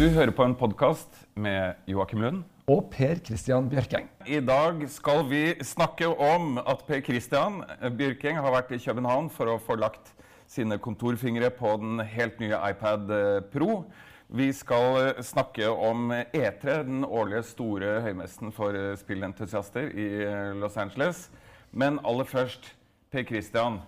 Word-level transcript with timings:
Du 0.00 0.06
hører 0.08 0.30
på 0.32 0.44
en 0.46 0.54
podkast 0.56 1.16
med 1.36 1.76
Joakim 1.90 2.22
Lund. 2.24 2.42
Og 2.70 2.86
Per 2.92 3.18
Christian 3.26 3.66
Bjørkeng. 3.68 4.06
I 4.24 4.38
dag 4.40 4.78
skal 4.88 5.24
vi 5.28 5.42
snakke 5.66 6.08
om 6.08 6.60
at 6.62 6.84
Per 6.86 7.02
Christian 7.04 7.58
Bjørkeng 7.98 8.38
har 8.40 8.54
vært 8.54 8.72
i 8.72 8.80
København 8.80 9.28
for 9.34 9.50
å 9.50 9.58
få 9.60 9.76
lagt 9.80 10.12
sine 10.50 10.78
kontorfingre 10.82 11.50
på 11.52 11.74
den 11.82 12.00
helt 12.14 12.40
nye 12.40 12.56
iPad 12.70 13.12
Pro. 13.52 13.82
Vi 14.30 14.52
skal 14.54 15.14
snakke 15.26 15.68
om 15.68 16.12
E3, 16.14 16.80
den 16.86 17.04
årlige 17.04 17.42
store 17.50 17.96
høymessen 18.04 18.54
for 18.54 18.76
spillentusiaster 19.00 19.90
i 19.90 20.10
Los 20.62 20.78
Angeles. 20.78 21.26
Men 21.72 21.98
aller 22.06 22.28
først, 22.30 22.72
Per 23.10 23.26
Christian 23.26 23.80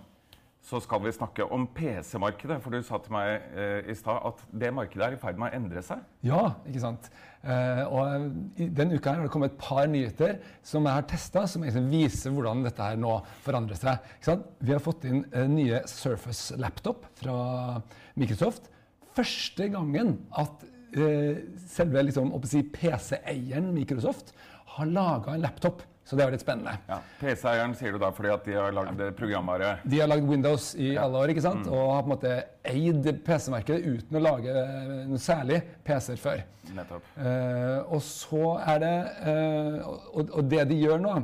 så 0.63 0.79
skal 0.79 1.01
vi 1.03 1.11
snakke 1.11 1.43
om 1.51 1.65
PC-markedet. 1.75 2.61
For 2.63 2.71
du 2.71 2.79
sa 2.85 2.99
til 3.03 3.13
meg 3.15 3.49
eh, 3.51 3.89
i 3.91 3.95
stad 3.99 4.21
at 4.29 4.43
det 4.63 4.71
markedet 4.75 5.05
er 5.09 5.17
i 5.17 5.19
ferd 5.19 5.39
med 5.41 5.51
å 5.51 5.59
endre 5.59 5.83
seg. 5.83 6.05
Ja, 6.23 6.43
ikke 6.69 6.83
sant. 6.85 7.09
Eh, 7.43 7.81
og 7.83 8.61
i 8.63 8.69
denne 8.71 8.95
uka 8.95 9.11
har 9.17 9.25
det 9.25 9.33
kommet 9.33 9.51
et 9.51 9.59
par 9.59 9.89
nyheter 9.91 10.37
som 10.63 10.87
jeg 10.87 10.95
har 10.95 11.07
testa, 11.09 11.43
som 11.51 11.65
viser 11.91 12.31
hvordan 12.31 12.63
dette 12.63 12.87
her 12.87 12.99
nå 12.99 13.17
forandrer 13.43 13.79
seg. 13.79 14.47
Vi 14.63 14.71
har 14.71 14.83
fått 14.83 15.03
inn 15.09 15.25
eh, 15.33 15.49
nye 15.51 15.83
Surface 15.91 16.55
Laptop 16.61 17.09
fra 17.19 17.81
Microsoft. 18.15 18.71
Første 19.13 19.67
gangen 19.73 20.15
at 20.39 20.63
eh, 20.95 21.43
selve 21.67 22.07
liksom, 22.07 22.31
PC-eieren 22.71 23.73
Microsoft 23.75 24.31
har 24.77 24.87
laga 24.89 25.35
en 25.35 25.43
laptop 25.43 25.83
så 26.03 26.17
det 26.19 26.25
er 26.25 26.33
litt 26.33 26.43
spennende. 26.43 26.73
Ja, 26.89 26.97
PC-eieren 27.21 27.73
sier 27.79 27.93
du 27.95 27.99
da 28.01 28.09
fordi 28.11 28.31
at 28.33 28.43
de 28.43 28.57
har 28.57 28.73
lagd 28.75 28.99
programvare? 29.15 29.77
De 29.87 30.01
har 30.01 30.09
lagd 30.11 30.27
Windows 30.27 30.73
i 30.75 30.91
ja. 30.93 31.05
alle 31.05 31.21
år 31.21 31.31
ikke 31.31 31.45
sant? 31.45 31.63
Mm. 31.63 31.75
og 31.77 31.93
har 31.93 32.03
på 32.03 32.09
en 32.09 32.13
måte 32.13 32.33
eid 32.67 33.07
PC-markedet 33.23 33.87
uten 33.87 34.19
å 34.19 34.23
lage 34.23 34.65
noe 35.07 35.21
særlig 35.23 35.61
PC-er 35.87 36.19
før. 36.19 36.43
Nettopp. 36.75 37.07
Uh, 37.15 37.79
og 37.95 38.03
så 38.03 38.43
er 38.73 38.83
det 38.83 38.93
uh, 39.29 39.77
og, 40.11 40.27
og, 40.27 40.43
det 40.51 40.65
de 40.73 40.81
gjør 40.81 40.99
nå, 41.03 41.15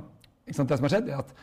ikke 0.47 0.57
sant, 0.61 0.71
det 0.71 0.79
som 0.79 0.87
har 0.87 0.95
skjedd, 0.95 1.11
er 1.11 1.23
at 1.25 1.35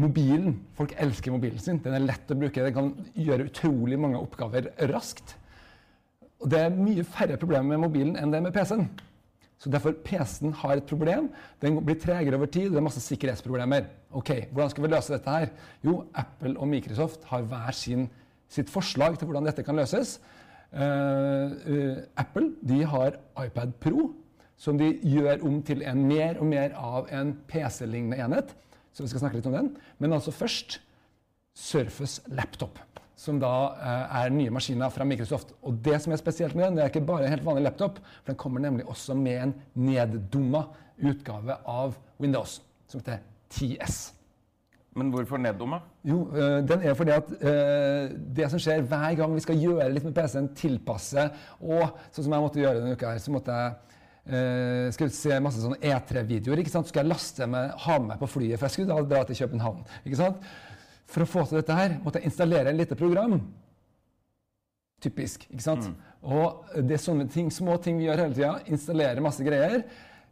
mobilen 0.00 0.58
Folk 0.76 0.92
elsker 1.00 1.32
mobilen 1.32 1.62
sin. 1.62 1.80
Den 1.80 1.96
er 1.96 2.04
lett 2.04 2.30
å 2.34 2.36
bruke. 2.36 2.66
Den 2.66 2.74
kan 2.76 2.92
gjøre 3.14 3.48
utrolig 3.48 3.98
mange 4.00 4.20
oppgaver 4.20 4.72
raskt. 4.90 5.36
Og 6.42 6.50
det 6.52 6.60
er 6.66 6.76
mye 6.76 7.06
færre 7.08 7.38
problemer 7.40 7.72
med 7.72 7.86
mobilen 7.86 8.18
enn 8.20 8.32
det 8.34 8.42
er 8.42 8.48
med 8.48 8.56
PC-en. 8.56 8.88
Så 9.64 9.70
derfor 9.72 9.94
PC-en 10.04 10.52
har 10.60 10.76
et 10.76 10.84
problem. 10.84 11.30
Den 11.62 11.78
blir 11.80 11.96
tregere 11.96 12.36
over 12.36 12.50
tid. 12.52 12.68
Det 12.68 12.76
er 12.76 12.84
masse 12.84 13.00
sikkerhetsproblemer. 13.00 13.86
Ok, 14.12 14.30
Hvordan 14.52 14.70
skal 14.70 14.84
vi 14.84 14.90
løse 14.92 15.14
dette 15.14 15.36
her? 15.36 15.54
Jo, 15.80 15.94
Apple 16.14 16.52
og 16.58 16.68
Microsoft 16.68 17.24
har 17.30 17.46
hver 17.48 17.72
sin, 17.72 18.10
sitt 18.52 18.68
forslag 18.68 19.16
til 19.16 19.30
hvordan 19.30 19.48
dette 19.48 19.64
kan 19.64 19.80
løses. 19.80 20.18
Uh, 20.74 21.96
Apple 22.20 22.50
de 22.60 22.82
har 22.84 23.16
iPad 23.40 23.72
Pro, 23.80 24.10
som 24.56 24.76
de 24.78 24.90
gjør 25.00 25.46
om 25.48 25.62
til 25.64 25.80
en 25.80 26.04
mer 26.12 26.36
og 26.42 26.50
mer 26.52 26.76
av 26.76 27.08
en 27.08 27.32
PC-lignende 27.48 28.20
enhet. 28.20 28.52
Så 28.92 29.02
vi 29.02 29.14
skal 29.14 29.24
snakke 29.24 29.40
litt 29.40 29.48
om 29.48 29.56
den. 29.56 29.76
Men 29.98 30.12
altså 30.12 30.34
først 30.34 30.82
Surface 31.56 32.20
Laptop 32.28 32.82
som 33.16 33.38
da 33.42 33.52
eh, 33.78 34.16
er 34.22 34.34
nye 34.34 34.52
maskiner 34.54 34.90
fra 34.92 35.06
Microsoft. 35.08 35.54
Og 35.62 35.78
det 35.84 36.00
som 36.02 36.14
er 36.14 36.20
spesielt 36.20 36.56
med 36.58 36.66
den, 36.66 36.78
det 36.78 36.84
er 36.84 36.92
ikke 36.92 37.06
bare 37.06 37.28
en 37.28 37.34
helt 37.36 37.46
vanlig 37.46 37.68
laptop, 37.68 38.00
for 38.20 38.32
den 38.32 38.40
kommer 38.40 38.64
nemlig 38.64 38.88
også 38.90 39.16
med 39.18 39.40
en 39.42 39.54
neddumma 39.74 40.66
utgave 41.02 41.58
av 41.66 41.96
Windows, 42.22 42.60
som 42.90 43.00
heter 43.00 43.22
TS. 43.54 44.02
Men 44.94 45.10
hvorfor 45.10 45.40
neddumma? 45.42 45.80
Jo, 46.06 46.28
øh, 46.34 46.60
den 46.68 46.82
er 46.86 46.94
fordi 46.94 47.10
at 47.10 47.30
øh, 47.40 48.10
det 48.36 48.50
som 48.50 48.60
skjer 48.62 48.84
hver 48.86 49.14
gang 49.18 49.34
vi 49.34 49.42
skal 49.42 49.58
gjøre 49.58 49.88
litt 49.90 50.04
med 50.06 50.14
PC-en, 50.14 50.52
tilpasse 50.54 51.24
Og 51.58 51.96
sånn 52.12 52.28
som 52.28 52.36
jeg 52.36 52.44
måtte 52.44 52.62
gjøre 52.62 52.78
denne 52.78 52.94
uka 52.94 53.10
her, 53.10 53.22
så 53.22 53.34
måtte 53.34 53.58
jeg 53.58 53.80
Uh, 54.24 54.88
skal 54.88 55.10
se 55.12 55.36
masse 55.44 55.60
sånne 55.60 55.76
E3-videoer. 55.84 56.62
ikke 56.62 56.72
sant? 56.72 56.88
Skal 56.88 57.02
jeg 57.02 57.10
laste 57.10 57.44
med, 57.44 57.74
ha 57.84 57.96
med 58.00 58.16
på 58.16 58.28
flyet, 58.32 58.56
for 58.56 58.70
jeg 58.70 58.72
skulle 58.78 58.94
da 58.96 59.04
dra 59.04 59.26
til 59.28 59.36
København. 59.36 59.82
ikke 60.00 60.16
sant? 60.16 60.46
For 61.14 61.22
å 61.22 61.30
få 61.30 61.44
til 61.46 61.60
dette 61.60 61.76
her 61.78 61.98
måtte 62.02 62.18
jeg 62.18 62.32
installere 62.32 62.72
et 62.72 62.80
lite 62.80 62.98
program. 62.98 63.38
Typisk. 65.04 65.46
ikke 65.50 65.62
sant? 65.62 65.86
Mm. 65.86 65.94
Og 66.34 66.74
det 66.88 66.96
er 66.96 67.04
sånne 67.04 67.28
ting, 67.30 67.52
små 67.52 67.76
ting 67.82 68.00
vi 68.00 68.08
gjør 68.08 68.24
hele 68.24 68.36
tida. 68.36 68.56
Installere 68.72 69.22
masse 69.22 69.44
greier. 69.46 69.84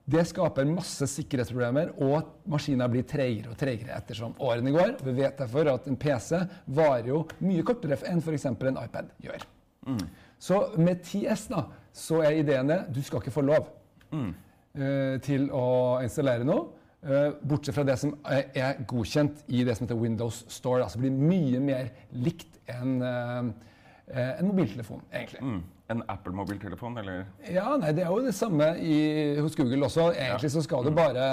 Det 0.02 0.24
skaper 0.26 0.66
masse 0.66 1.06
sikkerhetsproblemer, 1.06 1.92
og 2.02 2.48
maskiner 2.50 2.90
blir 2.90 3.04
treigere 3.06 3.52
og 3.52 3.58
treigere 3.60 3.94
ettersom 3.94 4.34
årene 4.42 4.72
går. 4.74 4.96
Vi 5.06 5.14
vet 5.20 5.38
derfor 5.38 5.70
at 5.70 5.86
en 5.86 5.98
PC 6.00 6.40
varer 6.74 7.12
jo 7.12 7.20
mye 7.44 7.62
kortere 7.66 8.00
enn 8.10 8.18
f.eks. 8.18 8.48
en 8.50 8.80
iPad 8.82 9.12
gjør. 9.22 9.46
Mm. 9.86 10.02
Så 10.42 10.58
med 10.82 11.04
TS 11.06 11.46
da, 11.52 11.68
så 11.94 12.18
er 12.26 12.40
ideen 12.40 12.72
det 12.72 12.80
du 12.90 12.98
skal 13.04 13.22
ikke 13.22 13.34
få 13.34 13.44
lov 13.46 13.68
mm. 14.10 14.30
uh, 14.80 15.16
til 15.22 15.46
å 15.54 15.66
installere 16.02 16.48
noe. 16.48 16.81
Uh, 17.02 17.32
bortsett 17.42 17.74
fra 17.74 17.82
det 17.82 17.96
som 17.98 18.12
er 18.30 18.78
godkjent 18.86 19.40
i 19.50 19.64
det 19.66 19.74
som 19.74 19.88
heter 19.88 19.98
Windows 19.98 20.44
Store. 20.52 20.84
Altså 20.84 21.02
blir 21.02 21.10
mye 21.10 21.58
mer 21.62 21.90
likt 22.14 22.60
enn 22.70 23.00
uh, 23.02 23.50
en 24.12 24.46
mobiltelefon, 24.46 25.00
egentlig. 25.10 25.40
Mm. 25.42 25.62
En 25.92 26.02
Apple-mobiltelefon, 26.08 26.96
eller? 27.00 27.24
Ja, 27.50 27.74
nei, 27.80 27.92
Det 27.96 28.04
er 28.04 28.10
jo 28.10 28.22
det 28.24 28.34
samme 28.36 28.68
i, 28.78 28.96
hos 29.40 29.56
Google 29.56 29.86
også. 29.86 30.08
Egentlig 30.12 30.50
ja. 30.50 30.54
så 30.54 30.62
skal 30.64 30.86
du 30.86 30.90
mm. 30.92 30.98
bare 30.98 31.26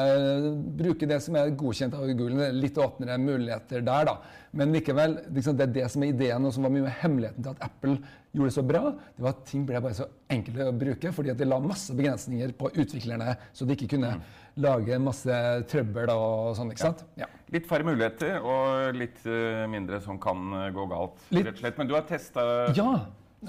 bruke 0.81 1.09
det 1.09 1.19
som 1.23 1.37
er 1.39 1.53
godkjent 1.59 1.95
av 1.97 2.07
Google. 2.07 2.49
Litt 2.55 2.77
åpnere 2.81 3.19
muligheter 3.21 3.85
der, 3.85 4.09
da. 4.09 4.17
Men 4.57 4.73
likevel, 4.75 5.17
liksom, 5.35 5.57
det 5.59 5.67
er 5.67 5.75
det 5.79 5.87
som 5.93 6.05
er 6.05 6.13
ideen, 6.13 6.49
og 6.49 6.55
som 6.55 6.65
var 6.65 6.75
mye 6.75 6.87
med 6.87 6.97
hemmeligheten 7.01 7.45
til 7.45 7.55
at 7.55 7.65
Apple 7.69 7.97
gjorde 8.33 8.51
det 8.51 8.57
så 8.57 8.67
bra. 8.73 8.83
Det 9.15 9.25
var 9.27 9.37
at 9.37 9.47
ting 9.49 9.65
ble 9.69 9.85
bare 9.85 9.99
så 10.01 10.09
enkle 10.33 10.69
å 10.69 10.77
bruke, 10.85 11.15
fordi 11.15 11.33
at 11.33 11.41
de 11.41 11.49
la 11.49 11.61
masse 11.63 11.95
begrensninger 11.95 12.53
på 12.59 12.73
utviklerne, 12.75 13.35
så 13.53 13.67
de 13.67 13.77
ikke 13.77 13.95
kunne 13.97 14.17
mm 14.19 14.38
lage 14.61 14.97
masse 15.01 15.35
trøbbel 15.69 16.11
og 16.13 16.55
sånn. 16.57 16.73
ikke 16.73 16.87
sant? 16.87 17.05
Ja. 17.19 17.29
Litt 17.53 17.67
færre 17.69 17.87
muligheter 17.87 18.43
og 18.45 18.97
litt 18.97 19.21
uh, 19.27 19.65
mindre 19.71 20.01
som 20.03 20.19
kan 20.21 20.51
uh, 20.55 20.67
gå 20.75 20.85
galt. 20.91 21.21
Litt... 21.33 21.47
rett 21.47 21.57
og 21.57 21.63
slett. 21.63 21.79
Men 21.81 21.89
du 21.89 21.95
har 21.97 22.05
testa 22.09 22.45
ja. 22.77 22.89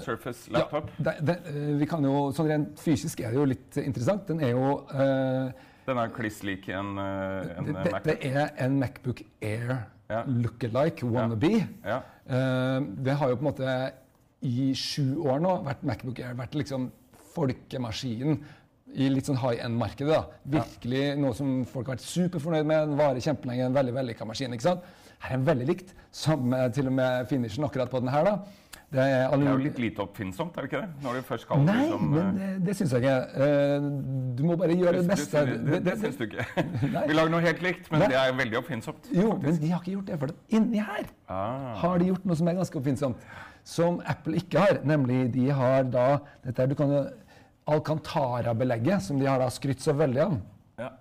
Surface 0.01 0.51
laptop? 0.53 0.87
Ja, 0.97 1.03
det, 1.09 1.15
det, 1.27 1.37
uh, 1.51 1.73
vi 1.81 1.89
kan 1.89 2.05
jo, 2.07 2.29
sånn 2.35 2.49
Rent 2.51 2.79
fysisk 2.81 3.23
er 3.23 3.33
det 3.33 3.41
jo 3.41 3.47
litt 3.51 3.81
interessant. 3.81 4.25
Den 4.29 4.43
er 4.45 4.55
jo 4.55 4.77
Den 5.87 5.99
er 5.99 6.13
kliss 6.15 6.41
lik 6.47 6.69
en, 6.71 6.93
en 7.01 7.67
det, 7.67 7.75
Macbook? 7.75 8.05
Dette 8.07 8.31
er 8.31 8.53
en 8.63 8.77
Macbook 8.79 9.23
Air 9.41 9.75
ja. 10.11 10.23
look-alike, 10.27 11.07
wannabe. 11.07 11.53
Ja. 11.87 12.01
det 12.27 13.13
har 13.17 13.31
jo 13.31 13.37
på 13.39 13.45
en 13.45 13.49
måte 13.49 13.75
i 14.45 14.71
sju 14.77 15.21
år 15.29 15.41
nå 15.43 15.53
vært 15.65 15.85
Macbook 15.87 16.21
Air 16.21 16.37
vært 16.39 16.57
liksom 16.57 16.89
folkemaskinen 17.31 18.41
i 18.93 19.09
litt 19.11 19.29
sånn 19.29 19.39
high 19.41 19.63
end-markedet. 19.65 20.21
Virkelig 20.55 21.03
ja. 21.03 21.19
noe 21.19 21.35
som 21.37 21.61
folk 21.69 21.87
har 21.87 21.97
vært 21.97 22.07
superfornøyd 22.07 22.65
med. 22.65 22.91
Den 22.91 22.99
varer 22.99 23.23
kjempelenge. 23.23 23.69
En 23.69 23.77
veldig 23.77 23.95
vellykka 23.99 24.27
maskin. 24.27 24.55
ikke 24.57 24.69
sant? 24.69 24.89
Her 25.21 25.35
er 25.35 25.39
den 25.39 25.47
veldig 25.51 25.69
likt. 25.69 25.93
Samme 26.11 26.63
til 26.75 26.89
og 26.89 26.97
med 26.97 27.29
finishen 27.29 27.67
akkurat 27.67 27.91
på 27.91 28.01
den 28.03 28.11
her. 28.13 28.27
da. 28.27 28.61
Det 28.91 28.99
er, 28.99 29.29
det 29.31 29.45
er 29.47 29.53
jo 29.53 29.59
litt 29.63 29.77
lite 29.79 30.01
oppfinnsomt, 30.03 30.57
er 30.59 30.65
det 30.65 30.67
ikke 30.67 30.79
det? 30.81 31.03
Når 31.05 31.13
du 31.15 31.27
først 31.29 31.45
skal 31.45 31.61
Nei, 31.63 31.75
liksom, 31.79 32.09
men 32.11 32.25
eh, 32.25 32.39
det, 32.39 32.65
det 32.67 32.73
syns 32.75 32.95
jeg 32.97 33.05
ikke. 33.05 33.13
Uh, 33.39 33.85
du 34.35 34.41
må 34.43 34.57
bare 34.59 34.75
gjøre 34.75 34.97
det 34.97 35.05
beste. 35.07 35.43
Det, 35.47 35.53
det, 35.69 35.79
det 35.85 35.93
syns 36.01 36.17
du 36.19 36.25
ikke. 36.25 36.47
Vi 37.07 37.15
lager 37.15 37.31
noe 37.31 37.39
helt 37.45 37.63
likt, 37.63 37.87
men 37.87 38.03
Nei. 38.03 38.09
det 38.11 38.17
er 38.19 38.35
veldig 38.41 38.59
oppfinnsomt. 38.59 39.07
Jo, 39.15 39.29
faktisk. 39.29 39.45
men 39.45 39.61
de 39.61 39.71
har 39.71 39.79
ikke 39.79 39.93
gjort 39.93 40.11
det. 40.11 40.17
For 40.25 40.57
inni 40.59 40.83
her 40.83 41.07
ah. 41.31 41.71
har 41.85 42.03
de 42.03 42.09
gjort 42.11 42.27
noe 42.27 42.39
som 42.41 42.51
er 42.51 42.59
ganske 42.59 42.79
oppfinnsomt. 42.81 43.23
Som 43.71 44.01
Apple 44.11 44.43
ikke 44.43 44.65
har. 44.65 44.81
Nemlig 44.91 45.21
de 45.37 45.47
har 45.55 45.87
da 45.87 46.07
dette 46.43 46.67
Du 46.67 46.75
kan 46.75 46.91
jo 46.91 47.05
Alcantara-belegget, 47.71 49.03
som 49.07 49.19
de 49.19 49.29
har 49.29 49.41
da 49.41 49.49
skrytt 49.53 49.83
så 49.83 49.95
veldig 49.97 50.23
av. 50.25 50.37
Ja. 50.81 50.91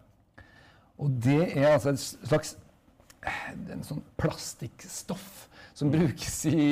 Og 1.01 1.15
det 1.25 1.43
er 1.55 1.73
altså 1.75 1.95
et 1.95 2.03
slags 2.03 2.57
en 3.21 3.85
sånn 3.85 4.01
plastikkstoff 4.21 5.47
som 5.77 5.91
mm. 5.91 5.97
brukes 5.97 6.39
i 6.49 6.63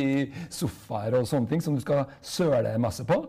sofaer 0.53 1.19
og 1.19 1.28
sånne 1.28 1.50
ting, 1.50 1.64
som 1.64 1.76
du 1.76 1.82
skal 1.84 2.06
søle 2.25 2.75
masse 2.81 3.05
på. 3.08 3.22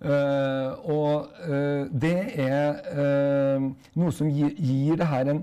Uh, 0.00 0.78
og 0.88 1.40
uh, 1.44 1.84
det 1.92 2.16
er 2.40 2.78
uh, 2.96 3.66
noe 4.00 4.12
som 4.16 4.30
gir, 4.32 4.54
gir, 4.56 4.96
det 4.96 5.10
her 5.10 5.28
en 5.28 5.42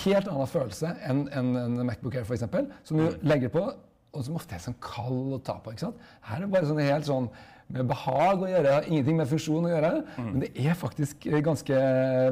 helt 0.00 0.26
annen 0.26 0.50
følelse 0.50 0.90
enn 1.06 1.28
en, 1.30 1.52
en 1.60 1.84
Macbook 1.86 2.16
Air, 2.18 2.26
f.eks., 2.26 2.48
som 2.88 2.98
du 2.98 3.04
mm. 3.04 3.20
legger 3.30 3.52
på, 3.54 3.62
og 4.14 4.26
som 4.26 4.38
ofte 4.38 4.56
er 4.56 4.64
sånn 4.64 4.80
kald 4.82 5.36
å 5.36 5.42
ta 5.46 5.60
på. 5.62 5.74
ikke 5.74 5.86
sant? 5.86 6.02
Her 6.26 6.40
er 6.40 6.46
det 6.46 6.54
bare 6.56 6.70
sånn 6.70 6.82
helt 6.82 7.06
sånn 7.06 7.30
med 7.72 7.88
behag 7.88 8.42
å 8.44 8.48
gjøre, 8.50 8.74
ingenting 8.90 9.20
med 9.20 9.30
funksjon 9.30 9.68
å 9.68 9.72
gjøre. 9.72 9.92
Mm. 10.16 10.30
Men 10.30 10.42
det 10.44 10.50
er 10.64 10.78
faktisk 10.78 11.28
ganske 11.44 11.84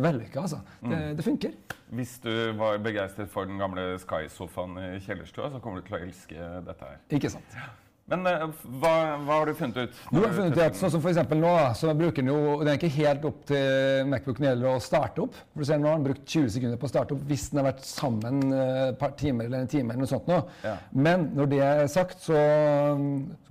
vellykka. 0.04 0.44
Altså. 0.44 0.62
Det, 0.80 0.90
mm. 0.90 1.06
det, 1.18 1.26
funker. 1.28 1.78
Hvis 1.92 2.16
du 2.24 2.32
var 2.58 2.80
begeistret 2.84 3.30
for 3.32 3.48
den 3.48 3.60
gamle 3.60 3.92
Sky-sofaen 4.02 4.76
i 4.80 4.90
kjellerstua, 5.04 5.52
så 5.52 5.62
kommer 5.62 5.80
du 5.80 5.88
til 5.88 5.98
å 5.98 6.04
elske 6.06 6.50
dette 6.66 6.92
her. 6.92 7.00
Ikke 7.18 7.32
sant. 7.32 7.62
Men 8.10 8.26
uh, 8.26 8.48
hva, 8.82 8.92
hva, 9.22 9.36
har 9.38 9.48
du 9.48 9.54
funnet 9.56 9.78
ut? 9.78 10.00
Du 10.10 10.18
har 10.18 10.32
funnet 10.34 10.58
ut 10.58 10.78
sånn 10.78 10.90
som 10.92 11.02
for 11.04 11.38
nå, 11.38 11.52
så 11.78 11.94
bruker 11.96 12.24
den 12.24 12.32
jo, 12.32 12.58
Den 12.60 12.72
er 12.72 12.80
ikke 12.80 12.90
helt 12.96 13.24
opp 13.28 13.44
til 13.48 14.10
Macbooken 14.10 14.48
gjelder 14.48 14.74
å 14.74 14.82
starte 14.82 15.22
opp. 15.24 15.38
For 15.52 15.62
du 15.62 15.68
ser 15.70 15.80
Nå 15.80 15.88
har 15.88 16.00
den 16.00 16.08
brukt 16.10 16.26
20 16.26 16.50
sekunder 16.56 16.80
på 16.80 16.90
å 16.90 16.92
starte 16.92 17.16
opp 17.16 17.24
hvis 17.30 17.48
den 17.52 17.62
har 17.62 17.70
vært 17.70 17.86
sammen 17.86 18.42
eh, 18.50 18.82
et 18.90 19.00
par 19.00 19.14
timer 19.18 19.48
eller 19.48 19.64
en 19.64 19.70
time. 19.70 19.94
eller 19.94 20.04
noe 20.04 20.10
sånt 20.10 20.28
nå. 20.28 20.42
Ja. 20.66 20.76
Men 20.92 21.30
når 21.38 21.52
det 21.54 21.62
er 21.68 21.82
sagt, 21.92 22.20
så 22.26 22.38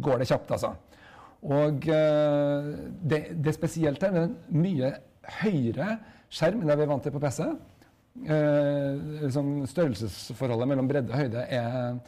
går 0.04 0.22
det 0.22 0.30
kjapt, 0.30 0.54
altså. 0.58 0.76
Og 1.42 1.88
eh, 1.90 2.72
det, 3.02 3.22
det 3.42 3.56
spesielt 3.58 4.04
her, 4.04 4.14
det 4.14 4.22
er 4.22 4.30
en 4.30 4.62
mye 4.62 4.94
høyere 5.42 5.96
skjerm 6.32 6.62
enn 6.62 6.70
det 6.70 6.78
vi 6.80 6.86
er 6.86 6.92
vant 6.92 7.06
til 7.06 7.14
på 7.16 7.22
PC. 7.24 7.44
Eh, 8.28 9.02
liksom 9.24 9.54
størrelsesforholdet 9.72 10.70
mellom 10.70 10.90
bredde 10.90 11.14
og 11.14 11.22
høyde 11.24 11.46
er, 11.48 12.00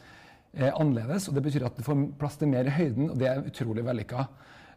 er 0.54 0.76
annerledes. 0.78 1.28
og 1.28 1.38
Det 1.38 1.44
betyr 1.48 1.66
at 1.66 1.78
du 1.78 1.84
får 1.86 2.02
plass 2.20 2.38
til 2.40 2.52
mer 2.52 2.68
i 2.68 2.74
høyden, 2.76 3.10
og 3.10 3.18
det 3.20 3.30
er 3.30 3.46
utrolig 3.48 3.86
vellykka. 3.86 4.26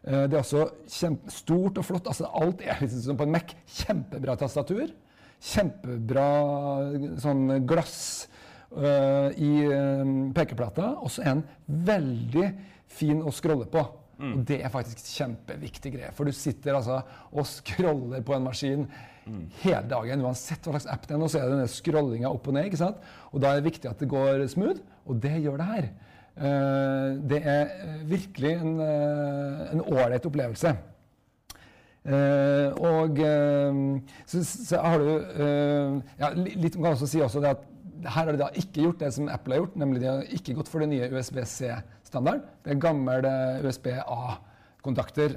Eh, 0.02 0.24
det 0.30 0.38
er 0.38 0.42
også 0.42 1.12
stort 1.32 1.78
og 1.78 1.86
flott. 1.86 2.08
altså 2.08 2.30
Alt 2.32 2.64
er 2.64 2.80
liksom 2.82 3.04
som 3.04 3.20
på 3.20 3.28
en 3.28 3.36
Mac. 3.36 3.54
Kjempebra 3.78 4.36
tastatur. 4.40 4.90
Kjempebra 5.38 6.26
sånn 7.22 7.60
glass 7.68 8.00
eh, 8.74 9.38
i 9.38 9.52
uh, 9.70 10.32
pekeplata. 10.34 10.96
Og 10.98 11.12
så 11.14 11.22
er 11.22 11.36
den 11.36 11.46
veldig 11.86 12.48
fin 12.90 13.22
å 13.22 13.34
scrolle 13.34 13.68
på. 13.70 13.84
Mm. 14.18 14.32
Og 14.32 14.42
det 14.50 14.58
er 14.64 14.72
faktisk 14.72 15.04
kjempeviktig 15.14 15.92
greie. 15.94 16.10
For 16.16 16.26
du 16.26 16.34
sitter 16.34 16.74
altså 16.74 17.00
og 17.30 17.46
scroller 17.46 18.24
på 18.26 18.34
en 18.34 18.48
maskin 18.48 18.84
mm. 19.28 19.44
hele 19.62 19.84
dagen. 19.90 20.24
Uansett 20.26 20.66
hva 20.66 20.74
slags 20.74 20.90
app 20.90 21.06
det 21.06 21.14
er, 21.14 21.22
nå, 21.22 21.30
så 21.30 21.40
er 21.40 21.46
det 21.46 21.56
denne 21.56 21.70
scrollinga 21.70 22.32
opp 22.32 22.50
og 22.50 22.58
ned. 22.58 22.68
ikke 22.68 22.82
sant? 22.82 23.00
Og 23.30 23.42
da 23.42 23.52
er 23.52 23.60
det 23.60 23.70
viktig 23.70 23.90
at 23.90 24.02
det 24.02 24.10
går 24.10 24.44
smooth, 24.50 24.82
og 25.06 25.22
det 25.22 25.36
gjør 25.44 25.62
det 25.62 25.70
her. 25.72 25.90
Uh, 26.38 27.18
det 27.30 27.40
er 27.50 27.72
virkelig 28.06 28.52
en 28.62 29.82
ålreit 29.82 30.26
opplevelse. 30.26 30.76
Uh, 32.08 32.70
og 32.78 33.18
uh, 33.20 33.98
så, 34.24 34.40
så, 34.46 34.78
har 34.80 35.02
du 35.02 35.08
uh, 35.18 35.98
ja, 36.16 36.30
Litt 36.38 36.78
kan 36.78 36.94
også 36.94 37.08
si 37.10 37.20
også 37.20 37.42
det 37.42 37.50
at 37.56 37.66
her 38.06 38.28
har 38.28 38.30
de 38.32 38.38
da 38.38 38.48
ikke 38.54 38.84
gjort 38.84 39.02
det 39.02 39.10
som 39.12 39.28
Apple 39.28 39.56
har 39.56 39.64
gjort, 39.64 39.76
nemlig 39.82 40.00
de 40.04 40.06
har 40.06 40.28
ikke 40.32 40.54
gått 40.56 40.70
for 40.70 40.80
det 40.80 40.88
nye 40.92 41.08
USB-C-standarden. 42.08 42.42
Det 42.64 42.72
er 42.72 42.80
gammel 42.80 43.28
USB-A-kontakter, 43.66 45.36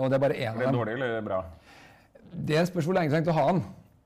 og 0.00 0.08
det 0.10 0.16
er 0.16 0.22
bare 0.22 0.36
én 0.36 0.52
av 0.52 0.58
dem. 0.58 0.62
Er 0.62 0.70
det 0.70 0.78
dårlig 0.78 0.94
eller 0.98 1.24
bra? 1.24 1.42
Det 2.34 2.66
spørs 2.68 2.88
hvor 2.88 2.94
lenge 2.96 3.10
du 3.10 3.14
trengte 3.14 3.32
å 3.32 3.38
ha 3.38 3.46
den. 3.52 3.62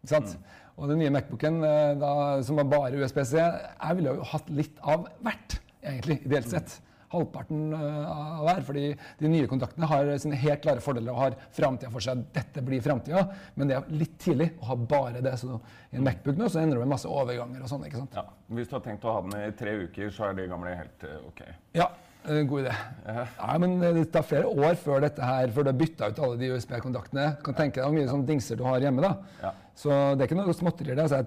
Mm. 0.08 0.34
Og 0.78 0.90
den 0.92 1.00
nye 1.02 1.10
Macbooken 1.10 1.62
da, 1.98 2.10
som 2.46 2.58
var 2.60 2.68
bare 2.70 3.00
USB-C, 3.00 3.38
jeg 3.38 3.98
ville 3.98 4.14
jo 4.14 4.28
hatt 4.32 4.50
litt 4.50 4.78
av 4.82 5.08
hvert, 5.24 5.58
egentlig, 5.82 6.20
ideelt 6.24 6.50
sett. 6.50 6.78
Mm 6.78 6.84
halvparten 7.12 7.72
eh, 7.76 8.10
av 8.12 8.44
hver. 8.46 8.64
fordi 8.66 8.84
de 9.20 9.30
nye 9.32 9.48
kontaktene 9.50 9.88
har 9.90 10.10
sine 10.22 10.38
helt 10.40 10.62
klare 10.64 10.84
fordeler 10.84 11.14
og 11.14 11.22
har 11.22 11.36
framtida 11.56 11.92
for 11.92 12.04
seg. 12.04 12.24
Dette 12.34 12.64
blir 12.64 12.82
framtida, 12.84 13.24
men 13.54 13.70
det 13.70 13.78
er 13.78 13.94
litt 13.94 14.18
tidlig 14.22 14.50
å 14.60 14.72
ha 14.72 14.78
bare 14.94 15.22
det. 15.24 15.36
Så 15.40 15.60
i 15.90 16.00
en 16.00 16.04
Macbook 16.06 16.40
nå 16.40 16.50
så 16.52 16.62
ender 16.62 16.78
du 16.78 16.84
med 16.84 16.92
masse 16.94 17.08
overganger 17.08 17.64
og 17.64 17.72
sånn. 17.72 17.86
ikke 17.88 18.02
sant? 18.02 18.18
Ja. 18.18 18.26
Hvis 18.58 18.70
du 18.70 18.76
har 18.78 18.84
tenkt 18.84 19.06
å 19.08 19.16
ha 19.16 19.24
den 19.24 19.38
i 19.40 19.48
tre 19.56 19.78
uker, 19.86 20.12
så 20.14 20.28
er 20.28 20.38
det 20.38 20.48
gamle 20.52 20.76
helt 20.76 21.08
uh, 21.08 21.18
ok? 21.30 21.42
Ja. 21.76 21.90
Uh, 22.28 22.42
god 22.50 22.66
idé. 22.66 22.72
Ja. 23.06 23.58
men 23.62 23.78
Det 23.80 24.08
tar 24.12 24.26
flere 24.26 24.50
år 24.50 24.76
før 24.80 25.04
dette 25.06 25.24
her, 25.24 25.52
før 25.54 25.68
du 25.68 25.72
har 25.72 25.78
bytta 25.80 26.10
ut 26.10 26.24
alle 26.26 26.40
de 26.40 26.50
USB-kontaktene. 26.56 27.28
Kan 27.44 27.56
tenke 27.56 27.80
deg 27.80 27.88
hvor 27.88 27.96
mye 27.96 28.10
sånn 28.10 28.26
dingser 28.28 28.58
du 28.58 28.66
har 28.68 28.82
hjemme. 28.84 29.04
da. 29.04 29.14
Ja. 29.44 29.54
Så 29.78 29.94
det 30.14 30.24
er 30.24 30.30
ikke 30.30 30.40
noe 30.40 30.56
småtterier. 30.56 31.00
Altså, 31.04 31.22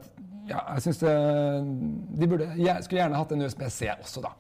ja, 0.50 0.62
jeg 0.76 0.84
synes 0.86 1.00
det, 1.02 1.14
de 2.20 2.28
burde, 2.28 2.50
jeg 2.60 2.84
skulle 2.84 3.04
gjerne 3.04 3.20
hatt 3.22 3.32
en 3.36 3.46
USB-C 3.46 3.94
også, 3.94 4.24
da. 4.26 4.34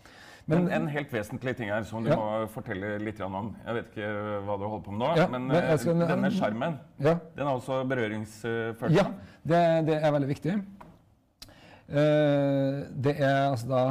Men, 0.50 0.66
en, 0.66 0.70
en, 0.76 0.88
helt 0.92 1.12
vesentlig 1.14 1.54
ting 1.60 1.70
her 1.72 1.84
som 1.88 2.04
du 2.04 2.10
ja. 2.12 2.18
må 2.18 2.48
fortelle 2.52 2.96
litt 3.04 3.20
om. 3.24 3.52
Jeg 3.66 3.78
vet 3.78 3.92
ikke 3.92 4.12
hva 4.48 4.58
du 4.58 4.66
holder 4.66 4.86
på 4.86 4.94
med 4.96 5.04
nå, 5.04 5.10
ja, 5.20 5.28
men, 5.32 5.48
men 5.52 5.68
skal, 5.80 6.04
denne 6.10 6.32
skjermen 6.34 6.78
ja. 6.98 7.16
den 7.38 7.46
er 7.46 7.52
også 7.52 7.82
berøringsfølsom? 7.92 8.96
Ja, 8.98 9.06
det, 9.44 9.62
det, 9.90 10.00
er 10.02 10.16
veldig 10.18 10.32
viktig. 10.32 10.56
Uh, 11.92 12.82
det 13.06 13.16
er 13.20 13.52
altså 13.52 13.70
da 13.72 13.84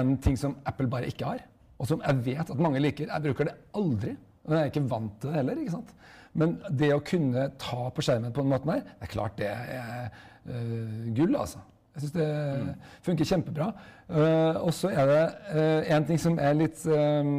en 0.00 0.16
ting 0.18 0.38
som 0.40 0.56
Apple 0.66 0.88
bare 0.90 1.08
ikke 1.12 1.28
har, 1.28 1.44
og 1.78 1.88
som 1.88 2.02
jeg 2.02 2.24
vet 2.26 2.50
at 2.50 2.62
mange 2.62 2.82
liker. 2.82 3.10
Jeg 3.12 3.28
bruker 3.28 3.50
det 3.50 3.58
aldri. 3.76 4.16
Og 4.46 4.54
jeg 4.54 4.62
er 4.62 4.70
ikke 4.70 4.86
vant 4.90 5.16
til 5.20 5.32
det 5.32 5.40
heller. 5.40 5.60
ikke 5.60 5.74
sant? 5.74 5.94
Men 6.36 6.58
det 6.70 6.92
å 6.94 7.02
kunne 7.04 7.48
ta 7.60 7.88
på 7.92 8.04
skjermen 8.04 8.34
på 8.34 8.44
den 8.44 8.52
måten 8.52 8.72
her, 8.74 8.84
det 8.86 9.08
er 9.08 9.12
klart 9.12 9.38
det 9.40 9.48
er 9.50 10.10
uh, 10.46 11.08
gull, 11.16 11.34
altså. 11.38 11.62
Jeg 11.96 12.02
syns 12.02 12.12
det 12.12 12.26
mm. 12.28 12.72
funker 13.06 13.28
kjempebra. 13.30 13.66
Uh, 14.10 14.56
og 14.60 14.74
så 14.76 14.90
er 14.92 15.06
det 15.08 15.22
uh, 15.48 15.94
en 15.96 16.04
ting 16.04 16.20
som 16.20 16.36
er 16.38 16.52
litt 16.54 16.82
uh, 16.86 17.30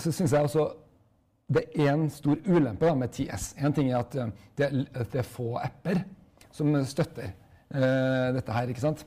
Så 0.00 0.14
syns 0.16 0.32
jeg 0.32 0.48
også 0.48 0.70
det 1.52 1.66
er 1.76 1.90
én 1.92 2.06
stor 2.08 2.38
ulempe 2.48 2.86
da, 2.86 2.94
med 2.96 3.12
TS. 3.12 3.50
En 3.60 3.74
ting 3.76 3.90
er 3.90 3.98
at 3.98 4.14
det, 4.56 4.68
at 4.96 5.10
det 5.12 5.20
er 5.20 5.26
få 5.26 5.58
apper 5.60 6.00
som 6.54 6.72
støtter 6.88 7.34
dette 8.32 8.54
her, 8.54 8.70
ikke 8.72 8.80
sant. 8.80 9.02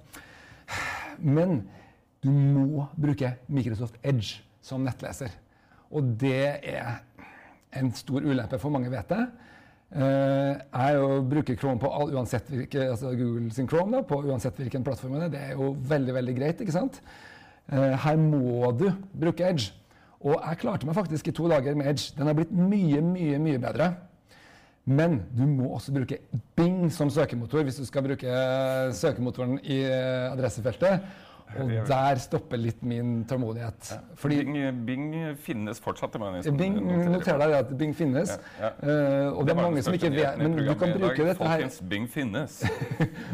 Men 1.18 1.64
du 2.22 2.30
må 2.30 2.86
bruke 3.02 3.32
Microsoft 3.48 3.98
Edge 4.04 4.44
som 4.62 4.86
nettleser. 4.86 5.34
Og 5.90 6.12
det 6.22 6.60
er 6.62 7.00
en 7.80 7.90
stor 7.98 8.22
ulempe, 8.22 8.60
for 8.62 8.74
mange 8.74 8.92
vet 8.94 9.10
det. 9.10 9.24
Uh, 9.96 10.58
jeg 10.60 10.96
jo 10.98 11.22
bruker 11.24 11.56
Chrome 11.56 11.80
på 11.80 11.88
all, 11.88 12.10
uansett 12.18 12.50
hvilke, 12.52 12.90
altså 12.92 13.14
Google 13.16 13.48
sin 13.56 13.70
Chrome 13.72 13.96
da, 13.96 14.02
på 14.04 14.18
uansett 14.28 14.58
hvilken 14.60 14.84
plattform 14.84 15.16
det 15.16 15.30
er. 15.30 15.32
Det 15.32 15.44
er 15.46 15.54
jo 15.56 15.70
veldig 15.88 16.16
veldig 16.18 16.36
greit. 16.36 16.64
ikke 16.64 16.76
sant? 16.76 17.00
Uh, 17.72 17.94
her 18.04 18.20
må 18.20 18.74
du 18.76 18.90
bruke 19.16 19.48
Edge. 19.48 19.72
Og 20.26 20.36
jeg 20.36 20.60
klarte 20.60 20.90
meg 20.90 20.98
faktisk 20.98 21.30
i 21.30 21.36
to 21.38 21.48
dager 21.48 21.78
med 21.80 21.94
Edge. 21.94 22.12
Den 22.18 22.28
har 22.28 22.36
blitt 22.36 22.52
mye, 22.52 23.00
mye, 23.06 23.40
mye 23.40 23.62
bedre. 23.62 23.94
Men 24.86 25.22
du 25.34 25.46
må 25.50 25.72
også 25.74 25.94
bruke 25.96 26.20
Bing 26.58 26.92
som 26.94 27.10
søkemotor 27.10 27.64
hvis 27.66 27.80
du 27.80 27.86
skal 27.88 28.04
bruke 28.06 28.36
søkemotoren 28.94 29.58
i 29.64 29.80
adressefeltet. 29.88 31.08
Og 31.56 31.72
der 31.88 32.20
stopper 32.20 32.60
litt 32.60 32.82
min 32.84 33.22
tålmodighet. 33.30 33.92
Ja. 33.94 34.00
Fordi, 34.20 34.40
Bing, 34.44 34.84
Bing, 34.88 35.06
finnes 35.40 35.80
fortsatt? 35.84 36.18
Bing, 36.58 36.78
Noter 36.84 37.40
deg 37.40 37.56
at 37.60 37.72
Bing 37.80 37.96
finnes. 37.96 38.34
Ja, 38.60 38.66
ja. 38.66 38.72
Uh, 38.82 39.38
og 39.38 39.46
det, 39.48 39.54
er 39.54 39.60
mange 39.62 39.84
som 39.86 39.96
ikke 39.96 40.12
vet 40.16 40.42
Men 40.42 40.58
du 40.58 40.74
kan 40.76 40.96
bruke 40.98 41.28
dette 41.30 41.38
her 41.38 41.64
Folkens, 41.64 41.80
Bing 41.92 42.08
finnes. 42.12 42.60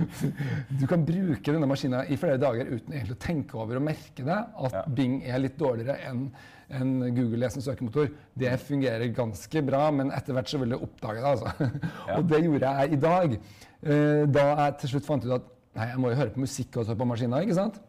du 0.79 0.85
kan 0.91 1.05
bruke 1.07 1.47
denne 1.47 1.69
maskina 1.69 2.03
i 2.05 2.19
flere 2.19 2.39
dager 2.41 2.69
uten 2.69 2.93
egentlig 2.93 3.17
å 3.17 3.21
tenke 3.25 3.59
over 3.59 3.79
og 3.79 3.85
merke 3.89 4.25
det 4.27 4.39
at 4.67 4.81
Bing 4.97 5.21
er 5.25 5.41
litt 5.41 5.57
dårligere 5.61 6.01
enn 6.09 6.27
en 6.71 6.91
Google 7.15 7.49
som 7.51 7.63
søkemotor. 7.65 8.13
Det 8.39 8.51
fungerer 8.63 9.11
ganske 9.15 9.63
bra, 9.67 9.81
men 9.91 10.11
etter 10.15 10.37
hvert 10.37 10.47
så 10.47 10.59
vil 10.61 10.71
du 10.71 10.77
oppdage 10.79 11.19
det. 11.19 11.31
altså. 11.33 11.71
og 12.15 12.27
det 12.29 12.43
gjorde 12.45 12.75
jeg 12.77 12.95
i 12.95 13.01
dag. 13.01 13.39
Uh, 13.81 14.23
da 14.31 14.45
jeg 14.51 14.77
til 14.83 14.93
slutt 14.93 15.09
fant 15.09 15.25
ut 15.27 15.35
at 15.35 15.49
nei, 15.75 15.89
jeg 15.89 16.03
må 16.03 16.11
jo 16.13 16.19
høre 16.21 16.35
på 16.35 16.43
musikk 16.45 16.79
også 16.83 16.95
på 16.95 17.07
maskina. 17.09 17.41
ikke 17.43 17.57
sant? 17.57 17.81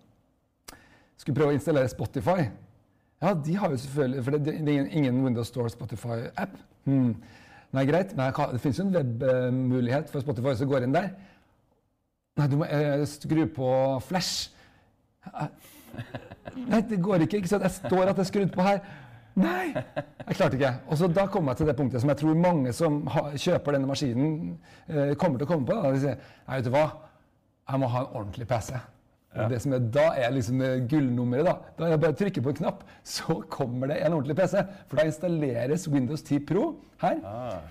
Skulle 1.23 1.39
prøve 1.39 1.55
å 1.55 1.57
installere 1.57 1.91
Spotify. 1.91 2.49
Ja, 3.23 3.35
de 3.39 3.55
har 3.57 3.71
jo 3.71 3.79
selvfølgelig 3.79 4.25
For 4.27 4.39
det, 4.43 4.55
er 4.59 4.89
ingen 4.91 5.25
Windows 5.25 5.53
Store 5.53 5.71
Spotify-app. 5.71 6.57
Hmm. 6.85 7.13
Nei, 7.73 7.85
greit, 7.89 8.17
men 8.17 8.33
det 8.53 8.61
finnes 8.61 8.81
jo 8.81 8.85
en 8.85 8.97
webmulighet 8.97 10.11
for 10.13 10.21
Spotify 10.21 10.57
som 10.59 10.69
går 10.69 10.85
inn 10.85 10.97
der. 10.97 11.13
Nei, 12.37 12.49
du 12.49 12.59
må 12.61 12.67
eh, 12.67 13.05
skru 13.09 13.47
på 13.55 13.69
Flash. 14.05 14.51
Nei, 16.57 16.83
det 16.89 16.99
går 17.01 17.25
ikke. 17.25 17.41
ikke 17.41 17.53
sant? 17.53 17.65
Jeg 17.65 17.79
står 17.79 18.11
at 18.11 18.19
det 18.19 18.27
er 18.27 18.29
skrudd 18.29 18.53
på 18.53 18.67
her. 18.67 18.83
Nei! 19.39 19.73
Jeg 19.73 20.37
klarte 20.37 20.59
ikke. 20.59 20.73
Og 20.89 20.99
så 21.01 21.09
Da 21.09 21.27
kom 21.33 21.49
jeg 21.49 21.61
til 21.61 21.71
det 21.71 21.77
punktet 21.79 22.03
som 22.03 22.13
jeg 22.13 22.21
tror 22.21 22.37
mange 22.37 22.73
som 22.77 22.99
ha, 23.15 23.31
kjøper 23.37 23.79
denne 23.79 23.89
maskinen, 23.89 24.59
eh, 24.89 25.15
kommer 25.21 25.41
til 25.41 25.49
å 25.49 25.53
komme 25.55 25.69
på. 25.69 25.77
Da. 25.79 25.93
De 25.93 26.03
sier 26.03 26.19
Nei, 26.19 26.59
vet 26.59 26.69
du 26.69 26.75
hva, 26.75 26.89
jeg 27.71 27.81
må 27.81 27.93
ha 27.95 28.03
en 28.05 28.19
ordentlig 28.21 28.49
PC. 28.51 28.75
Ja. 29.33 29.47
Det 29.49 29.63
som 29.65 29.73
er, 29.73 29.85
da 29.95 30.09
er 30.21 30.33
liksom 30.35 30.61
gullnummeret. 30.91 31.47
Da 31.49 31.55
Da 31.79 31.87
er 31.87 31.95
det 31.95 32.01
bare 32.03 32.15
å 32.17 32.19
trykke 32.21 32.43
på 32.45 32.53
en 32.53 32.59
knapp, 32.63 32.83
så 33.17 33.39
kommer 33.53 33.89
det 33.93 34.01
en 34.03 34.17
ordentlig 34.19 34.37
PC. 34.41 34.65
For 34.89 35.01
da 35.01 35.07
installeres 35.09 35.89
Windows 35.89 36.25
10 36.27 36.45
Pro 36.49 36.67
her. 37.05 37.23
Ah. 37.25 37.63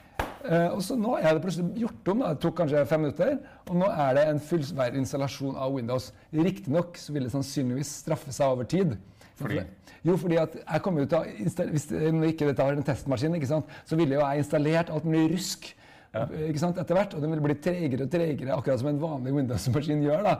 Uh, 0.41 0.73
og 0.73 0.79
så 0.81 0.95
Nå 0.97 1.19
er 1.19 1.35
det 1.35 1.43
plutselig 1.43 1.83
gjort 1.83 2.09
om. 2.13 2.23
da, 2.23 2.31
Det 2.33 2.41
tok 2.41 2.55
kanskje 2.63 2.85
fem 2.89 3.03
minutter. 3.05 3.35
Og 3.69 3.77
nå 3.77 3.89
er 3.93 4.17
det 4.17 4.25
en 4.29 4.41
fullverdig 4.41 5.03
installasjon 5.03 5.59
av 5.59 5.75
Windows. 5.75 6.09
Riktignok 6.33 6.97
vil 7.13 7.27
det 7.27 7.33
sannsynligvis 7.35 7.93
straffe 8.01 8.33
seg 8.33 8.55
over 8.55 8.65
tid. 8.69 8.97
Fordi? 9.41 9.61
Jo, 10.05 10.15
fordi 10.17 10.37
at 10.41 10.55
jeg 10.57 10.81
kommer 10.81 11.05
ut 11.05 11.13
av, 11.13 11.27
Hvis 11.29 11.85
ikke 11.91 12.47
dette 12.49 12.65
har 12.65 12.73
en 12.73 12.85
testmaskin, 12.85 13.35
ikke 13.37 13.49
sant, 13.49 13.69
så 13.85 13.97
ville 13.99 14.17
jo 14.17 14.23
jeg 14.23 14.41
installert 14.41 14.89
alt 14.89 15.05
mulig 15.05 15.35
rusk. 15.35 15.69
Ikke 16.11 16.59
sant, 16.59 16.79
etter 16.81 16.97
hvert. 16.97 17.13
Og 17.15 17.23
den 17.23 17.31
vil 17.35 17.43
bli 17.45 17.55
tregere 17.63 18.07
og 18.07 18.11
tregere, 18.11 18.55
akkurat 18.55 18.81
som 18.81 18.89
en 18.91 18.99
vanlig 19.01 19.35
Windows-maskin 19.35 20.01
gjør. 20.03 20.25
da. 20.27 20.33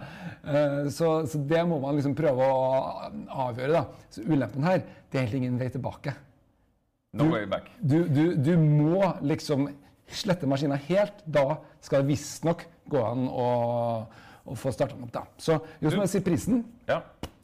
Uh, 0.43 0.89
så, 0.91 1.13
så, 1.31 1.39
det 1.47 1.61
må 1.67 1.79
man 1.83 1.95
liksom 1.99 2.15
prøve 2.17 2.47
å 2.47 2.57
avgjøre. 3.47 3.71
da. 3.77 4.09
Så 4.11 4.25
ulempen 4.27 4.67
her, 4.67 4.83
det 4.83 5.19
er 5.19 5.23
egentlig 5.23 5.45
ingen 5.45 5.61
vei 5.61 5.69
tilbake. 5.71 6.15
No 7.15 7.27
way 7.31 7.47
back. 7.47 7.67
Du, 7.79 8.03
du, 8.07 8.35
du 8.39 8.53
må 8.59 9.03
liksom 9.27 9.67
slette 10.11 10.47
maskinen 10.47 10.79
helt. 10.89 11.23
Da 11.27 11.61
skal 11.83 12.03
det 12.03 12.13
visstnok 12.13 12.63
gå 12.91 13.01
an 13.03 13.25
å, 13.31 13.47
å 14.43 14.59
få 14.59 14.71
starta 14.75 14.95
den 14.97 15.07
opp. 15.07 15.15
da. 15.15 15.25
Så 15.39 15.57
jo, 15.79 15.91
som 15.91 16.03
jeg 16.03 16.13
sier 16.15 16.27
prisen. 16.27 16.63
Ja. 16.89 17.01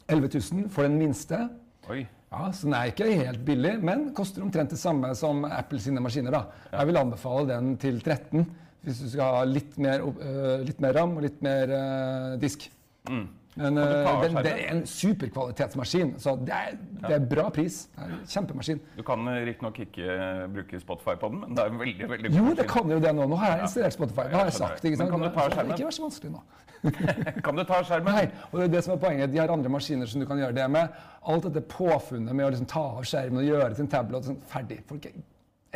11 0.08 0.32
000 0.36 0.70
for 0.72 0.88
den 0.88 0.96
minste. 1.00 1.46
Oi. 1.92 2.06
Ja, 2.28 2.50
Så 2.52 2.66
den 2.66 2.74
er 2.76 2.90
ikke 2.90 3.08
helt 3.08 3.44
billig, 3.44 3.78
men 3.80 4.10
koster 4.16 4.44
omtrent 4.44 4.74
det 4.74 4.80
samme 4.80 5.14
som 5.16 5.46
Apple 5.48 5.80
sine 5.80 6.02
maskiner. 6.04 6.30
da. 6.30 6.44
Jeg 6.72 6.86
vil 6.90 7.00
anbefale 7.00 7.48
den 7.54 7.76
til 7.80 8.00
13 8.00 8.44
hvis 8.84 9.00
du 9.02 9.08
skal 9.10 9.34
ha 9.34 9.44
litt 9.48 9.76
mer, 9.80 10.04
uh, 10.04 10.60
litt 10.64 10.78
mer 10.80 10.94
ram 10.94 11.16
og 11.18 11.24
litt 11.24 11.40
mer 11.42 11.72
uh, 11.72 12.36
disk. 12.40 12.68
Mm. 13.08 13.26
Men 13.58 13.78
eh, 13.82 14.08
det, 14.22 14.42
det 14.46 14.52
er 14.54 14.68
en 14.76 14.84
superkvalitetsmaskin, 14.86 16.12
så 16.22 16.36
det 16.46 16.54
er, 16.54 16.76
det 17.02 17.16
er 17.16 17.24
bra 17.30 17.48
pris. 17.54 17.80
Det 17.96 18.04
er 18.04 18.12
en 18.14 18.20
Kjempemaskin. 18.30 18.80
Du 18.96 19.02
kan 19.06 19.26
riktignok 19.48 19.80
ikke 19.82 20.18
bruke 20.54 20.80
Spotify 20.82 21.16
på 21.18 21.30
den, 21.32 21.40
men 21.42 21.56
det 21.58 21.64
er 21.64 21.72
en 21.72 21.82
veldig 21.82 22.08
veldig 22.12 22.32
god 22.32 22.38
Jo, 22.38 22.54
det 22.60 22.68
kan 22.70 22.94
jo 22.94 23.00
det 23.02 23.12
nå. 23.18 23.26
Nå 23.32 23.40
har 23.42 23.56
jeg 23.56 23.66
installert 23.68 23.98
Spotify. 23.98 24.28
Det 24.30 24.38
har 24.38 24.50
jeg 24.52 24.56
sagt. 24.60 24.84
ikke 24.84 25.00
sant? 25.00 25.10
Men 25.10 25.16
kan 25.16 25.26
du 25.26 25.34
ta 25.34 25.48
skjermen? 25.52 25.74
Ikke 25.74 25.88
vær 25.90 25.96
så 25.98 26.06
vanskelig 26.06 26.32
nå. 26.36 26.44
Kan 27.44 27.58
du 27.58 27.64
ta 27.66 27.80
skjermen? 27.82 28.14
Nei, 28.14 28.26
og 28.52 28.60
det 28.60 28.66
er 28.68 28.74
det 28.76 28.82
som 28.86 28.92
er 28.94 29.00
poenget. 29.02 29.32
De 29.32 29.40
har 29.42 29.50
andre 29.50 29.70
maskiner 29.74 30.06
som 30.06 30.22
du 30.22 30.26
kan 30.30 30.38
gjøre 30.38 30.54
det 30.54 30.66
med. 30.70 30.92
Alt 31.26 31.48
dette 31.48 31.64
påfunnet 31.72 32.30
med 32.38 32.46
å 32.46 32.52
liksom 32.54 32.68
ta 32.70 32.84
av 33.00 33.02
skjermen 33.08 33.40
og 33.42 33.48
gjøre 33.48 33.72
til 33.74 33.82
en 33.82 33.90
tablet 33.90 34.28
sånn, 34.28 34.38
ferdig. 34.46 34.76
Folk 34.86 35.08
er 35.10 35.16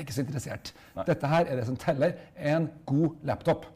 ikke 0.04 0.14
så 0.14 0.22
interessert. 0.22 0.70
Dette 1.08 1.32
her 1.34 1.50
er 1.50 1.58
det 1.58 1.66
som 1.66 1.78
teller. 1.82 2.14
En 2.38 2.70
god 2.86 3.18
laptop. 3.26 3.66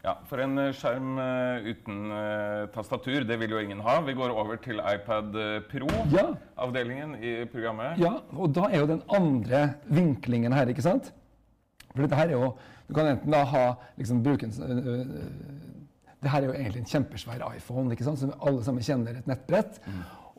Ja, 0.00 0.14
For 0.28 0.40
en 0.40 0.56
eh, 0.56 0.70
skjerm 0.72 1.18
eh, 1.20 1.66
uten 1.74 2.12
eh, 2.16 2.62
tastatur, 2.72 3.24
det 3.28 3.36
vil 3.42 3.52
jo 3.52 3.60
ingen 3.60 3.82
ha. 3.84 3.98
Vi 4.06 4.14
går 4.16 4.32
over 4.32 4.56
til 4.64 4.80
iPad 4.80 5.36
Pro-avdelingen 5.68 7.18
i 7.20 7.34
programmet. 7.52 8.00
Ja, 8.00 8.14
og 8.32 8.54
da 8.56 8.70
er 8.70 8.80
jo 8.80 8.88
den 8.94 9.02
andre 9.12 9.66
vinklingen 9.92 10.56
her, 10.56 10.72
ikke 10.72 10.86
sant? 10.86 11.12
For 11.90 12.04
dette 12.04 12.16
her 12.16 12.30
er 12.30 12.38
jo 12.38 12.52
Du 12.90 12.94
kan 12.94 13.06
enten 13.06 13.30
da 13.30 13.44
ha 13.46 13.64
liksom 13.98 14.22
bruke 14.24 14.48
en 14.48 14.54
øh, 14.66 15.10
Det 16.22 16.30
her 16.30 16.42
er 16.42 16.48
jo 16.48 16.54
egentlig 16.56 16.80
en 16.80 16.88
kjempesvær 16.90 17.44
iPhone, 17.54 17.92
ikke 17.92 18.04
sant? 18.08 18.18
som 18.18 18.32
alle 18.40 18.64
sammen 18.64 18.82
kjenner 18.82 19.20
et 19.20 19.28
nettbrett. 19.28 19.78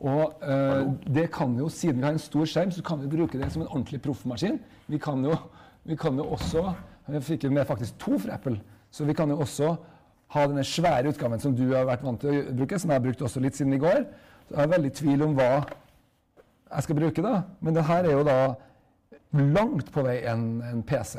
Og 0.02 0.42
øh, 0.42 0.90
det 1.06 1.28
kan 1.32 1.54
jo, 1.58 1.68
siden 1.68 2.02
vi 2.02 2.06
har 2.08 2.16
en 2.16 2.22
stor 2.22 2.44
skjerm, 2.50 2.70
så 2.74 2.82
kan 2.82 3.00
vi 3.00 3.10
bruke 3.16 3.38
det 3.38 3.52
som 3.52 3.62
en 3.62 3.70
ordentlig 3.70 4.02
proffmaskin. 4.02 4.58
Vi 4.90 4.98
kan 4.98 5.24
jo, 5.24 5.36
vi 5.84 5.96
kan 5.96 6.18
jo 6.18 6.26
også 6.34 6.72
Jeg 7.08 7.22
fikk 7.22 7.44
jo 7.44 7.50
med 7.50 7.66
faktisk 7.66 7.98
to 7.98 8.18
fra 8.18 8.36
Apple. 8.36 8.60
Så 8.92 9.06
vi 9.08 9.14
kan 9.16 9.30
jo 9.32 9.38
også 9.40 9.72
ha 10.34 10.46
denne 10.48 10.64
svære 10.64 11.08
utgaven 11.12 11.40
som 11.40 11.54
du 11.56 11.64
har 11.72 11.86
vært 11.88 12.04
vant 12.04 12.20
til 12.20 12.28
å 12.38 12.54
bruke, 12.56 12.78
som 12.80 12.92
jeg 12.92 13.00
har 13.00 13.04
brukt 13.04 13.24
også 13.24 13.40
litt 13.44 13.56
siden 13.58 13.72
i 13.76 13.80
går. 13.82 14.04
Så 14.48 14.56
jeg 14.58 14.64
er 14.66 14.72
veldig 14.74 14.90
i 14.92 14.96
tvil 15.02 15.22
om 15.26 15.34
hva 15.38 15.50
jeg 16.72 16.86
skal 16.86 16.96
bruke, 16.96 17.24
da. 17.24 17.34
Men 17.60 17.76
det 17.76 17.84
her 17.88 18.04
er 18.08 18.16
jo 18.16 18.24
da 18.28 18.36
langt 19.36 19.88
på 19.92 20.04
vei 20.04 20.18
en, 20.28 20.46
en 20.68 20.82
PC. 20.88 21.18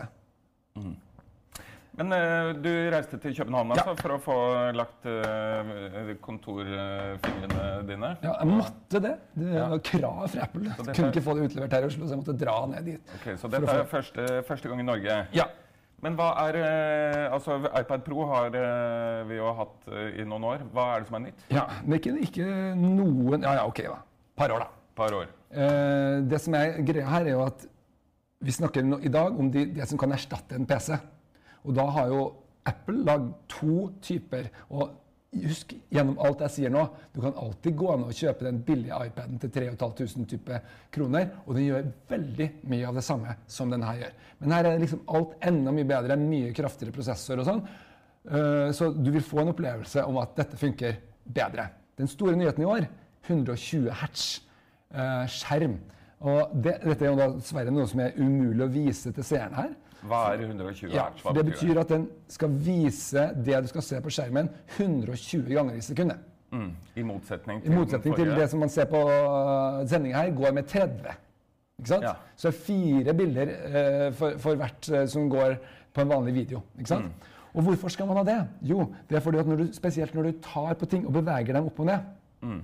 Men 1.93 2.09
uh, 2.09 2.51
du 2.57 2.69
reiste 2.89 3.19
til 3.21 3.35
København 3.37 3.69
Ja. 3.75 3.83
altså, 3.83 3.93
for 4.01 4.15
å 4.15 4.19
få 4.21 4.37
lagt 4.73 5.05
uh, 5.05 6.13
kontorfingrene 6.25 7.67
dine. 7.85 8.09
Ja, 8.25 8.31
jeg 8.39 8.49
måtte 8.49 9.01
det. 9.03 9.11
Det 9.37 9.51
Ja. 9.53 9.67
var 9.75 9.83
krav 9.85 10.23
fra 10.33 10.47
Apple. 10.47 10.63
Jeg 10.71 10.77
dette 10.79 10.95
kunne 10.97 11.11
ikke 11.13 11.21
få 11.27 11.35
det 11.37 11.45
utlevert 11.51 11.75
her 11.77 11.85
i 11.85 11.89
Oslo, 11.91 12.07
så 12.07 12.15
jeg 12.15 12.21
måtte 12.23 12.37
dra 12.45 12.55
ned 12.71 12.85
dit. 12.89 13.13
Ok, 13.19 13.27
Så 13.37 13.47
dette 13.53 13.69
er 13.69 13.83
få- 13.83 13.91
første, 13.93 14.25
første 14.47 14.69
gang 14.69 14.79
i 14.81 14.87
Norge. 14.89 15.19
Ja. 15.37 15.45
Men 16.03 16.17
hva 16.19 16.29
er 16.43 16.57
eh, 16.59 17.33
Altså, 17.33 17.57
iPad 17.79 18.03
Pro 18.05 18.25
har 18.29 18.55
eh, 18.59 19.21
vi 19.29 19.37
jo 19.39 19.51
hatt 19.57 19.87
eh, 19.91 20.19
i 20.21 20.25
noen 20.27 20.47
år. 20.51 20.65
Hva 20.73 20.87
er 20.93 21.03
det 21.03 21.09
som 21.09 21.19
er 21.19 21.25
nytt? 21.29 21.45
ja. 21.53 21.63
Men 21.85 21.99
ikke, 21.99 22.15
ikke 22.27 22.47
noen 22.79 23.45
Ja, 23.45 23.55
ja, 23.61 23.67
OK, 23.69 23.83
da. 23.87 24.01
Par 24.39 24.51
år, 24.55 24.65
da. 24.65 24.69
par 24.97 25.15
år. 25.15 25.31
Eh, 25.53 26.17
det 26.29 26.41
som 26.43 26.55
er 26.59 26.79
greia 26.85 27.07
her, 27.09 27.27
er 27.29 27.37
jo 27.37 27.45
at 27.45 27.67
vi 28.43 28.51
snakker 28.51 28.83
i 28.99 29.11
dag 29.13 29.37
om 29.39 29.51
de, 29.53 29.67
det 29.77 29.87
som 29.87 29.99
kan 30.01 30.11
erstatte 30.11 30.57
en 30.57 30.67
PC. 30.67 30.97
Og 31.63 31.77
da 31.77 31.85
har 31.95 32.09
jo 32.11 32.23
Apple 32.67 33.03
lagd 33.07 33.29
to 33.51 33.87
typer. 34.03 34.49
Og 34.71 34.91
husk 35.41 35.73
gjennom 35.93 36.19
alt 36.21 36.41
jeg 36.45 36.53
sier 36.55 36.73
nå, 36.73 36.83
du 37.13 37.19
kan 37.23 37.35
alltid 37.41 37.75
gå 37.79 37.95
ned 37.97 38.11
og 38.11 38.17
kjøpe 38.17 38.45
den 38.47 38.59
billige 38.65 38.99
iPaden 39.07 39.39
til 39.41 39.51
3500 39.55 40.27
type 40.29 40.59
kroner, 40.93 41.29
og 41.45 41.57
den 41.57 41.65
gjør 41.67 41.87
veldig 42.11 42.49
mye 42.71 42.89
av 42.89 42.99
det 42.99 43.05
samme 43.07 43.35
som 43.47 43.73
den 43.73 43.85
her 43.85 44.01
gjør. 44.03 44.13
Men 44.41 44.55
her 44.57 44.69
er 44.69 44.83
liksom 44.83 45.03
alt 45.17 45.37
enda 45.49 45.73
mye 45.75 45.89
bedre, 45.89 46.19
mye 46.19 46.53
kraftigere 46.55 46.95
prosessor 46.95 47.41
og 47.41 47.49
sånn. 47.49 47.63
Eh, 48.29 48.69
Så 48.71 48.91
du 48.93 49.11
vil 49.11 49.25
få 49.25 49.41
en 49.41 49.53
opplevelse 49.53 50.05
om 50.07 50.19
at 50.21 50.35
dette 50.37 50.59
funker 50.59 50.99
bedre. 51.25 51.69
Den 51.97 52.07
store 52.07 52.37
nyheten 52.37 52.63
i 52.63 52.69
år 52.69 52.87
120 53.27 53.89
hertz 54.01 54.41
eh, 54.93 55.25
skjerm. 55.31 55.79
Og 56.23 56.53
det, 56.55 56.77
dette 56.83 57.05
er 57.05 57.11
jo 57.11 57.31
dessverre 57.37 57.71
noe 57.73 57.87
som 57.89 57.99
er 57.99 58.15
umulig 58.17 58.63
å 58.63 58.71
vise 58.71 59.11
til 59.11 59.25
seerne 59.27 59.59
her. 59.59 59.73
Hva 60.07 60.21
er 60.33 60.43
120 60.43 60.91
Ja, 60.91 61.07
hertz? 61.07 61.23
Hva 61.23 61.33
det 61.37 61.45
betyr 61.47 61.79
at 61.79 61.91
den 61.93 62.07
skal 62.31 62.55
vise 62.65 63.25
det 63.45 63.61
du 63.63 63.69
skal 63.71 63.85
se 63.85 63.99
på 64.03 64.13
skjermen 64.13 64.49
120 64.77 65.51
ganger 65.53 65.79
i 65.79 65.83
sekundet. 65.85 66.29
Mm, 66.53 66.71
I 66.95 67.03
motsetning 67.07 67.61
I 67.63 67.65
til 67.65 67.77
motsetning 67.79 68.15
til 68.17 68.33
det 68.37 68.49
som 68.51 68.61
man 68.61 68.69
ser 68.69 68.85
på 68.91 68.99
sendinga 69.89 70.19
her, 70.21 70.33
går 70.37 70.51
med 70.53 70.67
30. 70.69 71.15
Ikke 71.79 71.89
sant? 71.89 72.05
Ja. 72.05 72.13
Så 72.35 72.51
det 72.51 72.53
er 72.53 72.65
fire 72.67 73.13
bilder 73.17 73.53
eh, 73.65 74.09
for, 74.13 74.37
for 74.43 74.59
hvert 74.59 74.89
eh, 74.91 75.07
som 75.09 75.29
går 75.31 75.55
på 75.93 76.03
en 76.03 76.11
vanlig 76.13 76.35
video. 76.35 76.61
Ikke 76.77 76.91
sant? 76.93 77.09
Mm. 77.09 77.31
Og 77.53 77.67
hvorfor 77.67 77.93
skal 77.93 78.09
man 78.09 78.17
ha 78.21 78.23
det? 78.27 78.37
Jo, 78.69 78.87
det 79.09 79.17
er 79.17 79.25
fordi 79.25 79.41
at 79.41 79.49
når 79.49 79.61
du, 79.61 79.65
spesielt 79.73 80.13
når 80.15 80.29
du 80.29 80.31
tar 80.45 80.73
på 80.77 80.89
ting 80.89 81.07
og 81.07 81.13
beveger 81.13 81.53
dem 81.53 81.69
opp 81.69 81.79
og 81.79 81.89
ned. 81.89 82.05
Mm. 82.41 82.61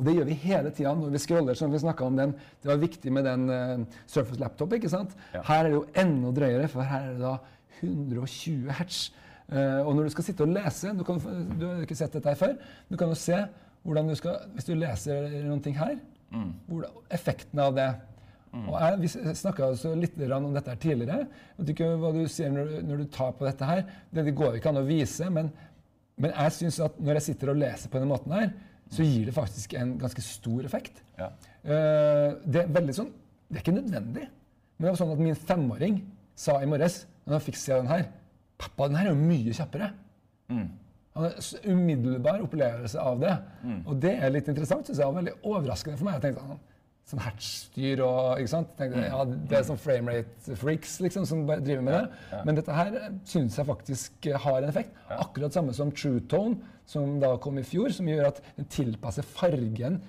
Og 0.00 0.06
det 0.08 0.14
gjør 0.16 0.28
vi 0.30 0.36
hele 0.40 0.70
tida 0.72 0.94
når 0.96 1.12
vi 1.12 1.20
scroller. 1.20 1.54
som 1.58 1.70
vi 1.72 1.78
om 2.06 2.16
den, 2.16 2.32
Det 2.62 2.68
var 2.70 2.76
viktig 2.80 3.12
med 3.12 3.24
den 3.28 3.48
uh, 3.50 3.86
Surface 4.06 4.40
Laptop. 4.40 4.72
ikke 4.72 4.88
sant? 4.88 5.12
Ja. 5.34 5.42
Her 5.44 5.58
er 5.64 5.68
det 5.68 5.76
jo 5.76 5.86
enda 5.94 6.30
drøyere, 6.40 6.68
for 6.72 6.82
her 6.82 7.10
er 7.10 7.12
det 7.12 7.20
da 7.20 7.36
120 7.82 8.70
hertz. 8.72 9.10
Uh, 9.50 9.82
og 9.84 9.94
når 9.96 10.06
du 10.06 10.10
skal 10.14 10.24
sitte 10.24 10.44
og 10.46 10.52
lese 10.54 10.92
Du, 10.94 11.02
kan, 11.04 11.18
du 11.58 11.64
har 11.66 11.80
ikke 11.84 11.96
sett 11.98 12.12
dette 12.14 12.28
her 12.32 12.38
før. 12.38 12.56
Du 12.88 12.96
kan 12.96 13.08
jo 13.12 13.18
se 13.18 13.40
hvordan 13.82 14.08
du 14.08 14.14
skal 14.14 14.36
Hvis 14.54 14.68
du 14.68 14.74
leser 14.78 15.28
noen 15.46 15.60
ting 15.64 15.76
her, 15.78 15.98
Mm. 16.30 16.52
hvordan, 16.68 16.90
effekten 17.10 17.58
av 17.58 17.72
det. 17.74 17.88
Og 18.54 18.76
jeg, 18.80 18.98
Vi 19.00 19.08
snakka 19.34 19.70
litt 19.98 20.14
om 20.32 20.52
dette 20.54 20.70
her 20.70 20.76
tidligere. 20.78 21.24
Jeg 21.26 21.58
vet 21.58 21.72
ikke 21.74 21.88
hva 21.98 22.12
du 22.14 22.20
sier 22.28 22.52
når, 22.54 22.68
du- 22.70 22.82
når 22.86 22.96
du 22.98 23.04
tar 23.10 23.32
på 23.32 23.44
dette 23.48 23.64
her. 23.66 23.82
Det, 24.14 24.24
det 24.24 24.34
går 24.36 24.52
jo 24.54 24.60
ikke 24.60 24.68
an 24.68 24.76
å 24.78 24.86
vise, 24.86 25.28
men, 25.28 25.50
men 26.16 26.30
jeg 26.30 26.52
syns 26.52 26.78
at 26.84 27.00
når 27.00 27.14
jeg 27.18 27.22
sitter 27.22 27.50
og 27.50 27.56
leser 27.56 27.88
på 27.90 27.98
denne 27.98 28.12
måten 28.14 28.30
her, 28.32 28.52
så 28.90 29.06
gir 29.06 29.28
det 29.28 29.34
faktisk 29.36 29.74
en 29.78 29.96
ganske 30.00 30.22
stor 30.24 30.66
effekt. 30.66 31.02
Ja. 31.18 31.30
Eh, 31.62 32.28
det 32.44 32.64
er 32.64 32.72
veldig 32.72 32.94
sånn 32.96 33.10
Det 33.50 33.58
er 33.58 33.64
ikke 33.64 33.74
nødvendig. 33.76 34.28
Men 34.78 34.86
det 34.86 34.92
var 34.92 34.98
sånn 35.00 35.12
at 35.12 35.22
min 35.22 35.38
femåring 35.38 35.96
sa 36.38 36.60
i 36.62 36.68
morges, 36.70 37.02
når 37.26 37.36
han 37.36 37.42
fikk 37.44 37.58
se 37.58 37.74
den 37.74 37.90
her 37.90 38.04
'Pappa, 38.60 38.86
den 38.88 38.96
her 38.96 39.08
er 39.08 39.14
jo 39.14 39.18
mye 39.18 39.54
kjappere'. 39.56 39.90
Mm. 40.50 40.68
Han 41.14 41.24
har 41.24 41.32
en 41.34 41.72
umiddelbar 41.72 42.42
opplevelse 42.44 43.00
av 43.00 43.20
det. 43.20 43.32
Og 43.86 44.00
det 44.00 44.12
er 44.22 44.30
litt 44.30 44.48
interessant, 44.48 44.86
synes 44.86 44.98
jeg. 44.98 45.06
Og 45.08 45.16
veldig 45.16 45.32
overraskende 45.42 45.98
for 45.98 46.06
meg. 46.06 46.14
Jeg 46.14 46.22
tenkte 46.22 46.44
sånn, 46.46 46.60
sånn 47.08 47.22
hertzstyr 47.24 48.02
og 48.04 48.40
ikke 48.40 48.52
sant? 48.52 48.70
Tenkte, 48.78 49.02
ja, 49.08 49.22
Det 49.26 49.58
er 49.58 49.66
sånn 49.66 49.80
framerate 49.80 50.56
freaks 50.58 50.98
liksom, 51.02 51.26
som 51.26 51.42
bare 51.48 51.64
driver 51.64 51.86
med 51.86 51.96
det. 51.96 52.38
Men 52.46 52.58
dette 52.58 52.76
her 52.76 52.96
syns 53.28 53.58
jeg 53.58 53.68
faktisk 53.68 54.30
eh, 54.30 54.38
har 54.44 54.60
en 54.60 54.70
effekt. 54.70 54.94
Akkurat 55.16 55.56
samme 55.56 55.74
som 55.76 55.92
True 55.94 56.22
Tone, 56.30 56.60
som 56.90 57.18
da 57.22 57.34
kom 57.42 57.58
i 57.60 57.66
fjor, 57.66 57.92
som 57.94 58.08
gjør 58.10 58.30
at 58.30 58.40
den 58.56 58.68
tilpasser 58.70 59.26
fargen 59.26 60.00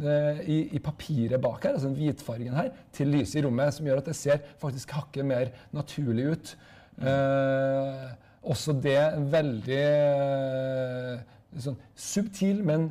eh, 0.00 0.42
i, 0.48 0.58
i 0.76 0.82
papiret 0.82 1.42
bak 1.42 1.64
her, 1.64 1.76
altså 1.76 1.90
den 1.90 1.98
hvitfargen 2.00 2.56
her, 2.56 2.72
til 2.96 3.12
lyset 3.12 3.40
i 3.40 3.46
rommet, 3.46 3.76
som 3.76 3.88
gjør 3.88 4.02
at 4.02 4.10
det 4.12 4.18
ser 4.18 4.44
faktisk 4.62 4.96
hakket 4.96 5.28
mer 5.28 5.52
naturlig 5.76 6.30
ut. 6.32 6.54
Eh, 6.96 8.06
også 8.46 8.76
det 8.78 9.00
veldig 9.32 9.82
eh, 9.82 11.24
sånn 11.60 11.78
subtil, 11.98 12.62
men 12.64 12.90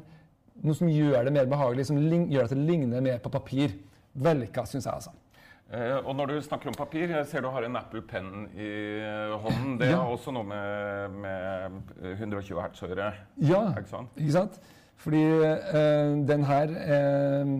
noe 0.65 0.77
som 0.77 0.89
gjør 0.91 1.27
det 1.27 1.33
mer 1.35 1.45
behagelig, 1.51 1.85
som 1.89 1.97
gjør 1.99 2.43
at 2.47 2.53
det 2.55 2.57
ligner 2.67 3.01
mer 3.05 3.19
på 3.23 3.31
papir. 3.33 3.75
Vellykka, 4.15 4.63
syns 4.69 4.85
jeg, 4.87 4.93
altså. 4.93 5.11
Eh, 5.73 5.97
og 6.05 6.13
når 6.15 6.29
du 6.29 6.35
snakker 6.45 6.69
om 6.69 6.75
papir, 6.77 7.09
jeg 7.09 7.25
ser 7.27 7.41
du 7.41 7.49
har 7.51 7.65
en 7.65 7.75
Apple 7.75 8.01
Pen 8.05 8.45
i 8.53 8.67
eh, 9.01 9.33
hånden. 9.41 9.77
Det 9.81 9.89
Ja. 9.89 9.97
har 10.03 10.11
også 10.13 10.31
noe 10.31 10.45
med, 10.45 11.15
med 11.25 11.81
eh, 12.03 12.13
120 12.21 12.61
hertz 12.61 12.83
å 12.85 12.89
gjøre. 12.91 13.09
Ja, 13.41 13.63
ikke 13.79 14.31
sant? 14.31 14.59
Fordi 15.01 15.23
eh, 15.43 16.13
den 16.29 16.45
her 16.47 16.71
eh, 16.85 17.55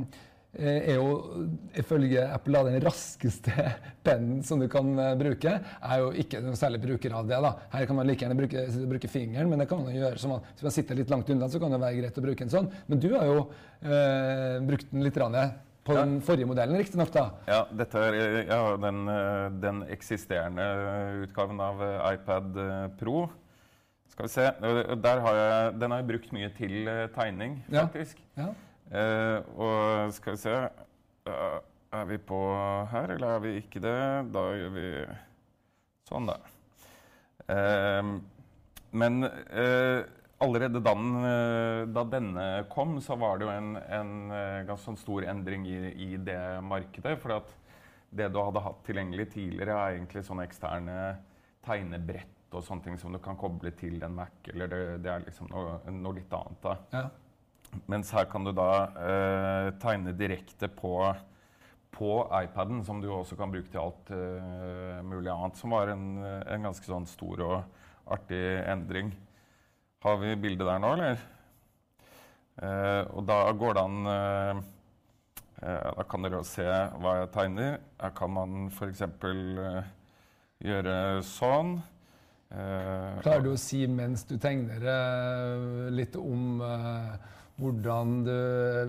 er 0.59 0.95
jo 0.95 1.07
ifølge 1.77 2.23
Apple 2.31 2.61
da, 2.61 2.69
den 2.71 2.81
raskeste 2.83 3.51
pennen 4.05 4.41
som 4.45 4.59
du 4.61 4.67
kan 4.71 4.93
eh, 4.99 5.13
bruke. 5.19 5.57
Er 5.83 5.99
jo 6.03 6.11
ikke 6.15 6.39
noe 6.45 6.55
særlig 6.59 6.81
bruker 6.85 7.13
av 7.17 7.27
det. 7.27 7.41
da. 7.43 7.51
Her 7.73 7.85
kan 7.89 7.99
man 7.99 8.07
like 8.07 8.23
gjerne 8.25 8.37
bruke, 8.39 8.65
bruke 8.91 9.09
fingeren, 9.11 9.49
men 9.51 9.59
det 9.63 9.67
kan 9.71 9.83
man 9.83 9.93
gjøre 9.95 10.17
som 10.21 10.35
man, 10.35 10.41
hvis 10.55 10.63
man 10.67 10.75
sitter 10.77 10.95
litt 11.01 11.11
langt 11.13 11.29
unna, 11.33 11.49
så 11.51 11.59
kan 11.59 11.71
det 11.75 11.81
være 11.83 11.99
greit 12.01 12.17
å 12.21 12.25
bruke 12.25 12.45
en 12.47 12.53
sånn. 12.55 12.71
Men 12.87 13.01
du 13.03 13.09
har 13.17 13.25
jo 13.29 13.39
eh, 13.83 14.59
brukt 14.65 14.91
den 14.91 15.03
litt 15.05 15.17
rann, 15.21 15.37
på 15.85 15.93
Ja. 15.93 16.01
den 16.01 16.15
forrige 16.25 16.47
modellen, 16.49 16.79
riktignok. 16.81 17.13
Ja, 17.45 17.59
dette 17.77 17.99
er 18.01 18.15
eh, 18.17 18.37
ja, 18.49 18.61
den, 18.81 19.03
eh, 19.11 19.49
den 19.61 19.83
eksisterende 19.93 20.65
utgaven 21.27 21.59
av 21.61 21.83
eh, 21.85 22.13
iPad 22.15 22.57
eh, 22.57 22.87
Pro. 22.97 23.27
Skal 24.09 24.25
vi 24.25 24.31
se. 24.33 24.45
Eh, 24.49 24.95
Der 25.03 25.21
har 25.21 25.35
jeg, 25.37 25.75
den 25.83 25.91
har 25.93 26.01
jeg 26.01 26.07
brukt 26.09 26.31
mye 26.33 26.49
til 26.57 26.87
eh, 26.89 27.03
tegning, 27.13 27.59
faktisk. 27.69 28.23
Ja. 28.37 28.47
Eh, 28.49 28.64
og 28.91 30.11
skal 30.13 30.35
vi 30.35 30.41
se 30.43 30.57
Eh, 31.25 31.59
Er 31.95 32.05
vi 32.09 32.17
på 32.19 32.37
her, 32.91 33.13
eller 33.13 33.37
er 33.37 33.39
vi 33.39 33.51
ikke 33.61 33.79
det? 33.79 33.99
Da 34.35 34.41
gjør 34.51 34.71
vi 34.75 34.87
sånn, 36.09 36.27
da. 36.27 36.35
Eh, 37.47 38.09
men 38.99 39.23
eh, 39.23 40.01
allerede 40.43 40.81
da, 40.83 40.91
den, 40.91 41.15
eh, 41.29 41.85
da 41.95 42.03
denne 42.11 42.45
kom, 42.73 42.97
så 43.01 43.15
var 43.21 43.39
det 43.39 43.47
jo 43.47 43.53
en, 43.53 43.69
en 43.79 44.11
eh, 44.35 44.65
ganske 44.67 44.89
sånn 44.89 44.99
stor 44.99 45.27
endring 45.31 45.63
i, 45.71 45.77
i 46.09 46.09
det 46.19 46.41
markedet. 46.67 47.15
For 47.23 47.37
at 47.37 47.53
det 48.11 48.27
du 48.33 48.41
hadde 48.43 48.65
hatt 48.65 48.83
tilgjengelig 48.89 49.29
tidligere, 49.37 49.77
er 49.79 49.95
egentlig 49.95 50.25
sånne 50.27 50.49
eksterne 50.49 50.97
tegnebrett 51.65 52.55
og 52.55 52.63
sånne 52.63 52.89
ting 52.89 52.99
som 52.99 53.15
du 53.15 53.21
kan 53.23 53.39
koble 53.39 53.71
til 53.79 54.03
en 54.03 54.19
Mac. 54.19 54.35
eller 54.51 54.67
Det, 54.67 54.81
det 55.05 55.13
er 55.13 55.23
liksom 55.29 55.47
noe, 55.53 55.79
noe, 55.95 56.17
litt 56.19 56.35
annet. 56.35 56.59
da. 56.65 56.75
Ja. 56.91 57.07
Mens 57.91 58.11
her 58.15 58.27
kan 58.31 58.47
du 58.47 58.53
da 58.55 58.69
eh, 59.01 59.69
tegne 59.81 60.15
direkte 60.17 60.69
på, 60.71 60.97
på 61.95 62.11
iPaden, 62.43 62.83
som 62.87 63.01
du 63.01 63.09
også 63.11 63.37
kan 63.39 63.53
bruke 63.53 63.71
til 63.71 63.83
alt 63.83 64.11
eh, 64.15 64.99
mulig 65.05 65.31
annet. 65.33 65.59
Som 65.59 65.75
var 65.75 65.93
en, 65.93 66.09
en, 66.23 66.67
ganske 66.69 66.87
sånn 66.89 67.07
stor 67.09 67.45
og 67.45 67.85
artig 68.15 68.43
endring. 68.65 69.13
Har 70.05 70.19
vi 70.21 70.35
bildet 70.37 70.67
der 70.67 70.81
nå, 70.83 70.91
eller? 70.97 71.23
Eh, 72.55 73.03
og 73.11 73.25
da 73.27 73.39
går 73.51 73.75
det 73.75 73.81
an 73.83 74.07
eh, 74.07 74.59
eh, 75.59 75.87
Da 75.97 76.05
kan 76.07 76.23
dere 76.23 76.39
se 76.47 76.63
hva 77.01 77.17
jeg 77.19 77.31
tegner. 77.33 77.77
Her 77.99 78.15
kan 78.15 78.31
man 78.31 78.69
f.eks. 78.71 79.03
Uh, 79.25 79.81
gjøre 80.63 80.95
sånn. 81.27 81.75
Uh, 82.53 83.19
Klarer 83.25 83.43
du 83.43 83.51
å 83.51 83.59
si 83.59 83.81
mens 83.91 84.23
du 84.29 84.37
tegner 84.39 84.85
litt 85.91 86.15
om 86.15 86.61
hvordan 87.61 88.17
du 88.25 88.33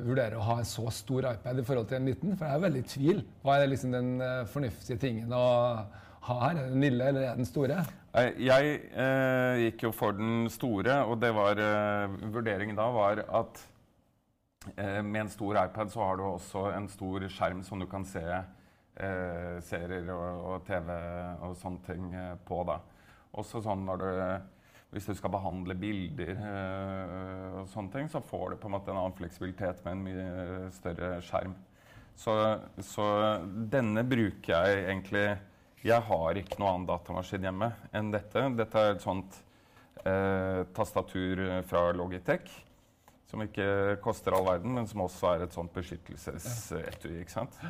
vurderer 0.08 0.34
å 0.38 0.46
ha 0.48 0.56
en 0.60 0.66
så 0.68 0.88
stor 0.94 1.28
iPad 1.30 1.60
i 1.62 1.66
forhold 1.66 1.86
til 1.90 2.00
en 2.00 2.10
liten? 2.10 2.34
For 2.34 2.48
jeg 2.48 2.58
er 2.58 2.64
veldig 2.64 2.82
i 2.82 2.88
tvil. 2.90 3.22
Hva 3.44 3.60
er 3.60 3.70
liksom 3.70 3.94
den 3.94 4.10
fornuftige 4.50 4.98
tingen 5.02 5.34
å 5.36 5.44
ha 6.26 6.36
her? 6.42 6.58
Er 6.58 6.72
den 6.72 6.82
lille 6.82 7.12
eller 7.12 7.28
er 7.28 7.38
den 7.38 7.48
store? 7.48 7.84
Jeg 8.16 8.80
gikk 9.62 9.86
jo 9.86 9.92
for 9.94 10.16
den 10.18 10.50
store, 10.50 10.98
og 11.04 11.20
det 11.22 11.30
var 11.36 11.60
vurderingen 12.32 12.78
da 12.78 12.88
var 12.90 13.22
at 13.42 13.62
med 14.76 15.20
en 15.20 15.30
stor 15.30 15.60
iPad 15.62 15.92
så 15.92 16.02
har 16.02 16.18
du 16.18 16.24
også 16.26 16.64
en 16.74 16.88
stor 16.90 17.28
skjerm 17.30 17.62
som 17.62 17.78
du 17.78 17.86
kan 17.90 18.06
se 18.08 18.24
eh, 19.00 19.56
serier 19.64 20.10
og, 20.14 20.44
og, 20.50 20.66
TV 20.66 20.92
og 21.44 21.56
sånne 21.60 21.82
ting 21.86 22.10
eh, 22.14 22.34
på. 22.46 22.62
da. 22.68 22.80
Også 23.36 23.62
sånn 23.64 23.84
når 23.86 24.02
du 24.02 24.10
hvis 24.94 25.08
du 25.08 25.14
skal 25.18 25.32
behandle 25.34 25.74
bilder 25.78 26.34
øh, 26.36 27.56
og 27.60 27.70
sånne 27.72 27.92
ting, 27.92 28.10
så 28.10 28.22
får 28.24 28.52
du 28.52 28.58
på 28.60 28.68
en 28.70 28.76
måte 28.76 28.92
en 28.92 29.00
annen 29.00 29.16
fleksibilitet 29.18 29.82
med 29.84 29.96
en 29.96 30.04
mye 30.06 30.68
større 30.76 31.16
skjerm. 31.26 31.56
Så, 32.16 32.34
så, 32.80 33.06
denne 33.68 34.06
bruker 34.08 34.54
jeg 34.54 34.84
egentlig 34.86 35.26
Jeg 35.84 36.00
har 36.08 36.38
ikke 36.40 36.56
noen 36.56 36.70
annen 36.70 36.86
datamaskin 36.88 37.44
hjemme 37.44 37.68
enn 37.94 38.08
dette. 38.14 38.46
Dette 38.56 38.80
er 38.80 38.94
et 38.94 39.04
sånt 39.04 39.36
øh, 40.06 40.62
tastatur 40.74 41.42
fra 41.68 41.90
Logitech. 41.92 42.48
Som 43.26 43.42
ikke 43.42 43.98
koster 44.02 44.34
all 44.34 44.46
verden, 44.46 44.72
men 44.78 44.86
som 44.88 45.02
også 45.04 45.34
er 45.34 45.44
et 45.44 45.54
sånt 45.54 45.74
beskyttelsesetui. 45.74 47.18
ikke 47.20 47.34
sant? 47.34 47.60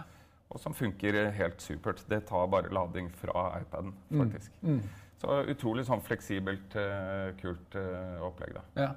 og 0.48 0.62
som 0.62 0.74
funker 0.76 1.16
helt 1.34 1.62
supert. 1.62 2.04
Det 2.08 2.22
tar 2.28 2.46
bare 2.50 2.72
lading 2.74 3.10
fra 3.18 3.48
iPaden, 3.60 3.92
mm. 4.08 4.20
faktisk. 4.22 4.52
Mm. 4.62 4.76
Mm. 4.78 5.05
Så 5.16 5.38
utrolig 5.48 5.86
sånn 5.88 6.02
fleksibelt, 6.04 6.76
uh, 6.76 7.30
kult 7.40 7.78
uh, 7.78 8.26
opplegg. 8.26 8.58
da. 8.58 8.64
Ja. 8.76 8.90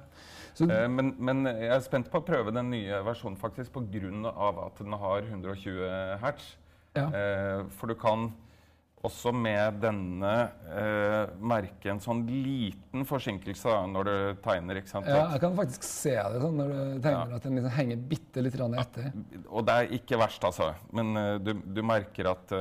Uh, 0.60 0.84
men, 0.92 1.14
men, 1.16 1.46
jeg 1.48 1.72
er 1.72 1.80
spent 1.84 2.10
på 2.12 2.20
å 2.20 2.26
prøve 2.26 2.52
den 2.52 2.68
nye 2.74 3.00
versjonen 3.06 3.38
faktisk 3.40 3.72
pga. 3.78 4.34
at 4.66 4.82
den 4.82 4.98
har 5.04 5.24
120 5.24 6.18
hertz. 6.20 6.56
Ja. 6.90 7.06
for 7.78 7.86
du 7.86 7.94
kan 7.94 8.32
også 9.06 9.32
med 9.32 9.78
denne 9.80 10.32
eh, 10.68 11.30
merke 11.40 11.88
en 11.92 12.02
sånn 12.04 12.20
liten 12.28 13.06
forsinkelse 13.08 13.72
da, 13.72 13.84
når 13.88 14.08
du 14.08 14.42
tegner. 14.44 14.80
ikke 14.80 14.92
sant? 14.92 15.08
Ja, 15.08 15.22
jeg 15.32 15.40
kan 15.44 15.56
faktisk 15.56 15.86
se 15.86 16.12
det 16.12 16.42
sånn 16.42 16.58
når 16.60 16.72
du 16.72 16.80
tegner, 17.06 17.32
ja. 17.32 17.38
at 17.38 17.46
den 17.46 17.56
liksom 17.56 17.74
henger 17.78 18.02
bitte 18.10 18.44
litt 18.44 18.58
etter. 18.60 19.08
Og 19.48 19.64
det 19.68 19.76
er 19.76 19.94
ikke 19.96 20.20
verst, 20.20 20.44
altså. 20.44 20.72
Men 20.96 21.14
uh, 21.16 21.36
du, 21.40 21.54
du, 21.64 21.80
merker 21.86 22.28
at, 22.34 22.52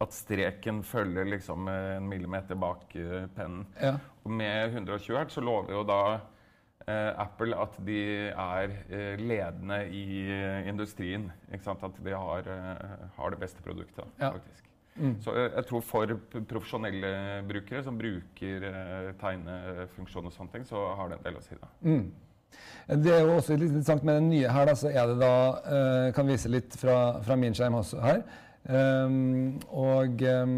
at 0.00 0.16
streken 0.16 0.82
følger 0.86 1.28
liksom 1.34 1.68
en 1.72 2.08
millimeter 2.08 2.58
bak 2.58 2.92
uh, 2.96 3.26
pennen. 3.36 3.66
Ja. 3.80 3.96
Og 4.24 4.34
med 4.40 4.74
120 4.74 5.16
hertz 5.16 5.38
så 5.38 5.44
lover 5.44 5.76
jo 5.78 5.86
da 5.88 6.02
Apple 6.88 7.52
at 7.60 7.74
de 7.84 7.98
er 8.30 8.70
ledende 9.20 9.76
i 9.92 10.24
industrien. 10.70 11.26
Ikke 11.52 11.66
sant? 11.66 11.82
At 11.84 11.98
de 12.00 12.14
har, 12.16 12.48
har 13.18 13.34
det 13.34 13.40
beste 13.42 13.60
produktet, 13.60 14.08
ja. 14.16 14.30
faktisk. 14.30 14.68
Mm. 14.98 15.16
Så 15.22 15.34
jeg, 15.34 15.50
jeg, 15.56 15.66
tror 15.68 15.84
for 15.86 16.14
profesjonelle 16.50 17.10
brukere 17.48 17.82
som 17.86 17.98
bruker 17.98 18.64
eh, 18.66 19.10
tegnefunksjon 19.20 20.26
og 20.26 20.34
sånne 20.34 20.54
ting, 20.56 20.64
så 20.66 20.88
har 20.98 21.12
det 21.12 21.20
en 21.20 21.28
del 21.28 21.38
å 21.38 21.44
si. 21.44 21.58
da. 21.60 21.70
Mm. 21.86 22.08
Det 23.04 23.12
er 23.12 23.22
jo 23.22 23.36
også 23.36 23.58
litt 23.58 23.68
interessant 23.68 24.06
med 24.08 24.18
den 24.18 24.30
nye 24.32 24.50
her, 24.50 24.66
da, 24.70 24.74
så 24.78 24.90
er 24.90 25.10
det 25.10 25.18
da 25.20 25.32
eh, 25.68 26.06
Kan 26.16 26.30
vise 26.30 26.48
litt 26.50 26.74
fra, 26.80 27.18
fra 27.24 27.36
min 27.38 27.54
skjerm 27.54 27.76
også 27.78 28.00
her. 28.02 28.22
Um, 28.68 29.58
og 29.72 30.24
um, 30.28 30.54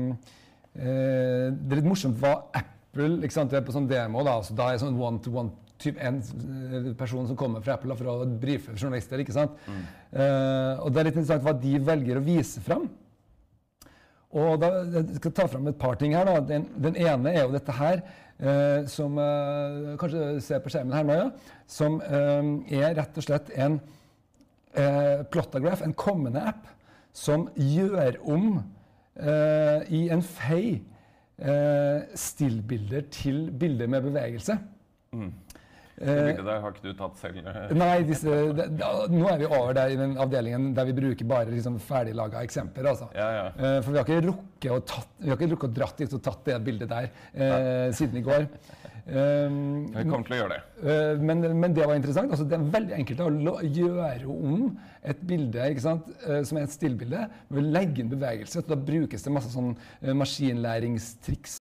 uh, 0.75 1.47
det 1.55 1.71
er 1.71 1.79
litt 1.79 1.87
morsomt 1.87 2.19
hva 2.19 2.33
Apple 2.51 3.21
ikke 3.23 3.37
sant, 3.37 3.53
Du 3.53 3.59
er 3.59 3.67
på 3.67 3.75
sånn 3.75 3.87
demo. 3.91 4.25
Da 4.27 4.39
altså, 4.41 4.57
da 4.59 4.71
er 4.71 4.79
det 4.79 4.85
sånn 4.85 4.99
one-to-one 4.99 5.55
typ 5.81 6.01
en 6.05 6.19
person 6.99 7.29
som 7.29 7.39
kommer 7.39 7.63
fra 7.65 7.79
Apple 7.79 7.97
for 7.97 8.11
å 8.13 8.27
brife 8.41 8.75
journalister. 8.77 9.23
ikke 9.23 9.37
sant? 9.37 9.55
Mm. 9.67 9.85
Uh, 10.13 10.75
og 10.85 10.91
det 10.91 11.01
er 11.01 11.09
litt 11.09 11.21
interessant 11.21 11.47
hva 11.47 11.55
de 11.57 11.79
velger 11.87 12.21
å 12.21 12.25
vise 12.27 12.61
fram. 12.65 12.91
Og 14.31 14.61
da, 14.63 14.69
Jeg 14.95 15.17
skal 15.19 15.33
ta 15.35 15.47
fram 15.51 15.69
et 15.71 15.79
par 15.79 15.97
ting 15.99 16.15
her. 16.15 16.25
da. 16.25 16.41
Den, 16.41 16.69
den 16.77 16.97
ene 16.97 17.33
er 17.33 17.45
jo 17.45 17.55
dette 17.55 17.75
her, 17.75 18.03
uh, 18.43 18.87
som 18.87 19.19
uh, 19.19 19.97
kanskje 19.99 20.41
ser 20.45 20.63
på 20.63 20.71
skjermen 20.71 20.95
her 20.95 21.07
nå, 21.07 21.17
ja, 21.19 21.31
som 21.71 22.01
eh, 22.03 22.77
er 22.81 22.95
rett 22.99 23.19
og 23.19 23.27
slett 23.27 23.51
en 23.55 23.79
uh, 23.81 25.23
Plotagraph, 25.31 25.83
en 25.87 25.95
kommende 25.95 26.43
app, 26.53 26.67
som 27.13 27.49
gjør 27.57 28.21
om 28.31 28.61
eh, 29.17 29.87
i 29.93 30.03
en 30.13 30.23
fei 30.23 30.81
eh, 31.39 32.03
stillbilder 32.15 33.09
til 33.11 33.51
bilder 33.53 33.91
med 33.91 34.07
bevegelse. 34.09 34.59
Mm. 35.13 35.33
Det 36.01 36.41
der 36.41 36.63
har 36.63 36.73
ikke 36.73 36.87
du 36.89 36.95
tatt 36.97 37.19
selv? 37.21 37.41
Nei, 37.77 37.91
disse, 38.09 38.33
det, 38.57 38.67
da, 38.81 38.89
nå 39.13 39.27
er 39.29 39.43
vi 39.43 39.49
over 39.51 39.75
der 39.77 39.93
i 39.93 39.99
den 40.01 40.17
avdelingen 40.23 40.71
der 40.77 40.89
vi 40.89 40.97
bruker 40.97 41.29
bare 41.29 41.53
liksom 41.53 41.77
ferdiglaga 41.85 42.41
eksempler. 42.47 42.89
Altså. 42.95 43.11
Ja, 43.17 43.29
ja. 43.37 43.45
Uh, 43.53 43.79
for 43.85 43.93
vi 43.93 44.01
har 44.01 44.09
ikke 44.09 44.27
rukket 44.31 44.71
å, 44.73 44.81
tatt, 44.95 45.13
vi 45.21 45.29
har 45.29 45.37
ikke 45.37 45.51
rukket 45.53 45.69
å 45.69 45.77
dratt 45.81 46.01
dit 46.01 46.17
og 46.17 46.23
tatt 46.25 46.49
det 46.49 46.59
bildet 46.65 46.93
der 46.95 47.11
uh, 47.13 47.93
siden 47.97 48.23
i 48.23 48.25
går. 48.25 48.49
Um, 49.11 49.61
vi 49.99 50.07
kommer 50.07 50.25
til 50.25 50.39
å 50.39 50.41
gjøre 50.41 50.57
det. 50.57 50.99
Men, 51.21 51.45
men, 51.53 51.77
det 51.77 51.85
var 51.85 52.01
interessant. 52.01 52.33
Altså, 52.33 52.49
det 52.49 52.57
er 52.57 52.69
veldig 52.79 52.97
enkelt 53.03 53.25
å 53.27 53.57
gjøre 53.61 54.37
om 54.41 54.69
et 55.05 55.25
bilde 55.29 55.71
som 55.85 56.61
er 56.61 56.65
et 56.65 56.77
stillbilde, 56.79 57.27
legge 57.61 58.01
inn 58.01 58.13
bevegelse. 58.13 58.65
Da 58.65 58.79
brukes 58.79 59.27
det 59.27 59.37
masse 59.37 59.53
sånn 59.53 59.75
maskinlæringstriks 60.17 61.61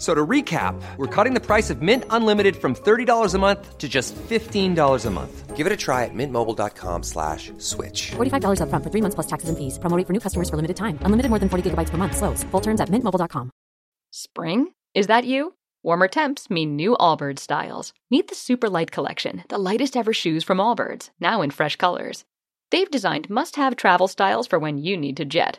So 0.00 0.14
to 0.14 0.26
recap, 0.26 0.80
we're 0.96 1.14
cutting 1.14 1.34
the 1.34 1.44
price 1.44 1.68
of 1.68 1.82
Mint 1.82 2.04
Unlimited 2.08 2.56
from 2.56 2.74
$30 2.74 3.34
a 3.34 3.38
month 3.38 3.76
to 3.76 3.86
just 3.86 4.16
$15 4.16 5.06
a 5.06 5.10
month. 5.10 5.56
Give 5.56 5.66
it 5.66 5.72
a 5.74 5.76
try 5.76 6.06
at 6.06 6.14
mintmobile.com 6.14 7.02
slash 7.02 7.52
switch. 7.58 8.12
$45 8.12 8.62
up 8.62 8.70
front 8.70 8.82
for 8.82 8.88
three 8.88 9.02
months 9.02 9.14
plus 9.14 9.26
taxes 9.26 9.50
and 9.50 9.58
fees. 9.58 9.78
Promoting 9.78 10.06
for 10.06 10.14
new 10.14 10.20
customers 10.20 10.48
for 10.48 10.56
limited 10.56 10.78
time. 10.78 10.98
Unlimited 11.02 11.28
more 11.28 11.38
than 11.38 11.50
40 11.50 11.68
gigabytes 11.70 11.90
per 11.90 11.98
month. 11.98 12.16
Slows. 12.16 12.42
Full 12.44 12.62
terms 12.62 12.80
at 12.80 12.88
mintmobile.com. 12.88 13.50
Spring? 14.10 14.72
Is 14.94 15.06
that 15.08 15.26
you? 15.26 15.52
Warmer 15.82 16.08
temps 16.08 16.48
mean 16.48 16.76
new 16.76 16.96
Allbirds 16.96 17.40
styles. 17.40 17.92
Meet 18.10 18.28
the 18.28 18.34
Super 18.34 18.70
Light 18.70 18.90
Collection, 18.90 19.44
the 19.50 19.58
lightest 19.58 19.98
ever 19.98 20.14
shoes 20.14 20.44
from 20.44 20.58
Allbirds, 20.58 21.10
now 21.20 21.42
in 21.42 21.50
fresh 21.50 21.76
colors. 21.76 22.24
They've 22.70 22.90
designed 22.90 23.28
must-have 23.28 23.76
travel 23.76 24.08
styles 24.08 24.46
for 24.46 24.58
when 24.58 24.78
you 24.78 24.96
need 24.96 25.18
to 25.18 25.24
jet. 25.26 25.58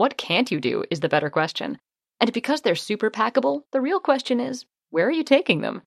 What 0.00 0.16
can't 0.16 0.50
you 0.50 0.62
do 0.62 0.82
is 0.90 1.00
the 1.00 1.10
better 1.10 1.28
question. 1.28 1.76
And 2.20 2.32
because 2.32 2.62
they're 2.62 2.74
super 2.74 3.10
packable, 3.10 3.64
the 3.70 3.82
real 3.82 4.00
question 4.00 4.40
is 4.40 4.64
where 4.88 5.06
are 5.06 5.12
you 5.12 5.22
taking 5.22 5.60
them? 5.60 5.82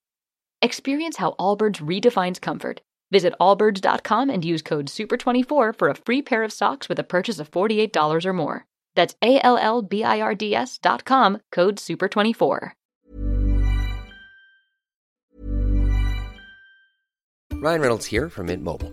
Experience 0.62 1.16
how 1.16 1.34
Allbirds 1.36 1.82
redefines 1.82 2.40
comfort. 2.40 2.80
Visit 3.10 3.34
allbirds.com 3.40 4.30
and 4.30 4.44
use 4.44 4.62
code 4.62 4.86
SUPER24 4.86 5.76
for 5.76 5.88
a 5.88 5.96
free 5.96 6.22
pair 6.22 6.44
of 6.44 6.52
socks 6.52 6.88
with 6.88 7.00
a 7.00 7.02
purchase 7.02 7.40
of 7.40 7.50
$48 7.50 8.24
or 8.24 8.32
more. 8.32 8.66
That's 8.94 9.16
A 9.20 9.44
L 9.44 9.58
L 9.58 9.82
B 9.82 10.04
I 10.04 10.20
R 10.20 10.36
D 10.36 10.54
S 10.54 10.78
dot 10.78 11.04
com, 11.04 11.40
code 11.50 11.78
SUPER24. 11.78 12.70
Ryan 17.54 17.80
Reynolds 17.80 18.06
here 18.06 18.28
from 18.28 18.46
Mint 18.46 18.62
Mobile. 18.62 18.92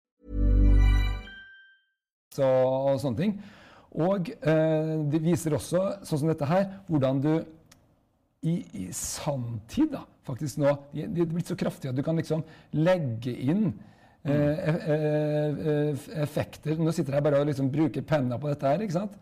Så, 2.31 2.47
og 2.47 2.99
sånne 3.01 3.19
ting. 3.19 3.33
Og 3.99 4.29
eh, 4.31 4.91
det 5.11 5.19
viser 5.23 5.55
også, 5.57 5.81
sånn 6.07 6.21
som 6.21 6.29
dette 6.31 6.47
her, 6.47 6.69
hvordan 6.87 7.19
du 7.23 7.31
i, 8.47 8.53
i 8.73 8.85
sanntid 8.95 9.91
da, 9.93 10.05
faktisk 10.25 10.57
nå 10.61 10.71
De 10.93 11.03
de 11.11 11.21
er 11.25 11.27
blitt 11.29 11.49
så 11.51 11.57
kraftig 11.59 11.91
at 11.91 11.97
du 11.97 12.01
kan 12.05 12.17
liksom 12.17 12.41
legge 12.73 13.33
inn 13.35 13.67
eh, 14.23 14.31
e- 14.31 14.79
eh, 14.95 15.59
eh, 15.73 16.07
effekter. 16.23 16.79
Nå 16.79 16.93
sitter 16.95 17.17
jeg 17.19 17.25
bare 17.27 17.41
og 17.43 17.51
liksom 17.51 17.69
bruker 17.73 18.05
penna 18.07 18.39
på 18.41 18.49
dette 18.49 18.71
her, 18.71 18.81
ikke 18.85 18.95
sant? 18.95 19.19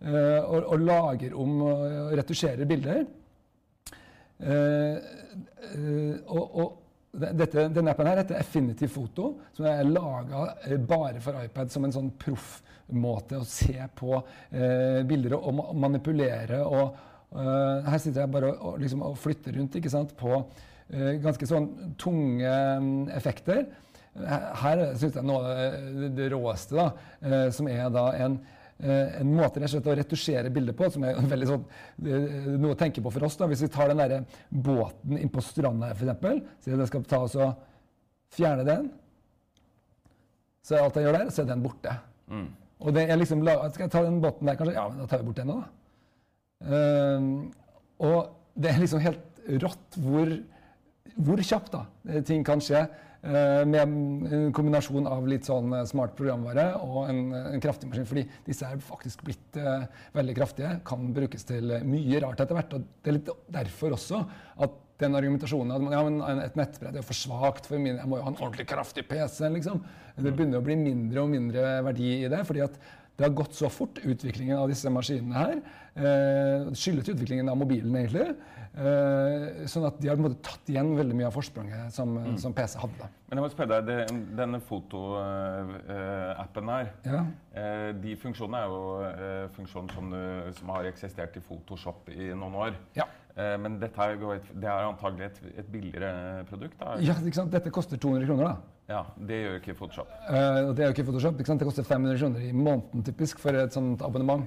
Eh, 0.00 0.40
og, 0.40 0.64
og 0.72 0.82
lager 0.86 1.36
om 1.36 1.60
og 1.66 2.16
retusjerer 2.18 2.66
bilder. 2.68 3.04
Og, 6.26 6.42
og 6.42 6.66
det- 6.66 6.85
dette, 7.12 7.68
denne 7.72 7.92
appen 7.92 8.08
her 8.10 8.20
heter 8.20 8.38
Affinity 8.40 8.88
Photo, 8.90 9.36
som 9.56 9.66
er 9.70 9.86
laga 9.88 10.46
bare 10.88 11.20
for 11.24 11.38
iPad 11.44 11.72
som 11.72 11.86
en 11.86 11.94
sånn 11.94 12.10
proffmåte 12.20 13.40
å 13.40 13.46
se 13.48 13.78
på 13.96 14.18
eh, 14.18 15.02
bilder 15.08 15.38
og, 15.38 15.62
manipulere. 15.80 16.60
og 16.66 16.96
eh, 17.32 17.88
Her 17.88 18.02
sitter 18.02 18.24
jeg 18.24 18.34
bare 18.34 18.52
og, 18.52 18.60
og, 18.72 18.82
liksom, 18.82 19.04
og 19.06 19.16
flytter 19.22 19.56
rundt 19.56 19.78
ikke 19.80 19.92
sant, 19.92 20.12
på 20.18 20.34
eh, 20.36 21.16
ganske 21.24 21.48
sånn 21.48 21.70
tunge 22.00 22.52
mm, 22.82 22.92
effekter. 23.16 23.64
Her- 24.16 24.94
syns 24.96 25.16
jeg 25.18 25.28
noe 25.28 25.40
av 25.44 25.96
det, 26.02 26.12
det 26.16 26.30
råeste, 26.32 26.76
da, 26.76 26.90
eh, 27.24 27.48
som 27.52 27.68
er 27.72 27.88
da 27.92 28.10
en 28.26 28.38
Eh, 28.40 28.65
en 28.84 29.30
måte 29.32 29.60
rett 29.60 29.70
og 29.70 29.72
slett 29.72 29.88
å 29.88 29.96
retusjere 29.96 30.50
bildet 30.52 30.76
på, 30.76 30.90
som 30.92 31.04
er 31.08 31.16
veldig 31.32 31.48
sånn, 31.48 31.64
eh, 32.04 32.50
noe 32.56 32.74
å 32.74 32.78
tenke 32.78 33.00
på 33.04 33.12
for 33.14 33.24
oss. 33.24 33.38
da. 33.40 33.48
Hvis 33.48 33.64
vi 33.64 33.72
tar 33.72 33.88
den 33.88 34.02
der 34.02 34.24
båten 34.50 35.16
inn 35.18 35.32
på 35.32 35.44
stranda 35.44 35.92
her, 35.92 35.96
f.eks., 35.96 36.44
så 36.64 36.74
jeg 36.74 36.90
skal 36.92 37.08
ta 37.08 37.22
oss 37.24 37.36
og 37.40 37.54
fjerne 38.36 38.66
den, 38.68 38.90
så 40.66 40.76
er 40.76 40.84
alt 40.84 40.98
jeg 40.98 41.06
gjør 41.06 41.18
der, 41.20 41.30
så 41.30 41.42
er 41.42 41.50
den 41.52 41.62
borte. 41.62 41.96
Og 42.82 42.92
det 42.92 43.06
er 43.08 43.16
liksom, 43.16 43.40
Skal 43.46 43.86
jeg 43.86 43.90
ta 43.94 44.02
den 44.02 44.20
båten 44.20 44.46
der, 44.46 44.58
kanskje? 44.58 44.74
Ja, 44.74 44.88
men 44.90 44.98
da 44.98 45.06
tar 45.06 45.22
vi 45.22 45.28
bort 45.30 45.40
den 45.40 45.54
òg, 45.54 45.62
da. 45.62 45.72
Ehm, 46.66 47.52
og 48.00 48.36
det 48.56 48.70
er 48.72 48.80
liksom 48.80 49.00
helt 49.04 49.42
rått 49.62 49.98
hvor, 50.00 50.30
hvor 51.16 51.42
kjapt 51.44 51.72
da, 51.72 51.82
eh, 52.08 52.22
ting 52.24 52.44
kan 52.44 52.60
skje 52.64 52.80
eh, 52.82 52.88
med 53.66 53.80
en 53.82 54.52
kombinasjon 54.54 55.06
av 55.10 55.26
litt 55.28 55.46
sånn 55.48 55.72
eh, 55.74 55.84
smart 55.88 56.16
programvare 56.18 56.66
og 56.82 57.06
en, 57.10 57.20
en 57.54 57.62
kraftig 57.62 57.90
maskin. 57.90 58.08
Fordi 58.08 58.26
disse 58.46 58.68
er 58.68 58.82
faktisk 58.82 59.24
blitt 59.26 59.60
eh, 59.60 59.86
veldig 60.16 60.36
kraftige, 60.38 60.72
kan 60.86 61.12
brukes 61.16 61.46
til 61.48 61.72
eh, 61.74 61.86
mye 61.86 62.20
rart 62.24 62.42
etter 62.44 62.58
hvert. 62.58 62.76
Og 62.76 62.90
det 63.02 63.12
er 63.12 63.18
litt 63.18 63.30
derfor 63.58 63.96
også 63.96 64.22
at 64.66 64.82
den 65.00 65.16
argumentasjonen 65.18 65.74
at 65.76 65.92
ja, 65.92 66.02
men 66.06 66.40
et 66.40 66.54
nettbrett 66.56 66.96
er 66.96 67.04
for 67.04 67.18
svakt 67.18 67.66
for 67.68 67.76
min, 67.76 67.98
jeg 67.98 68.08
må 68.08 68.16
jo 68.16 68.24
ha 68.24 68.32
en 68.32 68.38
ordentlig 68.40 68.64
kraftig 68.70 69.04
PC. 69.10 69.42
liksom. 69.52 69.82
Det 70.16 70.32
begynner 70.32 70.62
å 70.62 70.64
bli 70.64 70.78
mindre 70.80 71.24
og 71.26 71.34
mindre 71.34 71.66
verdi 71.84 72.14
i 72.22 72.30
det. 72.32 72.40
fordi 72.48 72.64
at 72.64 72.78
det 73.16 73.24
har 73.24 73.32
gått 73.34 73.54
så 73.56 73.68
fort, 73.72 73.96
utviklingen 74.04 74.58
av 74.60 74.68
disse 74.68 74.90
maskinene 74.92 75.34
her. 75.34 75.56
Eh, 75.96 76.66
skyldes 76.76 77.08
utviklingen 77.14 77.48
av 77.48 77.56
mobilen, 77.56 77.94
egentlig. 77.96 78.34
Eh, 78.76 79.64
sånn 79.72 79.86
at 79.88 79.96
de 80.02 80.08
har 80.10 80.18
på 80.18 80.20
en 80.20 80.26
måte 80.28 80.42
tatt 80.44 80.68
igjen 80.68 80.90
veldig 80.98 81.16
mye 81.16 81.26
av 81.30 81.32
forspranget 81.32 81.88
som, 81.96 82.12
som 82.36 82.52
PC 82.52 82.76
hadde. 82.82 83.08
Men 83.30 83.38
jeg 83.40 83.44
må 83.46 83.48
spørre 83.54 83.78
deg, 83.88 84.10
denne 84.36 84.60
fotoappen 84.60 86.68
her, 86.68 86.92
Ja. 87.08 87.22
eh, 87.54 87.92
de 87.92 88.16
funksjonene 88.20 88.60
er 88.60 88.66
jo 88.68 89.00
eh, 89.08 89.48
funksjoner 89.56 89.92
som, 89.94 90.10
du- 90.10 90.52
som 90.58 90.68
har 90.68 90.84
eksistert 90.84 91.36
i 91.36 91.40
Photoshop 91.40 92.08
i 92.12 92.34
noen 92.34 92.54
år. 92.54 92.74
Ja. 92.94 93.04
Eh, 93.36 93.56
Men 93.58 93.78
dette 93.80 93.98
er, 93.98 94.16
det 94.16 94.64
er 94.68 94.92
antagelig 94.92 95.24
et, 95.30 95.40
et 95.58 95.72
billigere 95.72 96.44
produkt? 96.48 96.78
da? 96.80 96.96
ja, 97.00 97.14
ikke 97.14 97.34
sant? 97.40 97.50
Dette 97.52 97.70
koster 97.70 97.96
200 97.96 98.26
kroner. 98.26 98.44
da. 98.44 98.56
Ja, 98.86 99.02
Det 99.18 99.40
gjør 99.40 99.56
ikke 99.58 99.74
Photoshop. 99.74 100.10
Uh, 100.28 100.70
det 100.70 100.84
er 100.84 100.90
jo 100.90 100.94
ikke 100.94 101.06
Photoshop. 101.08 101.40
ikke 101.40 101.50
sant? 101.50 101.60
Det 101.60 101.66
koster 101.66 101.86
500 101.86 102.20
kroner 102.20 102.44
i 102.46 102.52
måneden 102.52 103.02
typisk 103.06 103.40
for 103.42 103.58
et 103.58 103.74
sånt 103.74 104.02
abonnement. 104.02 104.46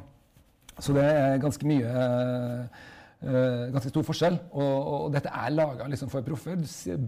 Så 0.80 0.96
det 0.96 1.04
er 1.04 1.42
ganske 1.44 1.68
mye 1.68 1.90
uh, 1.92 2.78
uh, 3.26 3.66
ganske 3.74 3.92
stor 3.92 4.06
forskjell. 4.08 4.38
Og, 4.54 4.78
og, 4.94 5.10
dette 5.12 5.34
er 5.42 5.52
laga 5.52 5.90
liksom 5.92 6.12
for 6.14 6.24
proffer. 6.24 6.56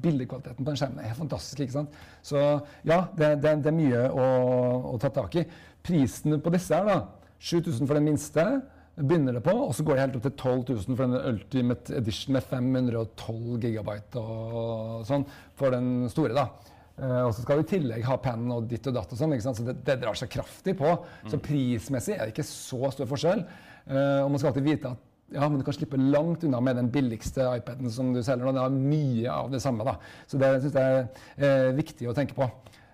Bildekvaliteten 0.04 0.60
på 0.60 0.74
den 0.74 0.82
skjermen 0.82 1.08
er 1.08 1.16
fantastisk. 1.16 1.64
ikke 1.64 1.78
sant? 1.78 1.96
Så 2.22 2.42
ja, 2.84 3.06
det, 3.16 3.38
det, 3.46 3.56
det 3.64 3.72
er 3.72 3.80
mye 3.80 4.04
å, 4.12 4.28
å 4.92 5.00
ta 5.00 5.14
tak 5.16 5.40
i. 5.40 5.46
Prisen 5.82 6.36
på 6.44 6.54
disse 6.54 6.76
her, 6.76 6.90
da. 6.90 7.00
7000 7.42 7.88
for 7.88 7.98
den 7.98 8.10
minste. 8.12 8.46
begynner 9.00 9.34
det 9.34 9.44
på, 9.48 9.56
Og 9.56 9.72
så 9.74 9.84
går 9.88 9.96
det 9.96 10.04
helt 10.04 10.20
opp 10.20 10.28
til 10.28 10.36
12 10.36 10.66
000 10.90 10.98
for 11.00 11.08
den 11.08 11.32
Ultimate 11.32 11.96
Edition 11.96 12.36
med 12.36 12.44
512 12.44 13.64
gigabyte 13.64 14.20
og 14.20 15.08
sånn 15.08 15.24
for 15.56 15.72
den 15.72 16.10
store. 16.12 16.36
da. 16.36 16.71
Eh, 17.02 17.22
og 17.26 17.32
så 17.34 17.42
skal 17.42 17.58
du 17.58 17.66
i 17.66 17.72
tillegg 17.72 18.04
ha 18.06 18.18
penn 18.22 18.50
og 18.54 18.68
ditt 18.70 18.86
og 18.90 18.94
datt 18.94 19.14
og 19.14 19.18
sånn. 19.18 19.34
ikke 19.34 19.48
sant? 19.48 19.58
Så 19.58 19.66
det, 19.66 19.80
det 19.88 19.98
drar 20.04 20.18
seg 20.18 20.30
kraftig 20.34 20.76
på. 20.78 20.92
Så 21.30 21.40
prismessig 21.42 22.18
er 22.18 22.28
det 22.28 22.36
ikke 22.36 22.46
så 22.48 22.92
stor 22.94 23.10
forskjell. 23.10 23.42
Eh, 23.88 24.20
og 24.22 24.30
man 24.30 24.42
skal 24.42 24.52
alltid 24.52 24.68
vite 24.68 24.92
at 24.94 25.08
ja, 25.32 25.46
men 25.48 25.62
du 25.62 25.64
kan 25.64 25.74
slippe 25.78 25.96
langt 25.96 26.44
unna 26.44 26.60
med 26.60 26.76
den 26.76 26.90
billigste 26.92 27.46
iPaden 27.56 27.88
som 27.94 28.10
du 28.12 28.20
selger 28.20 28.44
nå. 28.44 28.52
Det 28.58 28.66
har 28.66 28.74
mye 28.76 29.32
av 29.32 29.54
det 29.54 29.62
samme. 29.64 29.86
da. 29.88 29.96
Så 30.28 30.40
det 30.42 30.52
syns 30.60 30.76
jeg 30.78 30.98
er 31.00 31.48
eh, 31.48 31.70
viktig 31.78 32.10
å 32.12 32.16
tenke 32.18 32.38
på. 32.38 32.50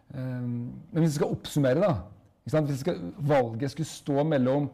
Men 0.08 1.02
hvis 1.02 1.10
vi 1.10 1.17
skal 1.17 1.34
oppsummere, 1.34 1.82
da. 1.84 1.96
Hvis 2.48 2.78
skal, 2.80 3.02
valget 3.28 3.74
skulle 3.74 3.89
stå 3.89 4.24
mellom 4.24 4.70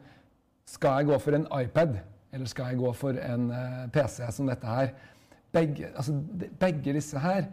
skal 0.69 0.99
jeg 0.99 1.07
gå 1.09 1.15
for 1.23 1.33
en 1.33 1.47
iPad 1.57 1.95
eller 2.35 2.51
skal 2.51 2.69
jeg 2.69 2.81
gå 2.83 2.91
for 2.99 3.17
en 3.17 3.47
PC 3.95 4.27
som 4.35 4.51
dette 4.51 4.75
her. 4.75 4.91
Begge, 5.55 5.89
altså, 5.97 6.13
begge 6.61 6.93
disse 6.93 7.23
her, 7.23 7.47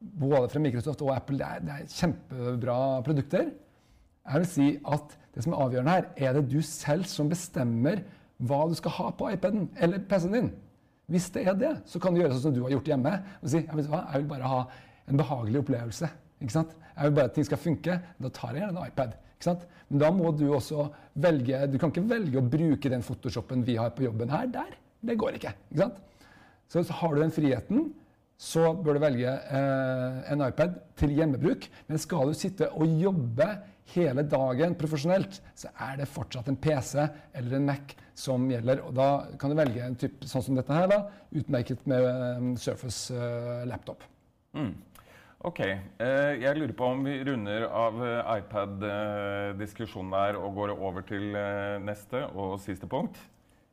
både 0.00 0.48
fra 0.52 0.62
Microsoft 0.62 1.02
og 1.04 1.12
Apple, 1.14 1.38
det 1.40 1.46
er, 1.46 1.64
det 1.64 1.74
er 1.74 1.92
kjempebra 1.92 2.78
produkter. 3.06 3.50
Jeg 4.30 4.42
vil 4.42 4.48
si 4.48 4.68
at 4.88 5.16
det 5.34 5.44
som 5.44 5.54
er 5.54 5.62
avgjørende 5.64 5.94
her, 5.94 6.08
er 6.16 6.36
det 6.36 6.48
du 6.50 6.58
selv 6.64 7.06
som 7.08 7.30
bestemmer 7.30 8.02
hva 8.40 8.64
du 8.68 8.74
skal 8.78 8.94
ha 8.96 9.10
på 9.16 9.28
iPaden 9.34 9.68
eller 9.80 10.02
PC-en 10.08 10.36
din. 10.36 10.50
Hvis 11.10 11.28
det 11.34 11.44
er 11.50 11.56
det, 11.58 11.72
så 11.90 12.00
kan 12.02 12.14
du 12.14 12.20
gjøre 12.22 12.36
sånn 12.36 12.48
som 12.48 12.54
du 12.54 12.62
har 12.64 12.72
gjort 12.76 12.88
hjemme. 12.92 13.12
og 13.42 13.48
si, 13.50 13.60
jeg, 13.60 13.76
vil, 13.76 13.88
jeg 13.90 14.22
vil 14.22 14.28
bare 14.30 14.50
ha 14.52 14.60
en 15.10 15.20
behagelig 15.20 15.62
opplevelse. 15.64 16.10
ikke 16.40 16.54
sant? 16.54 16.76
Jeg 16.94 17.08
vil 17.08 17.16
bare 17.16 17.30
at 17.30 17.34
ting 17.36 17.48
skal 17.48 17.60
funke. 17.60 17.96
Da 18.22 18.30
tar 18.34 18.54
jeg 18.54 18.64
gjerne 18.64 18.78
en 18.78 18.92
iPad. 18.92 19.16
ikke 19.34 19.48
sant? 19.48 19.64
Men 19.88 20.04
da 20.04 20.10
må 20.14 20.30
du 20.38 20.44
også 20.54 20.86
velge 21.18 21.64
Du 21.72 21.78
kan 21.82 21.90
ikke 21.90 22.06
velge 22.06 22.38
å 22.38 22.46
bruke 22.46 22.92
den 22.92 23.02
Photoshopen 23.02 23.66
vi 23.66 23.74
har 23.80 23.90
på 23.96 24.06
jobben 24.06 24.30
her, 24.30 24.46
der. 24.54 24.76
Det 25.02 25.18
går 25.18 25.40
ikke. 25.40 25.54
ikke 25.72 25.82
sant? 25.82 25.98
Så, 26.70 26.84
så 26.86 26.94
har 27.00 27.14
du 27.14 27.24
den 27.24 27.34
friheten, 27.34 27.88
så 28.40 28.70
bør 28.72 28.96
du 28.96 29.02
velge 29.02 29.32
eh, 29.52 30.20
en 30.32 30.46
iPad 30.46 30.78
til 30.96 31.12
hjemmebruk. 31.12 31.66
Men 31.90 32.00
skal 32.00 32.30
du 32.30 32.36
sitte 32.38 32.70
og 32.72 32.88
jobbe 33.02 33.48
hele 33.92 34.24
dagen 34.30 34.76
profesjonelt, 34.78 35.40
så 35.58 35.72
er 35.82 35.98
det 36.00 36.08
fortsatt 36.08 36.48
en 36.48 36.56
PC 36.60 37.02
eller 37.36 37.58
en 37.58 37.66
Mac 37.68 37.96
som 38.16 38.46
gjelder. 38.50 38.80
Og 38.86 38.94
da 38.96 39.08
kan 39.40 39.52
du 39.52 39.58
velge 39.58 39.82
en 39.84 39.98
type 39.98 40.28
sånn 40.30 40.46
som 40.46 40.56
dette 40.56 40.72
her, 40.72 40.88
da, 40.88 41.02
utmerket 41.36 41.84
med 41.90 42.06
eh, 42.06 42.46
Surface 42.62 43.12
eh, 43.12 43.66
laptop. 43.68 44.06
Ok. 45.44 45.60
eh, 45.64 46.32
jeg 46.40 46.56
lurer 46.56 46.74
på 46.76 46.88
om 46.94 47.04
vi 47.04 47.18
runder 47.24 47.66
av 47.68 48.00
eh, 48.04 48.32
iPad-diskusjonen 48.40 50.16
der 50.16 50.40
og 50.40 50.56
går 50.58 50.74
over 50.76 51.04
til 51.08 51.30
eh, 51.36 51.76
neste 51.84 52.26
og 52.32 52.58
siste 52.64 52.88
punkt 52.88 53.20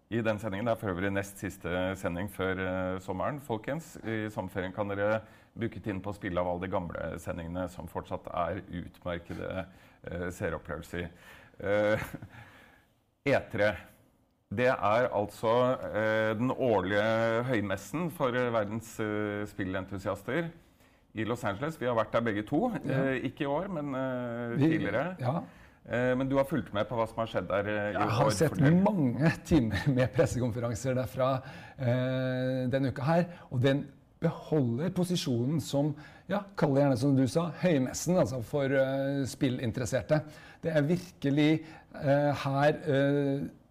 i 0.10 0.22
den 0.24 0.40
sendingen. 0.40 0.66
Det 0.70 0.72
er 0.76 0.80
for 0.82 0.94
øvrig 0.94 1.12
nest 1.12 1.40
siste 1.42 1.72
sending 2.00 2.30
før 2.32 2.62
uh, 2.62 3.00
sommeren. 3.04 3.42
folkens. 3.44 3.96
I 4.08 4.30
sommerferien 4.32 4.72
kan 4.76 4.88
dere 4.94 5.22
booke 5.58 5.82
inn 5.90 6.00
på 6.06 6.14
å 6.14 6.16
spille 6.16 6.40
av 6.40 6.48
alle 6.52 6.64
de 6.68 6.72
gamle 6.72 7.10
sendingene 7.20 7.66
som 7.74 7.88
fortsatt 7.92 8.28
er 8.32 8.62
utmerkede 8.84 9.66
uh, 9.66 10.30
seeropplevelser. 10.32 11.10
Uh, 11.60 12.08
E3. 13.28 13.72
Det 14.48 14.70
er 14.72 15.10
altså 15.12 15.50
eh, 15.92 16.30
den 16.40 16.54
årlige 16.56 17.44
høymessen 17.50 18.06
for 18.16 18.32
eh, 18.32 18.46
verdens 18.56 18.94
eh, 19.04 19.42
spillentusiaster 19.52 20.46
i 21.20 21.26
Los 21.28 21.44
Angeles. 21.44 21.76
Vi 21.82 21.90
har 21.90 21.98
vært 21.98 22.14
der 22.16 22.24
begge 22.24 22.46
to. 22.48 22.70
Eh, 22.80 23.18
ikke 23.28 23.44
i 23.44 23.50
år, 23.52 23.68
men 23.76 23.92
eh, 24.00 24.54
Vi- 24.56 24.70
tidligere. 24.72 25.04
Ja. 25.20 25.42
Eh, 25.88 26.16
men 26.16 26.28
du 26.30 26.36
har 26.36 26.48
fulgt 26.48 26.74
med 26.76 26.88
på 26.90 26.98
hva 27.00 27.06
som 27.08 27.22
har 27.22 27.30
skjedd 27.32 27.46
der 27.48 27.68
eh, 27.72 27.86
Jeg 27.96 28.16
har 28.18 28.34
sett 28.36 28.58
mange 28.60 29.32
timer 29.48 29.86
med 29.96 30.12
pressekonferanser 30.16 30.98
derfra 30.98 31.30
eh, 31.78 32.66
denne 32.74 32.92
uka 32.92 33.06
her. 33.08 33.30
Og 33.52 33.62
den 33.64 33.86
beholder 34.20 34.92
posisjonen 34.98 35.62
som 35.64 35.94
ja, 36.28 36.42
kall 36.60 36.74
det 36.76 36.84
gjerne 36.84 37.00
som 37.00 37.16
du 37.16 37.24
sa, 37.32 37.48
høymessen 37.62 38.18
altså 38.20 38.42
for 38.44 38.74
spillinteresserte. 39.30 40.18
Det 40.60 40.74
er 40.74 40.88
virkelig 40.90 41.52
her 42.42 42.80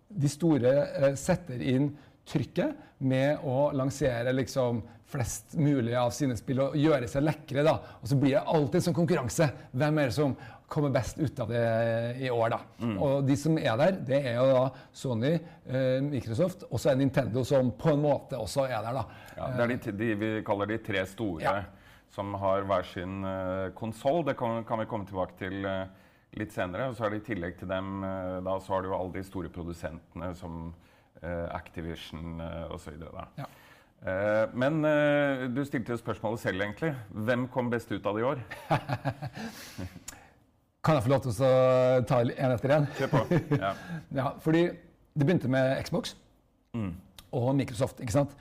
de 0.06 0.30
store 0.30 1.10
setter 1.18 1.64
inn 1.66 1.90
trykket 2.30 3.02
med 3.04 3.42
å 3.44 3.72
lansere 3.76 4.32
liksom 4.32 4.80
flest 5.06 5.54
mulig 5.58 5.94
av 5.98 6.10
sine 6.14 6.36
spill 6.38 6.62
og 6.64 6.78
gjøre 6.78 7.08
seg 7.10 7.26
lekre. 7.26 7.62
da. 7.66 7.76
Og 8.00 8.10
så 8.10 8.18
blir 8.18 8.36
det 8.36 8.46
alltid 8.54 8.86
sånn 8.86 8.96
konkurranse. 8.96 9.48
Hvem 9.72 10.00
er 10.02 10.10
det 10.10 10.16
som 10.16 10.34
kommer 10.66 10.90
best 10.90 11.18
ut 11.18 11.40
av 11.40 11.50
det 11.50 11.62
i 12.20 12.30
år, 12.30 12.50
da? 12.50 12.58
Og 13.02 13.26
de 13.26 13.36
som 13.38 13.58
er 13.58 13.76
der, 13.78 13.98
det 14.08 14.18
er 14.32 14.38
jo 14.40 14.46
da 14.50 14.62
Sony, 14.96 15.32
eh, 15.66 15.98
Microsoft 16.02 16.66
og 16.70 16.80
så 16.82 16.90
er 16.92 17.00
Nintendo 17.00 17.44
som 17.46 17.70
på 17.78 17.92
en 17.94 18.02
måte 18.02 18.38
også 18.40 18.66
er 18.66 18.80
der, 18.82 18.98
da. 18.98 19.04
Ja, 19.36 19.50
det 19.54 19.66
er 19.66 19.74
de, 19.74 19.94
de 20.00 20.08
vi 20.18 20.30
kaller 20.46 20.70
de 20.70 20.80
tre 20.82 21.04
store 21.06 21.44
Ja. 21.44 21.54
som 22.10 22.34
har 22.40 22.64
hver 22.66 22.86
sin 22.88 23.22
uh, 23.24 23.70
konsoll. 23.76 24.24
Det 24.26 24.36
kan, 24.38 24.64
kan 24.64 24.80
vi 24.80 24.88
komme 24.90 25.06
tilbake 25.06 25.36
til 25.38 25.66
eh, 25.68 25.86
litt 26.40 26.54
senere. 26.54 26.88
Og 26.88 26.96
så 26.96 27.06
er 27.06 27.12
det 27.12 27.22
i 27.22 27.26
tillegg 27.28 27.58
til 27.60 27.68
dem 27.68 28.02
eh, 28.06 28.38
da, 28.46 28.56
så 28.60 28.76
har 28.76 28.86
du 28.86 28.94
alle 28.96 29.12
de 29.18 29.24
store 29.26 29.52
produsentene 29.52 30.32
som 30.38 30.70
uh, 31.22 31.46
Activision 31.52 32.40
uh, 32.40 32.72
osv. 32.74 32.96
Ja. 33.36 33.46
Men 34.54 34.84
eh, 34.84 35.46
du 35.50 35.62
stilte 35.64 35.94
jo 35.94 35.98
spørsmålet 35.98 36.42
selv, 36.42 36.62
egentlig. 36.62 36.92
Hvem 37.10 37.48
kom 37.48 37.70
best 37.72 37.90
ut 37.92 38.06
av 38.06 38.14
det 38.14 38.22
i 38.22 38.28
år? 38.28 38.42
Kan 40.86 41.00
jeg 41.00 41.02
få 41.02 41.10
lov 41.10 41.24
til 41.24 41.32
å 41.42 41.54
ta 42.06 42.20
en 42.22 42.52
etter 42.54 42.74
en? 42.76 42.84
Kjør 42.98 43.10
på. 43.10 43.24
Ja. 43.58 43.72
Ja, 44.20 44.28
fordi 44.44 44.68
det 45.16 45.26
begynte 45.26 45.50
med 45.50 45.80
Xbox 45.82 46.14
og 47.34 47.48
Microsoft, 47.58 47.98
ikke 48.04 48.14
sant? 48.14 48.36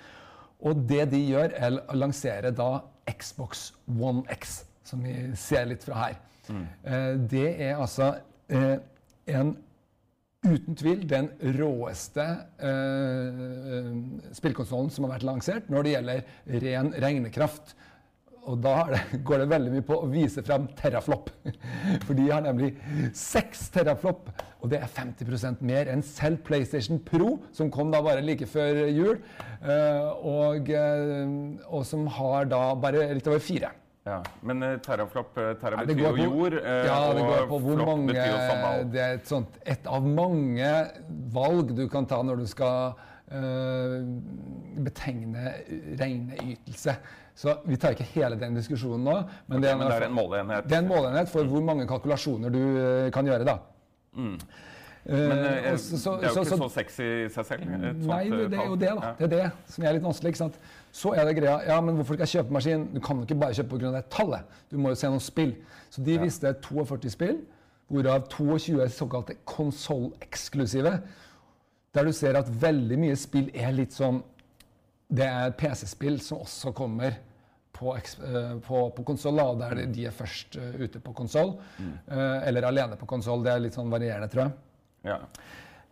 Og 0.61 0.85
det 0.89 1.07
de 1.11 1.19
gjør, 1.25 1.55
er 1.57 1.79
å 1.89 1.97
lansere 1.97 2.51
da 2.55 2.69
Xbox 3.09 3.71
One 3.89 4.23
X, 4.33 4.59
som 4.85 5.01
vi 5.03 5.15
ser 5.39 5.65
litt 5.71 5.83
fra 5.85 5.97
her. 6.03 6.19
Eh, 6.53 7.13
det 7.31 7.47
er 7.65 7.79
altså 7.81 8.11
eh, 8.53 8.77
en 9.33 9.55
uten 10.45 10.77
tvil 10.77 11.01
den 11.09 11.31
råeste 11.57 12.25
eh, 12.61 13.89
spillkonsollen 14.37 14.91
som 14.93 15.07
har 15.07 15.15
vært 15.15 15.25
lansert 15.25 15.71
når 15.73 15.87
det 15.87 15.95
gjelder 15.95 16.61
ren 16.65 16.93
regnekraft. 17.01 17.73
Og 18.45 18.59
da 18.61 18.75
går 19.25 19.41
det 19.41 19.47
veldig 19.51 19.71
mye 19.73 19.85
på 19.85 19.99
å 19.99 20.09
vise 20.11 20.43
frem 20.45 20.67
teraflop. 20.77 21.31
For 22.05 22.13
de 22.17 22.27
har 22.29 22.43
nemlig 22.45 22.73
6 23.17 23.63
teraflop, 23.75 24.29
og 24.61 24.71
det 24.73 24.81
er 24.81 24.91
50% 24.91 25.63
mer 25.65 25.89
enn 25.93 26.03
selv 26.05 26.43
PlayStation 26.45 27.01
Pro, 27.01 27.39
som 27.55 27.71
kom 27.73 27.93
da 27.93 28.03
bare 28.05 28.25
like 28.25 28.47
før 28.49 28.85
jul, 28.89 29.17
eh, 29.61 30.11
og, 30.25 30.69
eh, 30.69 31.33
og 31.69 31.85
som 31.89 32.05
har 32.17 32.49
da 32.51 32.67
bare 32.79 33.09
litt 33.17 33.29
over 33.29 33.43
fire. 33.43 33.73
Ja. 34.05 34.19
Men 34.45 34.61
uh, 34.61 34.75
teraflop 34.85 35.33
Terra 35.33 35.81
betyr 35.81 36.03
jo 36.03 36.27
jord, 36.27 36.59
eh, 36.59 36.83
ja, 36.85 36.97
det 37.17 37.23
går 37.25 37.47
på 37.49 37.57
hvor 37.63 37.79
mange 37.87 38.11
betyr 38.11 38.27
jo 38.29 38.37
sambal. 38.43 38.83
Det 38.93 39.01
er 39.01 39.15
et, 39.17 39.25
sånt, 39.29 39.57
et 39.65 39.87
av 39.89 40.05
mange 40.05 40.73
valg 41.33 41.73
du 41.73 41.87
kan 41.89 42.05
ta 42.09 42.19
når 42.21 42.43
du 42.43 42.45
skal 42.51 42.93
uh, 43.33 43.95
betegne 44.85 45.55
regneytelse. 45.97 46.99
Så 47.35 47.57
vi 47.67 47.75
tar 47.75 47.91
ikke 47.97 48.05
hele 48.15 48.37
den 48.39 48.55
diskusjonen 48.55 49.03
nå. 49.03 49.15
Men, 49.47 49.61
det, 49.61 49.69
er, 49.71 49.75
men 49.77 49.87
det 49.91 49.95
er 49.97 50.05
en 50.07 50.13
måleenhet. 50.15 50.69
Det 50.69 50.77
er 50.77 50.83
en 50.85 50.87
måleenhet 50.87 51.29
for 51.29 51.43
hvor 51.51 51.61
mange 51.67 51.87
kalkulasjoner 51.87 52.49
du 52.53 52.61
eh, 52.79 53.09
kan 53.11 53.25
gjøre, 53.27 53.43
da. 53.45 53.57
Men 54.15 54.39
Eh, 55.07 55.71
eh, 55.71 55.75
så- 55.77 55.97
så- 55.97 56.15
det 56.19 56.23
er 56.31 56.33
jo 56.33 56.41
ikke 56.41 56.49
så- 56.49 56.57
så 56.57 56.69
sexy 56.73 57.01
i 57.25 57.29
seg 57.29 57.45
selv. 57.45 57.65
Nei, 58.07 58.23
det, 58.29 58.39
eh, 58.45 58.49
det 58.49 58.59
er 58.59 58.65
jo 58.65 58.75
det, 58.75 58.89
da. 58.89 59.13
Det 59.19 59.23
er 59.25 59.27
det 59.43 59.51
som 59.67 59.83
er 59.83 59.93
litt 59.93 60.01
vanskelig. 60.01 60.29
ikke 60.31 60.37
sant? 60.37 60.55
Så 60.91 61.11
er 61.13 61.25
det 61.25 61.35
greia 61.37 61.59
Ja, 61.67 61.79
men 61.81 61.95
hvorfor 61.95 62.15
skal 62.15 62.25
jeg 62.25 62.45
kjøpe 62.45 62.51
maskin? 62.51 62.87
Du 62.93 62.99
kan 62.99 63.17
jo 63.17 63.21
ikke 63.25 63.39
bare 63.39 63.53
kjøpe 63.53 63.69
pga. 63.77 63.91
det 63.91 64.09
tallet. 64.09 64.41
Du 64.71 64.77
må 64.77 64.89
jo 64.89 64.95
se 64.95 65.07
noen 65.07 65.19
spill. 65.19 65.55
Så 65.91 66.03
de 66.03 66.17
viste 66.17 66.53
42 66.59 67.09
spill, 67.11 67.37
hvorav 67.91 68.27
22 68.29 68.81
er 68.81 68.87
såkalte 68.87 69.35
konsolleksklusive. 69.45 71.01
Der 71.93 72.03
du 72.03 72.11
ser 72.11 72.35
at 72.37 72.47
veldig 72.61 72.97
mye 72.97 73.15
spill 73.15 73.51
er 73.53 73.71
litt 73.73 73.91
sånn 73.93 74.23
Det 75.15 75.27
er 75.29 75.53
PC-spill 75.59 76.19
som 76.23 76.41
også 76.43 76.73
kommer 76.75 77.17
på, 77.75 77.93
eh, 77.97 78.55
på, 78.65 78.81
på 78.95 79.03
konsoll, 79.07 79.39
der 79.59 79.81
de 79.91 80.07
er 80.09 80.15
først 80.15 80.57
eh, 80.61 80.75
ute 80.85 81.01
på 81.03 81.13
konsoll. 81.17 81.55
Mm. 81.79 81.93
eller 82.49 82.67
alene 82.71 82.97
på 82.99 83.07
konsoll. 83.09 83.43
Det 83.45 83.53
er 83.53 83.63
litt 83.67 83.75
sånn 83.77 83.91
varierende, 83.93 84.29
tror 84.31 84.47
jeg. 84.47 84.57
Ja. 85.11 85.19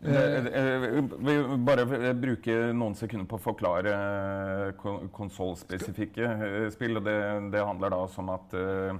Eh, 0.04 0.48
eh, 0.60 0.86
Vi 1.24 1.36
bare 1.64 1.84
eh, 1.96 2.14
bruke 2.20 2.56
noen 2.76 2.96
sekunder 3.00 3.28
på 3.30 3.38
å 3.40 3.44
forklare 3.46 3.94
eh, 3.96 4.72
kon- 4.80 5.08
konsollspesifikke 5.16 6.28
eh, 6.34 6.70
spill. 6.76 7.00
Det, 7.06 7.18
det 7.54 7.64
handler 7.64 7.94
da 7.96 8.02
om 8.24 8.32
at 8.34 8.56
eh, 8.60 8.98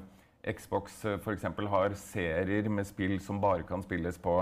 Xbox 0.56 1.02
f.eks. 1.24 1.44
har 1.72 1.94
serier 2.00 2.70
med 2.72 2.88
spill 2.88 3.18
som 3.24 3.40
bare 3.44 3.64
kan 3.68 3.84
spilles 3.84 4.18
på 4.20 4.38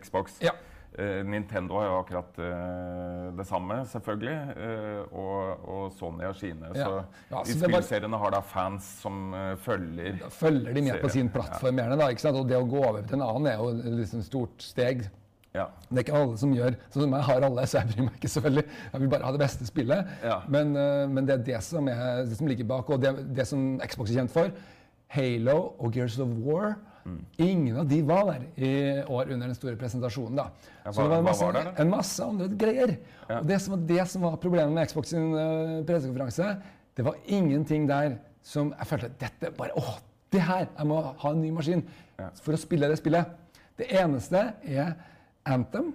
Xbox. 0.00 0.38
Ja. 0.44 0.52
Eh, 0.98 1.24
Nintendo 1.28 1.76
har 1.76 1.90
jo 1.90 1.96
akkurat 2.00 2.38
eh, 2.40 3.24
det 3.36 3.44
samme, 3.44 3.82
selvfølgelig. 3.90 4.36
eh, 4.56 5.02
og, 5.12 5.66
og 5.68 5.90
Sony 5.92 6.24
har 6.24 6.32
sine. 6.38 6.70
Ja. 6.72 6.86
Så 6.86 6.94
Ja, 7.34 7.42
så 7.44 7.58
spillseriene 7.60 8.20
har 8.22 8.32
da 8.32 8.40
fans 8.40 8.88
som 9.02 9.34
følger 9.60 10.16
Da 10.22 10.30
følger 10.32 10.72
de 10.72 10.86
med 10.86 11.02
på 11.02 11.10
sin 11.12 11.28
plattform 11.28 11.82
gjerne, 11.82 11.98
da. 12.00 12.08
ikke 12.14 12.24
sant? 12.24 12.40
Og 12.40 12.48
det 12.48 12.56
å 12.56 12.64
gå 12.64 12.80
over 12.80 13.04
til 13.04 13.18
en 13.20 13.26
annen 13.28 13.50
er 13.52 13.60
jo 13.60 13.68
et 13.74 13.98
liksom 14.00 14.24
stort 14.24 14.64
steg. 14.64 15.04
Ja. 15.56 15.68
Det 15.90 16.00
er 16.00 16.04
ikke 16.06 16.16
alle 16.18 16.40
som 16.40 16.50
gjør 16.52 16.74
Sånn 16.92 17.06
som 17.06 17.14
jeg 17.16 17.24
har 17.28 17.44
alle, 17.50 17.62
så 17.68 17.78
jeg 17.80 17.92
bryr 17.92 18.08
meg 18.08 18.16
ikke 18.20 18.42
veldig. 18.48 18.66
Jeg 18.92 19.04
vil 19.04 19.12
bare 19.12 19.28
ha 19.28 19.36
det 19.36 19.44
beste 19.44 19.68
spillet. 19.68 20.16
Ja. 20.24 20.40
Men, 20.48 20.72
men 21.12 21.28
det 21.28 21.36
er 21.36 21.46
det 21.52 21.60
som, 21.64 21.88
er, 21.92 22.24
det 22.28 22.40
som 22.40 22.48
ligger 22.48 22.68
bak, 22.72 22.88
og 22.92 23.04
det, 23.04 23.14
det 23.36 23.46
som 23.48 23.76
Xbox 23.84 24.12
er 24.12 24.22
kjent 24.22 24.32
for. 24.32 24.52
Halo 25.12 25.58
og 25.76 25.92
Gears 25.92 26.18
of 26.24 26.32
War. 26.44 26.78
Mm. 27.06 27.18
Ingen 27.46 27.76
av 27.78 27.86
de 27.86 28.00
var 28.02 28.24
der 28.32 28.46
i 28.58 28.70
år 29.04 29.30
under 29.30 29.46
den 29.46 29.54
store 29.54 29.76
presentasjonen. 29.78 30.40
da. 30.40 30.48
Ja, 30.84 30.92
Så 30.92 31.02
det 31.02 31.10
var 31.12 31.18
en 31.18 31.28
masse, 31.28 31.44
var 31.44 31.52
det, 31.52 31.74
en 31.78 31.90
masse 31.92 32.24
andre 32.24 32.48
greier. 32.58 32.96
Ja. 33.28 33.38
Og 33.38 33.46
det 33.46 33.60
som, 33.62 33.76
var, 33.76 33.84
det 33.92 34.06
som 34.10 34.26
var 34.26 34.40
problemet 34.42 34.74
med 34.74 34.90
Xbox 34.90 35.14
sin 35.14 35.28
uh, 35.34 35.84
pressekonferanse, 35.86 36.56
det 36.96 37.04
var 37.06 37.20
ingenting 37.26 37.86
der 37.88 38.18
som 38.42 38.72
jeg 38.78 38.90
følte 38.90 39.12
dette 39.20 39.52
bare, 39.54 39.74
åh, 39.78 39.98
det 40.32 40.42
her, 40.42 40.66
jeg 40.66 40.86
må 40.90 41.00
ha 41.22 41.30
en 41.30 41.42
ny 41.42 41.52
maskin 41.54 41.84
for 42.42 42.56
å 42.56 42.60
spille 42.60 42.88
det 42.90 42.98
spillet. 42.98 43.30
Det 43.78 43.86
eneste 44.00 44.42
er 44.64 44.94
Anthem, 45.46 45.92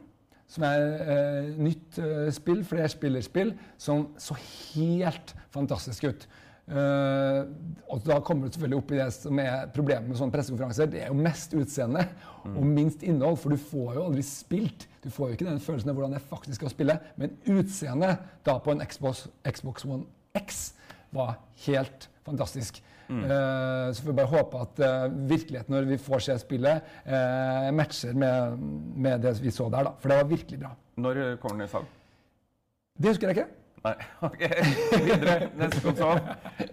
som 0.51 0.65
er 0.67 0.81
eh, 0.83 1.49
nytt 1.59 1.99
eh, 2.01 2.27
spill, 2.35 2.61
flerspillerspill, 2.67 3.53
som 3.79 4.09
så 4.19 4.35
helt 4.73 5.33
fantastisk 5.53 6.09
ut. 6.11 6.25
Eh, 6.71 7.39
og 7.91 8.03
da 8.07 8.19
kommer 8.23 8.47
du 8.47 8.53
selvfølgelig 8.55 8.79
opp 8.79 8.93
i 8.93 8.99
det 9.01 9.07
som 9.15 9.41
er 9.43 9.71
problemet 9.75 10.07
med 10.07 10.19
sånne 10.19 10.35
pressekonferanser. 10.35 10.91
Det 10.91 11.01
er 11.03 11.11
jo 11.11 11.17
mest 11.19 11.55
utseende 11.57 12.05
og 12.47 12.61
minst 12.65 13.03
innhold, 13.03 13.37
for 13.41 13.53
du 13.53 13.59
får 13.59 13.97
jo 13.97 14.05
aldri 14.07 14.23
spilt. 14.25 14.87
Du 15.03 15.09
får 15.11 15.31
jo 15.31 15.37
ikke 15.37 15.49
den 15.49 15.59
følelsen 15.63 15.91
av 15.91 15.99
hvordan 15.99 16.15
det 16.15 16.23
faktisk 16.29 16.63
er 16.63 16.69
å 16.69 16.73
spille. 16.73 16.99
Men 17.19 17.35
utseendet 17.51 18.23
da 18.47 18.55
på 18.63 18.73
en 18.73 18.85
Xbox, 18.87 19.25
Xbox 19.47 19.85
One 19.89 20.07
X 20.37 20.71
var 21.11 21.35
helt 21.65 22.07
fantastisk. 22.25 22.79
Eh, 23.11 23.93
så 23.93 24.03
får 24.03 24.11
vi 24.11 24.17
bare 24.21 24.31
håpe 24.31 24.59
at 24.63 24.81
uh, 24.85 25.15
virkeligheten 25.27 25.75
når 25.75 25.89
vi 25.89 25.97
får 25.99 26.23
se 26.27 26.37
spillet, 26.39 26.91
eh, 27.03 27.71
matcher 27.75 28.15
med, 28.15 28.61
med 28.95 29.25
det 29.25 29.35
vi 29.43 29.51
så 29.51 29.67
der. 29.69 29.89
da. 29.89 29.95
For 29.99 30.11
det 30.11 30.21
var 30.21 30.29
virkelig 30.29 30.59
bra. 30.61 30.71
Når 31.01 31.19
eh, 31.25 31.33
kommer 31.41 31.59
den 31.59 31.67
i 31.67 31.71
salg? 31.71 31.89
Det 33.01 33.11
husker 33.11 33.27
jeg 33.27 33.37
ikke. 33.37 33.60
Nei, 33.83 33.93
ok. 34.27 34.41
Videre. 35.05 35.37
Neste 35.57 35.81
konsoll. 35.85 36.19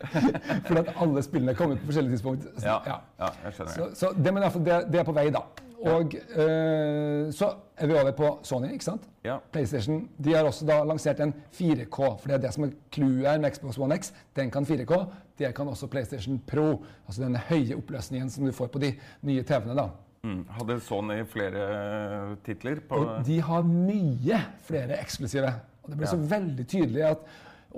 Fordi 0.66 0.80
at 0.82 0.90
alle 1.00 1.22
spillene 1.24 1.54
kom 1.56 1.72
ut 1.72 1.80
på 1.80 1.88
forskjellige 1.92 2.16
tidspunkt. 2.18 2.44
Så- 2.58 2.66
Ja, 2.66 2.78
ja. 2.86 2.98
ja, 3.22 3.30
jeg 3.44 3.52
skjønner. 3.56 3.72
Så, 3.72 3.88
så 3.94 4.12
det, 4.16 4.34
men 4.34 4.42
det, 4.66 4.76
det 4.92 5.00
er 5.00 5.08
på 5.08 5.14
vei, 5.16 5.30
da. 5.32 5.44
Og 5.78 6.14
eh, 6.18 7.28
så 7.32 7.52
er 7.78 7.86
vi 7.86 7.94
over 7.94 8.10
på 8.18 8.28
Sony, 8.42 8.72
ikke 8.74 8.84
sant? 8.88 9.04
Ja. 9.24 9.36
PlayStation 9.54 10.08
de 10.18 10.32
har 10.34 10.48
også 10.48 10.66
da 10.66 10.80
lansert 10.84 11.20
en 11.22 11.32
4K, 11.54 12.00
for 12.18 12.26
det 12.26 12.34
er 12.34 12.42
det 12.48 12.50
som 12.56 12.66
er 12.66 12.72
clouet 12.92 13.28
her 13.30 13.38
med 13.44 13.54
Xbox 13.54 13.78
One 13.78 13.94
X. 14.00 14.10
Den 14.36 14.50
kan 14.50 14.66
4K. 14.66 14.98
Det 15.38 15.52
kan 15.54 15.70
også 15.70 15.86
PlayStation 15.86 16.40
Pro. 16.50 16.80
Altså 17.06 17.22
den 17.22 17.38
høye 17.48 17.76
oppløsningen 17.78 18.30
som 18.34 18.44
du 18.48 18.52
får 18.52 18.72
på 18.74 18.82
de 18.82 18.92
nye 19.22 19.42
TV-ene. 19.46 19.78
da. 19.78 19.86
Mm. 20.26 20.40
Hadde 20.50 20.80
Sony 20.82 21.20
flere 21.30 22.36
titler 22.44 22.80
på 22.88 22.98
Og 23.04 23.20
de 23.26 23.38
har 23.46 23.62
mye 23.62 24.40
flere 24.66 24.98
eksklusive. 24.98 25.52
Og 25.88 25.94
det 25.94 26.02
ble 26.02 26.10
så 26.10 26.18
veldig 26.30 26.66
tydelig 26.68 27.06
at 27.14 27.28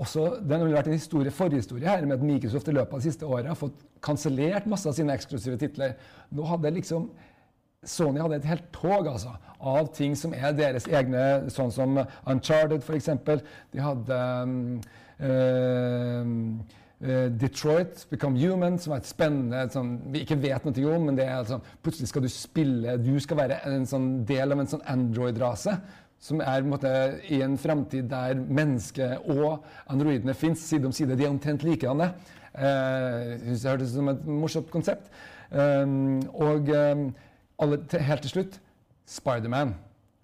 også, 0.01 0.37
Det 0.47 0.59
har 0.59 0.69
vært 0.71 0.87
en 0.87 0.95
historie, 0.95 1.33
forhistorie 1.35 1.89
her 1.89 2.05
med 2.07 2.21
at 2.21 2.23
Microsoft 2.23 2.69
i 2.71 2.73
løpet 2.73 2.95
av 2.95 3.01
de 3.03 3.11
siste 3.11 3.27
årene 3.27 3.51
har 3.51 3.59
fått 3.59 3.81
kansellert 4.03 4.69
masse 4.71 4.87
av 4.89 4.95
sine 4.95 5.13
eksklusive 5.13 5.59
titler. 5.59 5.97
Nå 6.31 6.47
hadde 6.47 6.71
liksom 6.77 7.09
Sony 7.83 8.21
hadde 8.21 8.37
et 8.37 8.45
helt 8.45 8.67
tog 8.77 9.07
altså, 9.09 9.31
av 9.61 9.87
ting 9.97 10.17
som 10.17 10.35
er 10.37 10.53
deres 10.53 10.87
egne, 10.87 11.49
sånn 11.53 11.71
som 11.73 11.97
Uncharted 12.29 12.85
f.eks. 12.85 13.09
De 13.73 13.81
hadde 13.81 14.19
um, 14.45 14.83
eh, 17.01 17.31
Detroit 17.41 18.05
Become 18.11 18.37
Human, 18.37 18.77
som 18.79 18.93
er 18.93 19.01
et 19.01 19.09
spennende 19.09 19.65
sånn, 19.73 19.95
vi 20.13 20.27
ikke 20.27 20.37
vet 20.43 20.69
noe 20.69 20.93
om, 20.93 21.09
men 21.09 21.17
det 21.17 21.25
er 21.25 21.49
sånn, 21.49 21.65
plutselig 21.81 22.13
skal 22.13 22.27
du 22.27 22.31
spille 22.33 22.99
Du 23.01 23.15
skal 23.25 23.41
være 23.41 23.63
en 23.73 23.89
sånn 23.89 24.11
del 24.29 24.53
av 24.53 24.61
en 24.61 24.73
sånn 24.75 24.85
Android-rase. 24.85 25.79
Som 26.21 26.43
er 26.45 26.67
måte, 26.69 26.91
i 27.33 27.41
en 27.41 27.57
framtid 27.59 28.11
der 28.11 28.37
mennesket 28.37 29.25
og 29.33 29.65
androidene 29.89 30.35
fins 30.37 30.61
side 30.69 30.85
om 30.85 30.93
side. 30.93 31.17
De 31.17 31.25
er 31.25 31.33
omtrent 31.33 31.65
likedanne. 31.65 32.11
Eh, 32.53 33.31
jeg 33.31 33.41
synes 33.45 33.63
det 33.63 33.71
hørtes 33.71 33.93
ut 33.95 34.01
som 34.01 34.11
et 34.13 34.27
morsomt 34.29 34.73
konsept. 34.73 35.09
Um, 35.51 36.21
og 36.39 36.69
um, 36.71 37.09
alle, 37.59 37.81
til, 37.91 38.05
helt 38.07 38.23
til 38.23 38.31
slutt 38.31 38.61
Spiderman. 39.11 39.75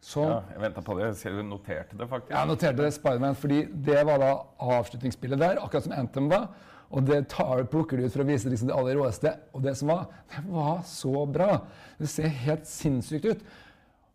Så 0.06 0.22
Ja, 0.22 0.38
jeg 0.52 0.62
venta 0.62 0.84
på 0.86 0.94
det. 0.98 1.08
Jeg 1.24 1.34
du 1.34 1.42
noterte 1.42 1.98
det, 1.98 2.08
faktisk. 2.08 2.30
jeg 2.30 2.48
noterte 2.48 2.84
det 2.84 2.92
Spiderman 2.94 3.34
fordi 3.34 3.64
det 3.88 4.04
var 4.06 4.22
da 4.22 4.32
avslutningsspillet 4.76 5.40
der, 5.40 5.58
akkurat 5.62 5.88
som 5.88 5.96
Anthem 5.96 6.30
var. 6.30 6.48
Og 6.94 7.02
det 7.02 7.24
tar, 7.32 7.64
plukker 7.66 7.98
de 7.98 8.06
ut 8.06 8.14
for 8.14 8.22
å 8.22 8.28
vise 8.28 8.50
liksom 8.50 8.70
det 8.70 8.76
aller 8.76 8.94
råeste. 8.94 9.32
Og 9.56 9.64
det 9.64 9.74
som 9.78 9.90
var, 9.90 10.04
det 10.30 10.44
var 10.46 10.84
så 10.86 11.24
bra. 11.26 11.56
Det 11.98 12.10
ser 12.12 12.30
helt 12.44 12.68
sinnssykt 12.70 13.26
ut. 13.26 13.42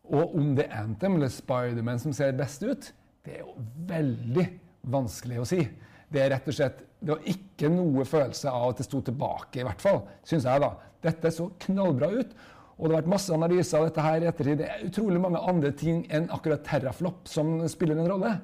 Og 0.10 0.36
om 0.38 0.54
det 0.58 0.66
er 0.68 0.82
Anthem 0.82 1.20
eller 1.20 1.32
Spiderman 1.32 2.02
som 2.02 2.14
ser 2.16 2.34
best 2.38 2.64
ut, 2.66 2.90
det 3.26 3.38
er 3.38 3.44
jo 3.44 3.54
veldig 3.90 4.48
vanskelig 4.92 5.42
å 5.42 5.48
si. 5.48 5.62
Det 6.12 6.24
er 6.24 6.34
rett 6.34 6.50
og 6.50 6.58
slett 6.58 6.82
det 7.02 7.16
var 7.16 7.30
ikke 7.32 7.70
noe 7.74 8.06
følelse 8.06 8.52
av 8.54 8.72
at 8.72 8.82
det 8.82 8.86
sto 8.86 9.00
tilbake, 9.06 9.62
i 9.62 9.66
hvert 9.66 9.82
fall, 9.82 10.04
syns 10.28 10.46
jeg. 10.46 10.62
da. 10.62 10.76
Dette 11.02 11.32
så 11.34 11.48
knallbra 11.66 12.12
ut. 12.14 12.36
Og 12.78 12.88
det 12.88 12.94
har 12.94 13.02
vært 13.02 13.14
masse 13.14 13.34
analyser 13.34 13.78
av 13.80 13.88
dette 13.88 14.04
her 14.06 14.24
i 14.24 14.28
ettertid. 14.30 14.60
Det 14.62 14.68
er 14.70 14.84
utrolig 14.86 15.22
mange 15.22 15.42
andre 15.50 15.72
ting 15.78 16.04
enn 16.14 16.28
akkurat 16.34 16.64
terraflop 16.66 17.30
som 17.30 17.56
spiller 17.70 17.98
en 17.98 18.10
rolle. 18.10 18.36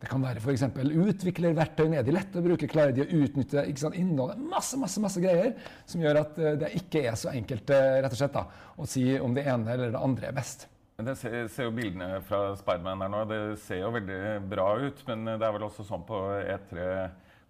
Det 0.00 0.08
kan 0.10 0.24
være 0.24 0.40
f.eks. 0.40 0.64
utviklerverktøy. 1.12 1.86
nedi 1.92 2.12
lett 2.12 2.36
å 2.36 2.44
bruke? 2.44 2.68
Klarer 2.68 2.92
de 2.96 3.04
å 3.04 3.20
utnytte 3.24 3.64
sant, 3.80 3.96
innholdet? 3.96 4.40
Masse 4.52 4.76
masse, 4.80 5.00
masse 5.00 5.20
greier 5.20 5.54
som 5.88 6.04
gjør 6.04 6.20
at 6.20 6.40
eh, 6.40 6.58
det 6.60 6.72
ikke 6.80 7.06
er 7.08 7.16
så 7.20 7.32
enkelt 7.32 7.72
eh, 7.72 8.00
rett 8.04 8.12
og 8.12 8.20
slett 8.20 8.36
da, 8.36 8.46
å 8.76 8.88
si 8.88 9.06
om 9.16 9.36
det 9.36 9.46
ene 9.48 9.76
eller 9.76 9.92
det 9.96 10.04
andre 10.08 10.28
er 10.28 10.36
best. 10.36 10.68
Det 10.96 11.12
ser, 11.20 11.34
ser 11.52 11.66
jo 11.68 11.74
Bildene 11.76 12.22
fra 12.24 12.54
Spiderman 12.56 13.02
her 13.04 13.10
nå, 13.12 13.18
det 13.28 13.40
ser 13.60 13.82
jo 13.82 13.90
veldig 13.92 14.20
bra 14.48 14.70
ut. 14.80 15.02
Men 15.04 15.28
det 15.28 15.44
er 15.44 15.52
vel 15.52 15.66
også 15.66 15.84
sånn 15.84 16.06
på 16.08 16.20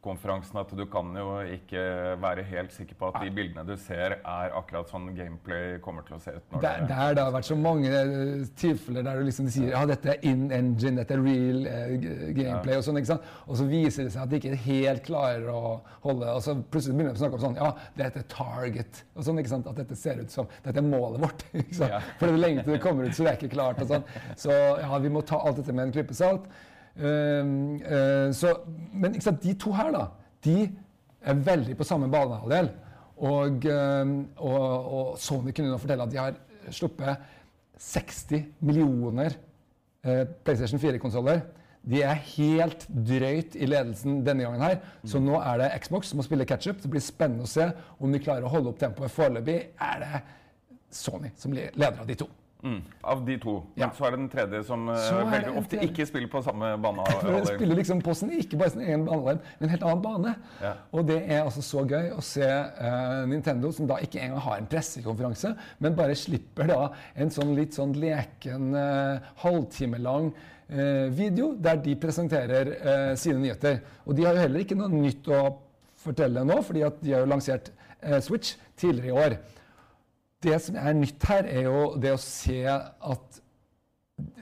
E3-konferansen 0.07 0.59
at 0.61 0.73
du 0.77 0.85
kan 0.91 1.11
jo 1.17 1.41
ikke 1.43 1.83
være 2.23 2.45
helt 2.47 2.73
sikker 2.75 2.97
på 2.99 3.11
at 3.11 3.19
de 3.25 3.31
bildene 3.35 3.65
du 3.67 3.75
ser, 3.81 4.19
er 4.23 4.55
akkurat 4.57 4.89
sånn 4.91 5.09
gameplay 5.17 5.79
kommer 5.83 6.07
til 6.07 6.17
å 6.17 6.21
se 6.23 6.35
ut. 6.37 6.59
Der, 6.63 6.85
der 6.87 7.17
det 7.17 7.25
har 7.25 7.33
vært 7.35 7.49
så 7.49 7.57
mange 7.59 7.91
eh, 7.91 8.47
tilfeller 8.59 9.07
der 9.07 9.19
du 9.21 9.27
liksom 9.27 9.49
sier 9.53 9.73
ja, 9.75 9.83
dette 9.89 10.15
er 10.15 10.27
in 10.27 10.47
engine, 10.55 10.97
dette 11.01 11.17
er 11.17 11.25
real 11.25 11.67
eh, 11.67 11.97
gameplay, 11.97 12.35
gameplay, 12.37 12.79
og 12.79 12.87
sånn, 12.87 13.01
ikke 13.01 13.13
sant? 13.15 13.33
Og 13.47 13.59
så 13.61 13.69
viser 13.71 14.07
det 14.07 14.15
seg 14.15 14.25
at 14.25 14.33
de 14.33 14.41
ikke 14.41 14.61
helt 14.67 15.05
klarer 15.07 15.51
å 15.51 15.63
holde 16.07 16.31
Og 16.37 16.43
så 16.45 16.55
plutselig 16.61 16.97
begynner 16.97 17.15
de 17.15 17.21
å 17.21 17.25
snakke 17.25 17.39
om 17.39 17.45
sånn 17.47 17.59
Ja, 17.59 17.73
dette 17.99 18.23
er 18.23 18.31
target. 18.31 19.03
og 19.17 19.27
sånn, 19.27 19.43
ikke 19.43 19.55
sant? 19.55 19.71
At 19.71 19.81
dette 19.81 19.99
ser 19.99 20.23
ut 20.23 20.33
som 20.33 20.49
Dette 20.65 20.83
er 20.83 20.87
målet 20.87 21.23
vårt. 21.23 21.45
ikke 21.65 21.81
sant? 21.81 21.97
Ja. 21.97 22.01
For 22.21 22.29
det 22.29 22.37
er 22.37 22.45
lenge 22.45 22.67
til 22.67 22.77
det 22.77 22.83
kommer 22.85 23.09
ut, 23.09 23.17
så 23.17 23.27
det 23.27 23.35
er 23.35 23.41
ikke 23.41 23.55
klart. 23.57 23.83
og 23.83 23.91
sånn. 23.91 24.07
Så 24.39 24.55
ja, 24.55 25.03
vi 25.03 25.13
må 25.13 25.25
ta 25.27 25.41
alt 25.43 25.61
dette 25.61 25.75
med 25.75 25.89
en 25.89 25.95
klype 25.97 26.17
salt. 26.17 26.49
Um, 26.97 27.77
eh, 27.85 28.33
så, 28.33 28.55
men 28.97 29.19
sant, 29.21 29.43
de 29.43 29.53
to 29.61 29.73
her, 29.77 29.93
da, 29.93 30.07
de 30.47 30.71
er 31.27 31.41
veldig 31.47 31.77
på 31.77 31.85
samme 31.85 32.09
banehalvdel. 32.13 32.71
Og, 33.17 33.65
um, 33.73 34.17
og, 34.37 34.93
og 34.99 35.19
Sony 35.21 35.53
kunne 35.57 35.73
nå 35.73 35.81
fortelle 35.81 36.05
at 36.05 36.13
de 36.13 36.21
har 36.21 36.39
sluppet 36.75 37.23
60 37.81 38.45
millioner 38.65 39.37
eh, 40.05 40.25
PlayStation 40.45 40.81
4-konsoller. 40.81 41.45
De 41.87 42.01
er 42.03 42.19
helt 42.35 42.87
drøyt 42.89 43.55
i 43.55 43.69
ledelsen 43.69 44.23
denne 44.27 44.47
gangen 44.47 44.65
her. 44.65 44.81
Så 45.07 45.21
nå 45.23 45.37
er 45.39 45.61
det 45.61 45.69
Xbox 45.85 46.11
som 46.11 46.19
må 46.21 46.27
spille 46.27 46.49
catch-up. 46.49 46.81
Det 46.83 46.91
blir 46.91 47.05
spennende 47.05 47.47
å 47.47 47.51
se 47.51 47.69
om 48.01 48.13
de 48.13 48.23
klarer 48.23 48.49
å 48.49 48.51
holde 48.51 48.73
opp 48.73 48.81
tempoet. 48.81 49.13
Foreløpig 49.15 49.61
er 49.87 50.03
det 50.03 50.25
Sony 50.97 51.31
som 51.39 51.55
leder 51.55 52.01
av 52.01 52.09
de 52.09 52.19
to. 52.19 52.29
Mm. 52.63 52.81
Av 53.03 53.25
de 53.27 53.37
to. 53.39 53.55
Men 53.75 53.83
Ja. 53.83 53.91
så 53.95 54.07
er 54.07 54.11
det 54.11 54.19
den 54.19 54.29
tredje 54.29 54.65
som 54.65 54.89
eh, 54.89 54.95
veldig 55.31 55.59
ofte 55.59 55.77
tredje. 55.77 55.89
ikke 55.91 56.07
spiller 56.07 56.29
på 56.29 56.43
samme 56.43 56.73
banehalvdel. 56.83 57.47
spiller 57.57 57.77
liksom 57.77 58.01
på 58.03 58.15
sin, 58.15 58.33
ikke 58.33 58.59
bare 58.59 58.71
sin 58.71 58.81
egen 58.81 59.05
banehalvdel, 59.07 59.41
men 59.59 59.69
en 59.69 59.75
helt 59.75 59.85
annen 59.85 60.03
bane. 60.03 60.35
Ja. 60.63 60.73
Og 60.93 61.07
det 61.07 61.19
er 61.27 61.45
altså 61.45 61.63
så 61.63 61.85
gøy 61.87 62.11
å 62.17 62.25
se 62.25 62.49
uh, 62.49 63.27
Nintendo, 63.29 63.71
som 63.73 63.87
da 63.87 64.01
ikke 64.03 64.21
engang 64.25 64.43
har 64.49 64.59
en 64.59 64.69
pressekonferanse, 64.73 65.53
men 65.79 65.97
bare 65.99 66.17
slipper 66.17 66.73
da 66.73 66.81
en 67.15 67.31
sånn 67.31 67.55
litt 67.57 67.77
sånn 67.77 67.95
leken 67.97 68.73
halvtime 68.75 69.35
halvtimelang 69.47 70.31
uh, 70.33 71.07
video 71.15 71.55
der 71.61 71.79
de 71.83 71.95
presenterer 72.01 72.73
uh, 72.73 73.13
sine 73.19 73.39
nyheter. 73.43 73.83
Og 74.07 74.17
de 74.17 74.25
har 74.27 74.35
jo 74.35 74.47
heller 74.47 74.65
ikke 74.65 74.79
noe 74.79 74.91
nytt 74.91 75.29
å 75.29 75.43
fortelle 76.03 76.45
nå, 76.47 76.61
fordi 76.65 76.83
at 76.87 76.99
de 77.03 77.15
har 77.15 77.27
jo 77.27 77.31
lansert 77.31 77.73
Switch 78.23 78.55
tidligere 78.79 79.09
i 79.09 79.17
år. 79.19 79.35
Det 80.45 80.57
som 80.63 80.77
er 80.77 80.97
nytt 80.97 81.25
her, 81.31 81.47
er 81.49 81.69
jo 81.69 81.95
det 82.01 82.13
å 82.15 82.21
se 82.21 82.61
at 82.67 83.39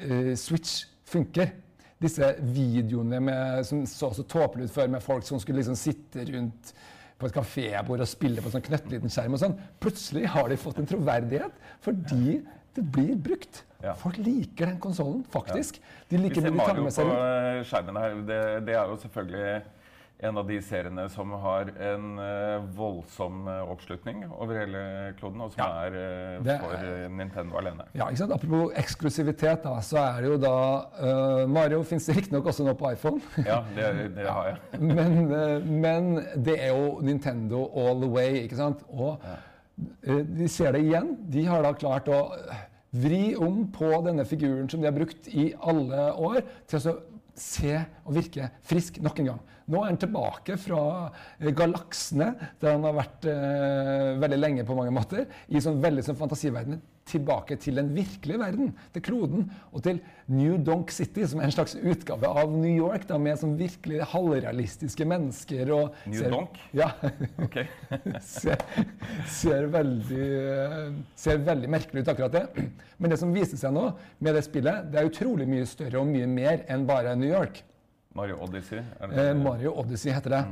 uh, 0.03 0.33
Switch 0.39 0.89
funker. 1.09 1.55
Disse 2.03 2.35
videoene 2.43 3.21
med, 3.23 3.63
som 3.69 3.85
så 3.89 4.11
så 4.17 4.25
tåpelige 4.29 4.69
ut 4.69 4.75
før, 4.75 4.91
med 4.97 5.05
folk 5.05 5.27
som 5.27 5.41
skulle 5.41 5.63
liksom 5.63 5.79
sitte 5.79 6.27
rundt 6.33 6.75
på 7.19 7.29
et 7.29 7.37
kafébord 7.37 8.03
og 8.03 8.11
spille 8.11 8.43
på 8.43 8.51
en 8.51 8.57
sånn 8.57 8.67
knøttliten 8.67 9.13
skjerm 9.13 9.37
og 9.37 9.41
sånn. 9.45 9.55
Plutselig 9.81 10.27
har 10.35 10.51
de 10.51 10.59
fått 10.61 10.83
en 10.83 10.91
troverdighet 10.91 11.63
fordi 11.85 12.41
det 12.75 12.85
blir 12.91 13.15
brukt. 13.23 13.63
Ja. 13.85 13.95
Folk 13.99 14.19
liker 14.19 14.67
den 14.67 14.81
konsollen, 14.83 15.23
faktisk. 15.31 15.79
De 16.11 16.19
Vi 16.19 16.35
ser 16.35 16.51
Mario 16.51 16.87
med 16.87 16.97
på 16.97 17.07
eh, 17.07 17.61
skjermen 17.69 18.01
her. 18.01 18.17
Det, 18.27 18.41
det 18.67 18.75
er 18.75 18.91
jo 18.91 18.97
selvfølgelig 19.05 19.55
en 20.19 20.39
av 20.39 20.47
de 20.47 20.57
seriene 20.63 21.05
som 21.11 21.33
har 21.43 21.69
en 21.83 22.19
eh, 22.23 22.67
voldsom 22.77 23.49
eh, 23.51 23.71
oppslutning 23.73 24.23
over 24.31 24.61
hele 24.63 24.83
kloden, 25.19 25.41
og 25.43 25.53
som 25.53 25.65
Ja. 25.65 25.87
er 25.89 25.97
eh, 26.45 26.59
for 26.63 26.75
er- 26.79 27.09
Nintendo 27.11 27.59
alene. 27.59 27.85
Ja, 27.95 28.07
ikke 28.09 28.23
sant? 28.23 28.33
Apropos 28.33 28.73
eksklusivitet, 28.79 29.65
da, 29.65 29.75
så 29.83 29.99
er 29.99 30.21
det 30.23 30.31
jo 30.31 30.37
da 30.39 30.55
uh, 31.03 31.47
Mario 31.51 31.83
fins 31.83 32.07
riktignok 32.09 32.47
også 32.47 32.65
nå 32.65 32.75
på 32.79 32.93
iPhone. 32.95 33.21
Ja, 33.45 33.63
det, 33.75 34.15
det 34.17 34.29
har 34.29 34.53
jeg. 34.53 34.81
men, 34.81 35.33
uh, 35.33 35.67
men 35.67 36.13
det 36.47 36.61
er 36.63 36.71
jo 36.77 37.01
Nintendo 37.05 37.65
all 37.75 38.01
the 38.01 38.09
way, 38.11 38.45
ikke 38.45 38.57
sant? 38.61 38.85
Og 38.89 39.19
eh, 40.07 40.23
de 40.23 40.49
ser 40.49 40.73
det 40.79 40.85
igjen. 40.87 41.17
De 41.35 41.45
har 41.51 41.67
da 41.67 41.75
klart 41.75 42.09
å 42.09 42.21
vri 42.95 43.35
om 43.35 43.65
på 43.75 43.91
denne 44.07 44.23
figuren 44.25 44.71
som 44.71 44.81
de 44.81 44.87
har 44.87 44.95
brukt 44.95 45.27
i 45.35 45.51
alle 45.67 46.13
år, 46.15 46.45
til 46.71 46.79
å 46.79 46.85
så 46.87 46.95
se 47.39 47.77
og 48.05 48.15
virke 48.17 48.49
frisk 48.67 49.01
nok 49.03 49.21
en 49.21 49.31
gang. 49.33 49.43
Nå 49.71 49.81
er 49.81 49.91
han 49.91 50.01
tilbake 50.01 50.57
fra 50.61 50.81
eh, 51.41 51.53
galaksene, 51.57 52.33
der 52.61 52.77
han 52.77 52.85
har 52.85 52.97
vært 52.99 53.29
eh, 53.31 54.11
veldig 54.23 54.41
lenge 54.41 54.67
på 54.69 54.77
mange 54.77 54.93
måter, 54.95 55.25
i 55.49 55.63
sånn 55.63 55.81
veldig 55.83 56.05
sånn 56.05 56.19
fantasiverden, 56.21 56.83
tilbake 57.05 57.57
til 57.61 57.77
den 57.77 57.91
virkelige 57.95 58.39
verden, 58.41 58.71
til 58.95 59.03
kloden, 59.05 59.51
og 59.73 59.83
til 59.85 59.99
New 60.33 60.57
Donk 60.65 60.91
City, 60.91 61.27
som 61.29 61.41
er 61.41 61.51
en 61.51 61.53
slags 61.53 61.75
utgave 61.77 62.25
av 62.31 62.51
New 62.53 62.71
York, 62.73 63.05
da, 63.11 63.19
med 63.21 63.37
sånn 63.41 63.57
virkelig 63.61 64.01
halvrealistiske 64.15 65.05
mennesker. 65.11 65.73
Og 65.77 65.99
New 66.09 66.19
ser- 66.23 66.31
Donk? 66.33 66.57
Ja. 66.73 66.91
Ok. 67.45 67.59
ser, 68.25 68.65
ser, 69.29 69.69
veldig, 69.75 70.31
eh, 70.55 70.89
ser 71.27 71.45
veldig 71.45 71.71
merkelig 71.77 72.05
ut, 72.07 72.13
akkurat 72.15 72.33
det. 72.39 72.67
Men 72.99 73.13
det 73.13 73.19
som 73.21 73.35
viser 73.37 73.61
seg 73.61 73.75
nå 73.77 73.91
med 74.25 74.35
det 74.39 74.45
spillet, 74.47 74.89
det 74.93 75.01
er 75.03 75.11
utrolig 75.13 75.47
mye 75.51 75.67
større 75.69 76.01
og 76.01 76.09
mye 76.09 76.27
mer 76.31 76.65
enn 76.73 76.87
bare 76.89 77.13
New 77.21 77.29
York. 77.31 77.61
Mario 78.15 78.37
Odyssey. 78.47 78.79
Er 79.03 79.11
det 79.11 79.19
Eh. 79.29 79.35
Mario 79.35 79.73
Odyssey 79.81 80.13
heter 80.15 80.31
det. 80.39 80.43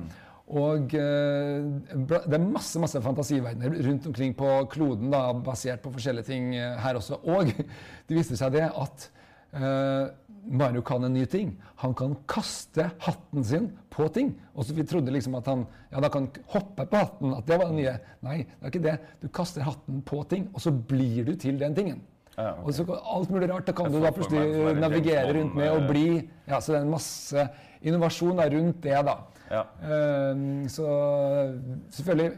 Og 0.50 0.94
eh, 0.98 1.68
det 1.94 2.34
er 2.34 2.42
masse 2.42 2.80
masse 2.82 3.00
fantasiverdener 3.00 3.76
rundt 3.86 4.08
omkring 4.10 4.34
på 4.36 4.48
kloden, 4.72 5.12
da, 5.12 5.28
basert 5.32 5.84
på 5.84 5.92
forskjellige 5.94 6.28
ting 6.28 6.54
eh, 6.58 6.74
her 6.82 6.98
også. 6.98 7.20
Og 7.22 7.52
det 8.08 8.18
viste 8.18 8.38
seg 8.38 8.56
det 8.56 8.66
at 8.68 9.06
uh, 9.54 10.10
Mario 10.50 10.82
kan 10.82 11.04
en 11.06 11.14
ny 11.14 11.24
ting. 11.30 11.54
Han 11.84 11.94
kan 11.94 12.16
kaste 12.30 12.88
hatten 13.04 13.46
sin 13.46 13.70
på 13.92 14.08
ting. 14.12 14.34
Og 14.56 14.66
så 14.66 14.74
vi 14.74 14.86
trodde 14.88 15.14
liksom 15.14 15.38
at 15.38 15.48
han 15.50 15.64
ja, 15.92 16.02
da 16.02 16.10
kan 16.12 16.28
hoppe 16.52 16.86
på 16.90 17.04
hatten, 17.04 17.36
at 17.38 17.46
det 17.46 17.60
var 17.60 17.70
det 17.70 17.78
nye. 17.78 17.96
Nei, 18.26 18.38
det 18.42 18.66
er 18.66 18.72
ikke 18.74 18.86
det. 18.88 18.96
Du 19.22 19.28
kaster 19.32 19.64
hatten 19.66 20.02
på 20.06 20.24
ting, 20.30 20.50
og 20.52 20.64
så 20.64 20.74
blir 20.74 21.22
du 21.28 21.36
til 21.38 21.60
den 21.60 21.78
tingen. 21.78 22.02
Ja, 22.36 22.52
okay. 22.54 22.64
Og 22.64 22.74
så 22.74 23.00
alt 23.16 23.32
mulig 23.32 23.50
rart. 23.50 23.66
Da 23.68 23.74
kan 23.76 23.90
Jeg 23.90 24.00
du 24.00 24.06
da 24.06 24.12
plutselig 24.16 24.76
navigere 24.80 25.34
rundt 25.36 25.54
med 25.58 25.70
og 25.70 25.82
eh, 25.82 25.88
bli 25.90 26.06
Ja, 26.48 26.60
så 26.60 26.72
det 26.72 26.78
er 26.80 26.86
en 26.86 26.94
masse 26.94 27.44
innovasjon 27.82 28.38
da, 28.40 28.46
rundt 28.52 28.80
det, 28.84 28.96
da. 29.06 29.16
Ja. 29.52 29.62
Ehm, 29.84 30.64
så 30.72 30.86
selvfølgelig 31.92 32.30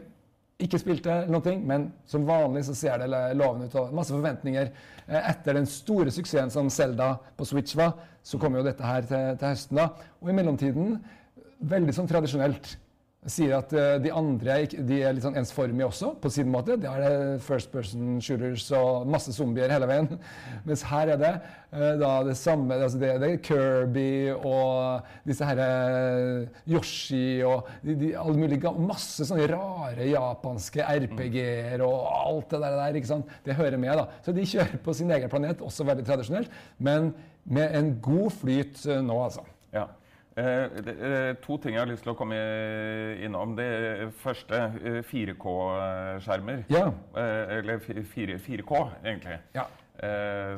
ikke 0.65 0.79
spilte 0.79 1.11
noen 1.27 1.43
eller 1.43 1.51
noe, 1.51 1.67
men 1.67 1.85
som 2.07 2.25
vanlig 2.27 2.63
så 2.67 2.75
ser 2.75 3.01
det 3.03 3.09
lovende 3.35 3.67
ut. 3.69 3.75
og 3.79 3.93
Masse 3.95 4.15
forventninger. 4.15 4.71
Eh, 5.07 5.29
Etter 5.31 5.59
den 5.59 5.67
store 5.69 6.11
suksessen 6.11 6.51
som 6.51 6.69
Zelda 6.69 7.13
på 7.37 7.47
Switch 7.47 7.75
var, 7.75 7.95
så 8.23 8.39
kommer 8.41 8.59
jo 8.59 8.67
dette 8.67 8.83
her 8.83 9.05
til, 9.07 9.37
til 9.39 9.47
høsten. 9.47 9.79
da. 9.79 9.89
Og 10.21 10.31
i 10.31 10.35
mellomtiden, 10.35 10.97
veldig 11.59 11.95
sånn 11.95 12.09
tradisjonelt 12.09 12.75
Sier 13.25 13.55
at 13.57 13.71
eh, 13.73 13.95
de 14.03 14.11
andre 14.13 14.53
er 14.53 14.73
de 14.85 14.97
er 15.01 15.15
litt 15.17 15.23
sånn 15.25 15.37
ensformige 15.39 15.87
også, 15.87 16.11
på 16.21 16.29
sin 16.29 16.49
måte. 16.53 16.75
Det 16.77 16.89
er 16.89 17.01
det 17.01 17.39
first 17.41 17.71
person 17.73 18.19
shooters 18.21 18.67
og 18.77 19.07
masse 19.09 19.33
zombier 19.33 19.73
hele 19.73 19.87
veien. 19.89 20.11
Mens 20.67 20.83
her 20.85 21.15
er 21.15 21.21
det 21.23 21.31
eh, 21.33 21.95
da 22.01 22.11
det 22.27 22.35
samme 22.37 22.77
altså 22.77 23.01
det, 23.01 23.15
det 23.23 23.31
er 23.31 23.41
Kirby 23.47 24.05
og 24.35 25.09
disse 25.25 25.49
her 25.49 25.63
eh, 25.65 26.61
Yoshi 26.69 27.41
og 27.49 27.71
de, 27.81 27.97
de, 28.03 28.13
alle 28.21 28.37
mulige 28.37 28.75
Masse 28.85 29.25
sånne 29.25 29.49
rare 29.49 30.05
japanske 30.11 30.85
RPG-er 30.85 31.81
og 31.85 32.05
alt 32.05 32.53
det 32.53 32.61
der, 32.61 33.01
ikke 33.01 33.13
sant? 33.15 33.35
Det 33.45 33.57
hører 33.57 33.81
med, 33.81 33.97
da. 33.97 34.21
Så 34.21 34.37
de 34.37 34.45
kjører 34.45 34.77
på 34.85 34.93
sin 34.93 35.09
egen 35.17 35.31
planet, 35.31 35.65
også 35.65 35.87
veldig 35.87 36.05
tradisjonelt, 36.05 36.63
men 36.77 37.13
med 37.45 37.73
en 37.77 37.93
god 38.05 38.33
flyt 38.37 38.85
nå, 39.05 39.17
altså. 39.25 39.45
Ja. 39.73 39.89
Eh, 40.35 40.65
eh, 40.91 41.33
to 41.39 41.55
ting 41.63 41.77
jeg 41.77 41.79
har 41.79 41.87
lyst 41.87 42.03
til 42.03 42.11
å 42.11 42.17
komme 42.19 42.35
innom. 43.23 43.53
Det 43.55 44.09
første, 44.19 44.57
eh, 44.83 44.97
4K-skjermer. 45.07 46.65
Ja. 46.69 46.89
Eller 47.15 47.79
fi- 47.79 48.03
4K, 48.03 48.81
egentlig. 49.03 49.39
Ja. 49.55 49.65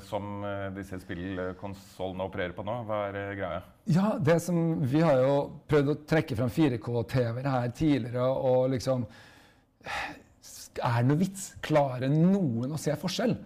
Som 0.02 0.42
disse 0.74 0.98
spillkonsollene 1.00 2.26
opererer 2.26 2.56
på 2.58 2.64
nå. 2.66 2.80
Hva 2.88 3.04
er 3.14 3.36
greia? 3.38 3.60
Ja, 3.86 4.18
det 4.18 4.40
som 4.42 4.82
Vi 4.82 5.00
har 5.00 5.14
jo 5.22 5.36
prøvd 5.70 5.92
å 5.94 5.96
trekke 6.10 6.36
fram 6.36 6.50
4K-TV-er 6.50 7.46
her 7.48 7.68
tidligere, 7.70 8.26
og 8.26 8.72
liksom 8.72 9.06
Er 9.86 11.04
det 11.04 11.06
noe 11.08 11.18
vits? 11.22 11.52
Klarer 11.62 12.10
noen 12.10 12.74
å 12.74 12.80
se 12.82 12.92
forskjell? 12.98 13.38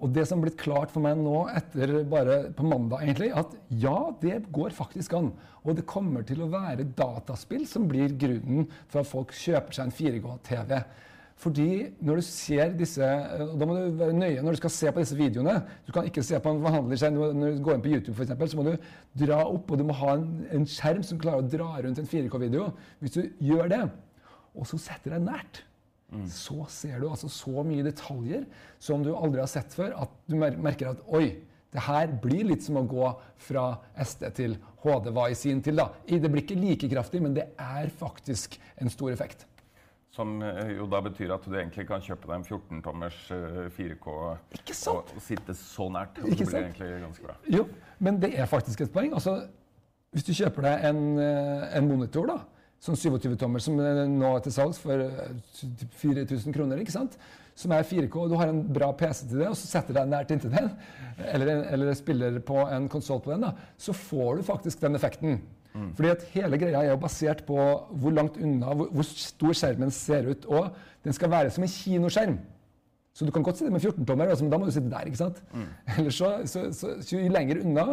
Og 0.00 0.12
det 0.14 0.24
som 0.26 0.38
har 0.38 0.48
blitt 0.48 0.60
klart 0.60 0.92
for 0.92 1.04
meg 1.04 1.18
nå 1.20 1.42
etter 1.52 1.92
bare 2.08 2.38
på 2.56 2.64
mandag, 2.64 3.04
egentlig, 3.04 3.30
at 3.36 3.52
ja, 3.82 3.98
det 4.22 4.38
går 4.54 4.72
faktisk 4.76 5.14
an. 5.18 5.30
Og 5.60 5.76
det 5.76 5.88
kommer 5.88 6.24
til 6.26 6.40
å 6.40 6.48
være 6.52 6.88
dataspill 6.96 7.66
som 7.68 7.88
blir 7.90 8.16
grunnen 8.20 8.66
for 8.88 9.02
at 9.02 9.10
folk 9.10 9.34
kjøper 9.36 9.76
seg 9.76 9.88
en 9.90 9.96
4K-TV. 9.98 10.74
Fordi 11.40 11.68
når 12.04 12.20
du 12.20 12.24
ser 12.26 12.74
disse 12.76 13.06
og 13.40 13.54
Da 13.56 13.68
må 13.68 13.76
du 13.78 13.96
være 13.96 14.12
nøye 14.12 14.42
når 14.44 14.56
du 14.56 14.60
skal 14.60 14.72
se 14.74 14.90
på 14.92 15.00
disse 15.00 15.16
videoene. 15.16 15.54
Du 15.86 15.92
kan 15.94 16.04
ikke 16.08 16.24
se 16.26 16.36
på 16.42 16.52
en 16.52 16.60
forhandler 16.64 17.00
seg, 17.00 17.16
Når 17.16 17.56
du 17.56 17.62
går 17.64 17.78
inn 17.78 17.84
på 17.86 17.92
YouTube, 17.94 18.16
for 18.18 18.26
eksempel, 18.26 18.50
så 18.50 18.60
må 18.60 18.66
du 18.68 18.90
dra 19.24 19.40
opp, 19.46 19.70
og 19.70 19.80
du 19.80 19.86
må 19.88 19.96
ha 20.02 20.18
en, 20.18 20.28
en 20.52 20.68
skjerm 20.68 21.02
som 21.06 21.20
klarer 21.20 21.44
å 21.44 21.48
dra 21.48 21.70
rundt 21.80 22.02
en 22.02 22.10
4K-video. 22.12 22.68
Hvis 23.00 23.16
du 23.16 23.22
gjør 23.40 23.72
det, 23.72 23.82
og 24.52 24.68
så 24.68 24.80
setter 24.80 25.16
deg 25.16 25.24
nært, 25.28 25.62
så 26.30 26.64
ser 26.72 26.98
du 26.98 27.06
altså 27.10 27.30
så 27.30 27.62
mye 27.66 27.84
detaljer 27.86 28.46
som 28.82 29.04
du 29.04 29.12
aldri 29.14 29.42
har 29.42 29.50
sett 29.50 29.74
før, 29.76 29.94
at 30.06 30.16
du 30.26 30.36
mer 30.40 30.56
merker 30.58 30.92
at 30.92 31.04
oi, 31.14 31.38
det 31.70 31.84
her 31.86 32.10
blir 32.22 32.48
litt 32.48 32.64
som 32.66 32.80
å 32.80 32.86
gå 32.88 33.12
fra 33.46 33.68
SD 33.94 34.24
til 34.34 34.56
HD 34.82 35.12
var 35.14 35.30
i 35.30 35.38
sin 35.38 35.60
til, 35.62 35.78
da. 35.78 35.90
Det 36.02 36.26
blir 36.26 36.42
ikke 36.42 36.58
like 36.58 36.90
kraftig, 36.90 37.22
men 37.22 37.36
det 37.36 37.46
er 37.62 37.92
faktisk 37.94 38.58
en 38.82 38.90
stor 38.90 39.12
effekt. 39.14 39.46
Som 40.10 40.40
eh, 40.42 40.72
jo 40.74 40.88
da 40.90 40.98
betyr 41.04 41.30
at 41.36 41.44
du 41.46 41.54
egentlig 41.54 41.86
kan 41.86 42.02
kjøpe 42.02 42.26
deg 42.26 42.40
en 42.40 42.46
14-tommers 42.48 43.18
4K 43.76 44.14
Ikke 44.58 44.74
sant? 44.74 45.12
Og, 45.14 45.22
sitte 45.22 45.54
så 45.54 45.86
nært. 45.94 46.18
Og 46.18 46.32
det 46.32 46.48
blir 46.48 46.64
egentlig 46.64 46.90
ganske 47.04 47.28
bra. 47.28 47.36
Jo, 47.54 47.68
men 48.02 48.18
det 48.18 48.32
er 48.34 48.50
faktisk 48.50 48.82
et 48.82 48.90
poeng. 48.90 49.14
Altså, 49.14 49.36
hvis 50.10 50.26
du 50.26 50.32
kjøper 50.34 50.66
deg 50.66 50.88
en, 50.90 51.04
eh, 51.22 51.68
en 51.78 51.86
monitor, 51.86 52.26
da, 52.26 52.40
sånn 52.80 52.96
27-tommer 52.96 53.62
som 53.62 53.76
nå 53.76 54.32
er 54.32 54.42
til 54.44 54.56
salgs 54.56 54.80
for 54.80 55.04
eh, 55.04 55.84
4000 56.00 56.56
kroner, 56.56 56.80
ikke 56.80 56.96
sant? 56.96 57.18
som 57.60 57.74
er 57.76 57.84
4K, 57.84 58.14
og 58.16 58.30
du 58.32 58.38
har 58.40 58.48
en 58.48 58.60
bra 58.72 58.86
PC 58.96 59.26
til 59.28 59.42
det, 59.42 59.50
og 59.50 59.56
så 59.58 59.68
setter 59.68 59.92
deg 59.92 60.06
nært 60.08 60.30
inntil 60.32 60.52
den, 60.54 60.70
eller, 61.34 61.64
eller 61.74 61.96
spiller 61.98 62.38
på 62.46 62.62
en 62.72 62.86
konsoll 62.88 63.20
på 63.20 63.34
den, 63.34 63.44
da, 63.44 63.50
så 63.76 63.92
får 63.92 64.38
du 64.38 64.46
faktisk 64.46 64.80
den 64.80 64.96
effekten. 64.96 65.42
Fordi 65.94 66.08
at 66.10 66.24
hele 66.32 66.58
greia 66.58 66.80
er 66.82 66.88
jo 66.90 67.00
basert 67.00 67.44
på 67.46 67.56
hvor 68.02 68.14
langt 68.14 68.38
unna, 68.42 68.72
hvor, 68.74 68.88
hvor 68.90 69.06
stor 69.06 69.54
skjermen 69.54 69.92
ser 69.94 70.26
ut. 70.32 70.48
Og 70.50 70.72
den 71.06 71.14
skal 71.14 71.30
være 71.30 71.52
som 71.54 71.64
en 71.64 71.70
kinoskjerm. 71.70 72.38
Så 73.14 73.26
du 73.26 73.30
kan 73.34 73.42
godt 73.42 73.58
sitte 73.58 73.70
med 73.70 73.84
14-tommer, 73.84 74.30
altså, 74.30 74.44
men 74.44 74.52
da 74.52 74.58
må 74.58 74.66
du 74.66 74.74
sitte 74.74 74.90
der. 74.90 75.06
ikke 75.06 75.20
sant? 75.20 75.42
Eller 75.98 76.10
så, 76.14 76.32
så, 76.44 76.64
så, 76.74 76.96
så 77.02 77.16
jo 77.16 77.30
lenger 77.30 77.62
unna, 77.62 77.86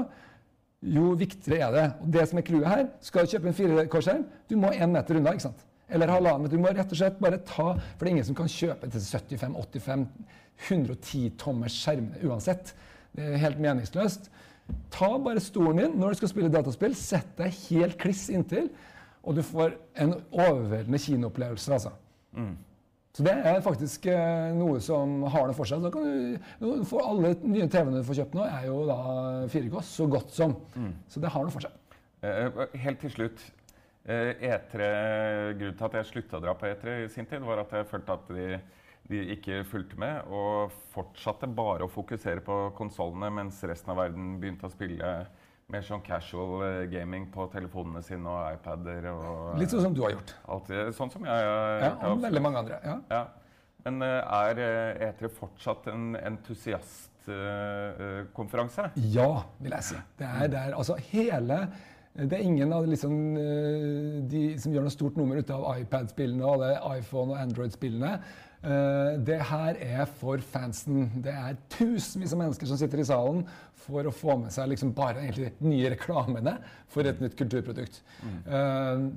jo 0.81 1.13
viktigere 1.17 1.67
er 1.67 1.73
det. 1.73 1.85
Og 2.01 2.11
det 2.13 2.25
som 2.29 2.39
er 2.39 2.45
clouet 2.45 2.69
her, 2.69 2.83
skal 3.01 3.25
du 3.25 3.33
kjøpe 3.33 3.49
en 3.49 3.57
4K-skjerm, 3.57 4.25
du 4.49 4.57
må 4.61 4.71
én 4.75 4.91
meter 4.93 5.17
unna. 5.17 5.33
ikke 5.33 5.47
sant? 5.47 5.63
Eller 5.89 6.11
halvannen 6.11 6.45
meter. 6.45 6.57
Du 6.57 6.61
må 6.63 6.73
rett 6.73 6.91
og 6.91 6.99
slett 6.99 7.21
bare 7.23 7.39
ta 7.39 7.69
For 7.77 8.03
det 8.03 8.09
er 8.09 8.15
ingen 8.17 8.27
som 8.27 8.37
kan 8.37 8.51
kjøpe 8.51 8.89
til 8.91 9.01
75, 9.01 9.55
85, 9.55 10.05
110 10.67 11.31
tommers 11.39 11.77
skjermene 11.77 12.21
uansett. 12.27 12.73
Det 13.15 13.23
er 13.23 13.41
helt 13.41 13.61
meningsløst. 13.63 14.29
Ta 14.91 15.09
bare 15.23 15.41
stolen 15.41 15.79
din 15.79 15.97
når 15.97 16.13
du 16.13 16.19
skal 16.21 16.31
spille 16.33 16.51
dataspill, 16.51 16.95
sett 16.97 17.29
deg 17.39 17.55
helt 17.69 17.97
kliss 18.01 18.27
inntil, 18.33 18.67
og 19.23 19.37
du 19.37 19.43
får 19.45 19.77
en 20.03 20.17
overveldende 20.31 20.99
kinoopplevelse. 20.99 21.73
altså. 21.73 21.93
Så 23.17 23.23
det 23.25 23.33
er 23.49 23.63
faktisk 23.65 24.03
eh, 24.13 24.51
noe 24.53 24.77
som 24.83 25.23
har 25.33 25.47
det 25.49 25.55
for 25.57 25.65
seg. 25.65 25.81
Så 25.81 25.89
kan 25.89 26.03
du, 26.05 26.83
for 26.85 27.01
alle 27.01 27.31
nye 27.49 27.65
TV-ene 27.65 28.03
du 28.03 28.05
får 28.05 28.19
kjøpt 28.19 28.35
nå, 28.37 28.43
er 28.45 28.67
jo 28.67 28.83
da 28.85 28.97
4K, 29.49 29.79
så 29.89 30.05
godt 30.11 30.35
som. 30.35 30.53
Så 31.09 31.23
det 31.23 31.31
har 31.33 31.47
noe 31.47 31.53
for 31.55 31.65
seg. 31.65 31.97
Eh, 32.21 32.59
helt 32.83 33.01
til 33.01 33.15
slutt. 33.15 33.41
Eh, 34.05 34.37
E3, 34.51 34.91
grunnen 35.57 35.79
til 35.79 35.87
at 35.89 35.97
jeg 35.97 36.09
slutta 36.11 36.37
å 36.37 36.43
dra 36.45 36.53
på 36.59 36.69
E3 36.69 36.93
i 37.07 37.09
sin 37.15 37.25
tid, 37.25 37.41
var 37.41 37.63
at 37.63 37.73
jeg 37.73 37.89
følte 37.89 38.19
at 38.19 38.29
de, 38.37 38.45
de 39.09 39.23
ikke 39.33 39.63
fulgte 39.67 39.97
med 39.99 40.29
og 40.29 40.77
fortsatte 40.93 41.49
bare 41.57 41.87
å 41.87 41.91
fokusere 41.91 42.45
på 42.45 42.59
konsollene, 42.77 43.33
mens 43.41 43.65
resten 43.65 43.95
av 43.95 44.03
verden 44.03 44.37
begynte 44.37 44.69
å 44.69 44.75
spille 44.77 45.15
mer 45.67 45.81
sånn 45.83 45.99
casual 46.05 46.61
eh, 46.63 46.85
gaming 46.87 47.25
på 47.33 47.43
telefonene 47.51 47.99
sine 48.05 48.29
og 48.31 48.53
iPader 48.55 49.03
og 49.11 49.57
Litt 49.59 49.71
sånn 49.73 49.81
som 49.83 49.91
du 49.95 49.99
har 50.05 50.11
gjort. 50.13 50.29
Alltid. 50.55 50.93
Sånn 50.95 51.11
som 51.11 51.25
jeg 51.27 51.33
har 51.33 51.41
Ja, 51.43 51.49
gjort, 51.89 52.03
og 52.07 52.21
veldig 52.23 52.41
mange 52.45 52.57
andre. 52.63 52.77
ja. 52.85 52.95
Ja. 53.11 53.23
Men 53.87 53.95
eh, 54.03 54.37
er 54.37 54.55
eh, 54.63 55.03
E3 55.09 55.27
fortsatt 55.31 55.87
en 55.91 56.05
entusiastkonferanse? 56.15 58.83
Ja, 59.11 59.29
vil 59.59 59.71
jeg 59.75 59.83
si. 59.89 59.95
Det 60.19 60.27
er, 60.27 60.47
det 60.55 60.59
er 60.63 60.71
altså 60.79 60.95
hele 61.11 61.57
det 62.17 62.33
er 62.33 62.41
ingen 62.47 62.69
av 62.73 62.83
liksom, 62.89 63.13
eh, 63.37 64.23
de 64.31 64.41
som 64.57 64.71
gjør 64.73 64.83
noe 64.87 64.95
stort 64.95 65.15
nummer 65.19 65.35
ut 65.37 65.49
av 65.53 65.61
iPad-spillene 65.83 66.43
og 66.47 66.51
alle 66.55 66.71
iPhone- 66.97 67.31
og 67.35 67.39
Android-spillene. 67.43 68.13
Eh, 68.63 69.17
Det 69.27 69.39
her 69.51 69.77
er 69.81 70.05
for 70.05 70.37
fansen. 70.41 71.09
Det 71.23 71.33
er 71.33 71.57
tusenvis 71.69 72.33
av 72.33 72.41
mennesker 72.41 72.69
som 72.69 72.79
sitter 72.79 72.99
i 73.03 73.07
salen 73.07 73.43
for 73.87 74.07
å 74.07 74.13
få 74.13 74.37
med 74.41 74.51
seg 74.51 74.71
liksom 74.71 74.93
bare 74.97 75.27
de 75.35 75.51
nye 75.63 75.91
reklamene 75.93 76.57
for 76.91 77.07
et 77.07 77.21
nytt 77.21 77.37
kulturprodukt. 77.37 78.01
Eh, 78.47 79.07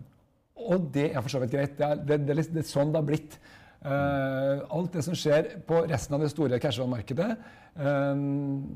Og 0.61 0.91
det 0.93 1.09
er 1.15 1.23
for 1.23 1.33
så 1.33 1.41
vidt 1.41 1.55
greit. 1.55 1.79
Det 1.79 1.87
er, 1.87 1.97
det, 1.97 2.19
det, 2.27 2.37
det 2.53 2.61
er 2.61 2.69
sånn 2.69 2.93
det 2.93 3.01
har 3.01 3.09
blitt. 3.09 3.39
Uh, 3.81 4.61
alt 4.77 4.93
det 4.93 5.01
som 5.07 5.15
skjer 5.17 5.47
på 5.65 5.79
resten 5.89 6.13
av 6.13 6.21
det 6.21 6.29
store 6.29 6.59
casual-markedet, 6.61 7.31
uh, 7.81 8.13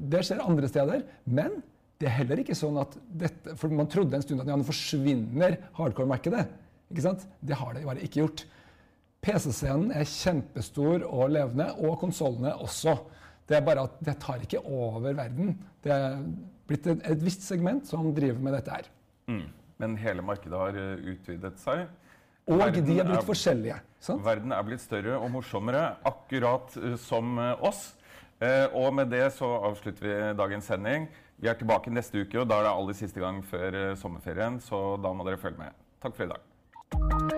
det 0.09 0.23
skjer 0.25 0.41
andre 0.41 0.71
steder. 0.71 1.03
Men 1.29 1.59
det 2.01 2.09
er 2.09 2.15
heller 2.23 2.41
ikke 2.41 2.57
sånn 2.57 2.79
at 2.81 2.97
dette 3.13 3.53
For 3.61 3.69
man 3.69 3.91
trodde 3.93 4.17
en 4.17 4.25
stund 4.25 4.41
at 4.41 4.49
ja, 4.49 4.57
nå 4.57 4.65
forsvinner 4.65 5.59
hardcore-markedet. 5.77 6.47
Ikke 6.89 7.05
sant? 7.05 7.27
Det 7.45 7.59
har 7.61 7.77
det 7.77 7.85
bare 7.85 8.01
ikke 8.07 8.23
gjort. 8.23 8.47
PC-scenen 9.25 9.93
er 9.97 10.05
kjempestor 10.09 11.05
og 11.09 11.33
levende, 11.33 11.71
og 11.81 11.99
konsollene 12.03 12.53
også. 12.61 12.97
Det 13.49 13.59
er 13.59 13.65
bare 13.65 13.87
at 13.89 13.99
det 14.05 14.19
tar 14.23 14.43
ikke 14.45 14.61
over 14.65 15.01
verden. 15.17 15.55
Det 15.85 15.93
er 15.93 16.21
blitt 16.69 16.87
et, 16.89 17.03
et 17.11 17.25
visst 17.25 17.45
segment 17.45 17.85
som 17.89 18.13
driver 18.17 18.41
med 18.45 18.57
dette 18.59 18.73
her. 18.73 18.89
Mm. 19.29 19.45
Men 19.81 19.97
hele 20.01 20.23
markedet 20.25 20.61
har 20.61 20.79
eh, 20.79 21.05
utvidet 21.15 21.57
seg. 21.61 21.87
Og 22.45 22.61
Verden 22.61 22.85
de 22.87 22.99
er 23.01 23.09
blitt 23.09 23.23
er- 23.23 23.27
forskjellige. 23.27 23.77
Sant? 24.05 24.25
Verden 24.25 24.53
er 24.53 24.65
blitt 24.67 24.83
større 24.85 25.17
og 25.19 25.31
morsommere, 25.33 25.85
akkurat 26.07 26.77
eh, 26.81 26.97
som 27.01 27.39
eh, 27.41 27.65
oss. 27.65 27.87
Eh, 28.45 28.67
og 28.77 28.93
med 28.97 29.13
det 29.13 29.27
så 29.39 29.49
avslutter 29.71 30.05
vi 30.09 30.17
dagens 30.39 30.69
sending. 30.69 31.09
Vi 31.41 31.49
er 31.51 31.57
tilbake 31.59 31.93
neste 31.93 32.23
uke, 32.23 32.43
og 32.45 32.49
da 32.49 32.61
er 32.61 32.69
det 32.69 32.75
aller 32.77 33.01
siste 33.01 33.21
gang 33.21 33.41
før 33.45 33.97
sommerferien, 33.99 34.61
så 34.63 34.85
da 35.03 35.13
må 35.17 35.27
dere 35.27 35.41
følge 35.41 35.65
med. 35.65 35.81
Takk 36.05 36.15
for 36.17 36.29
i 36.29 36.35
dag. 36.37 37.34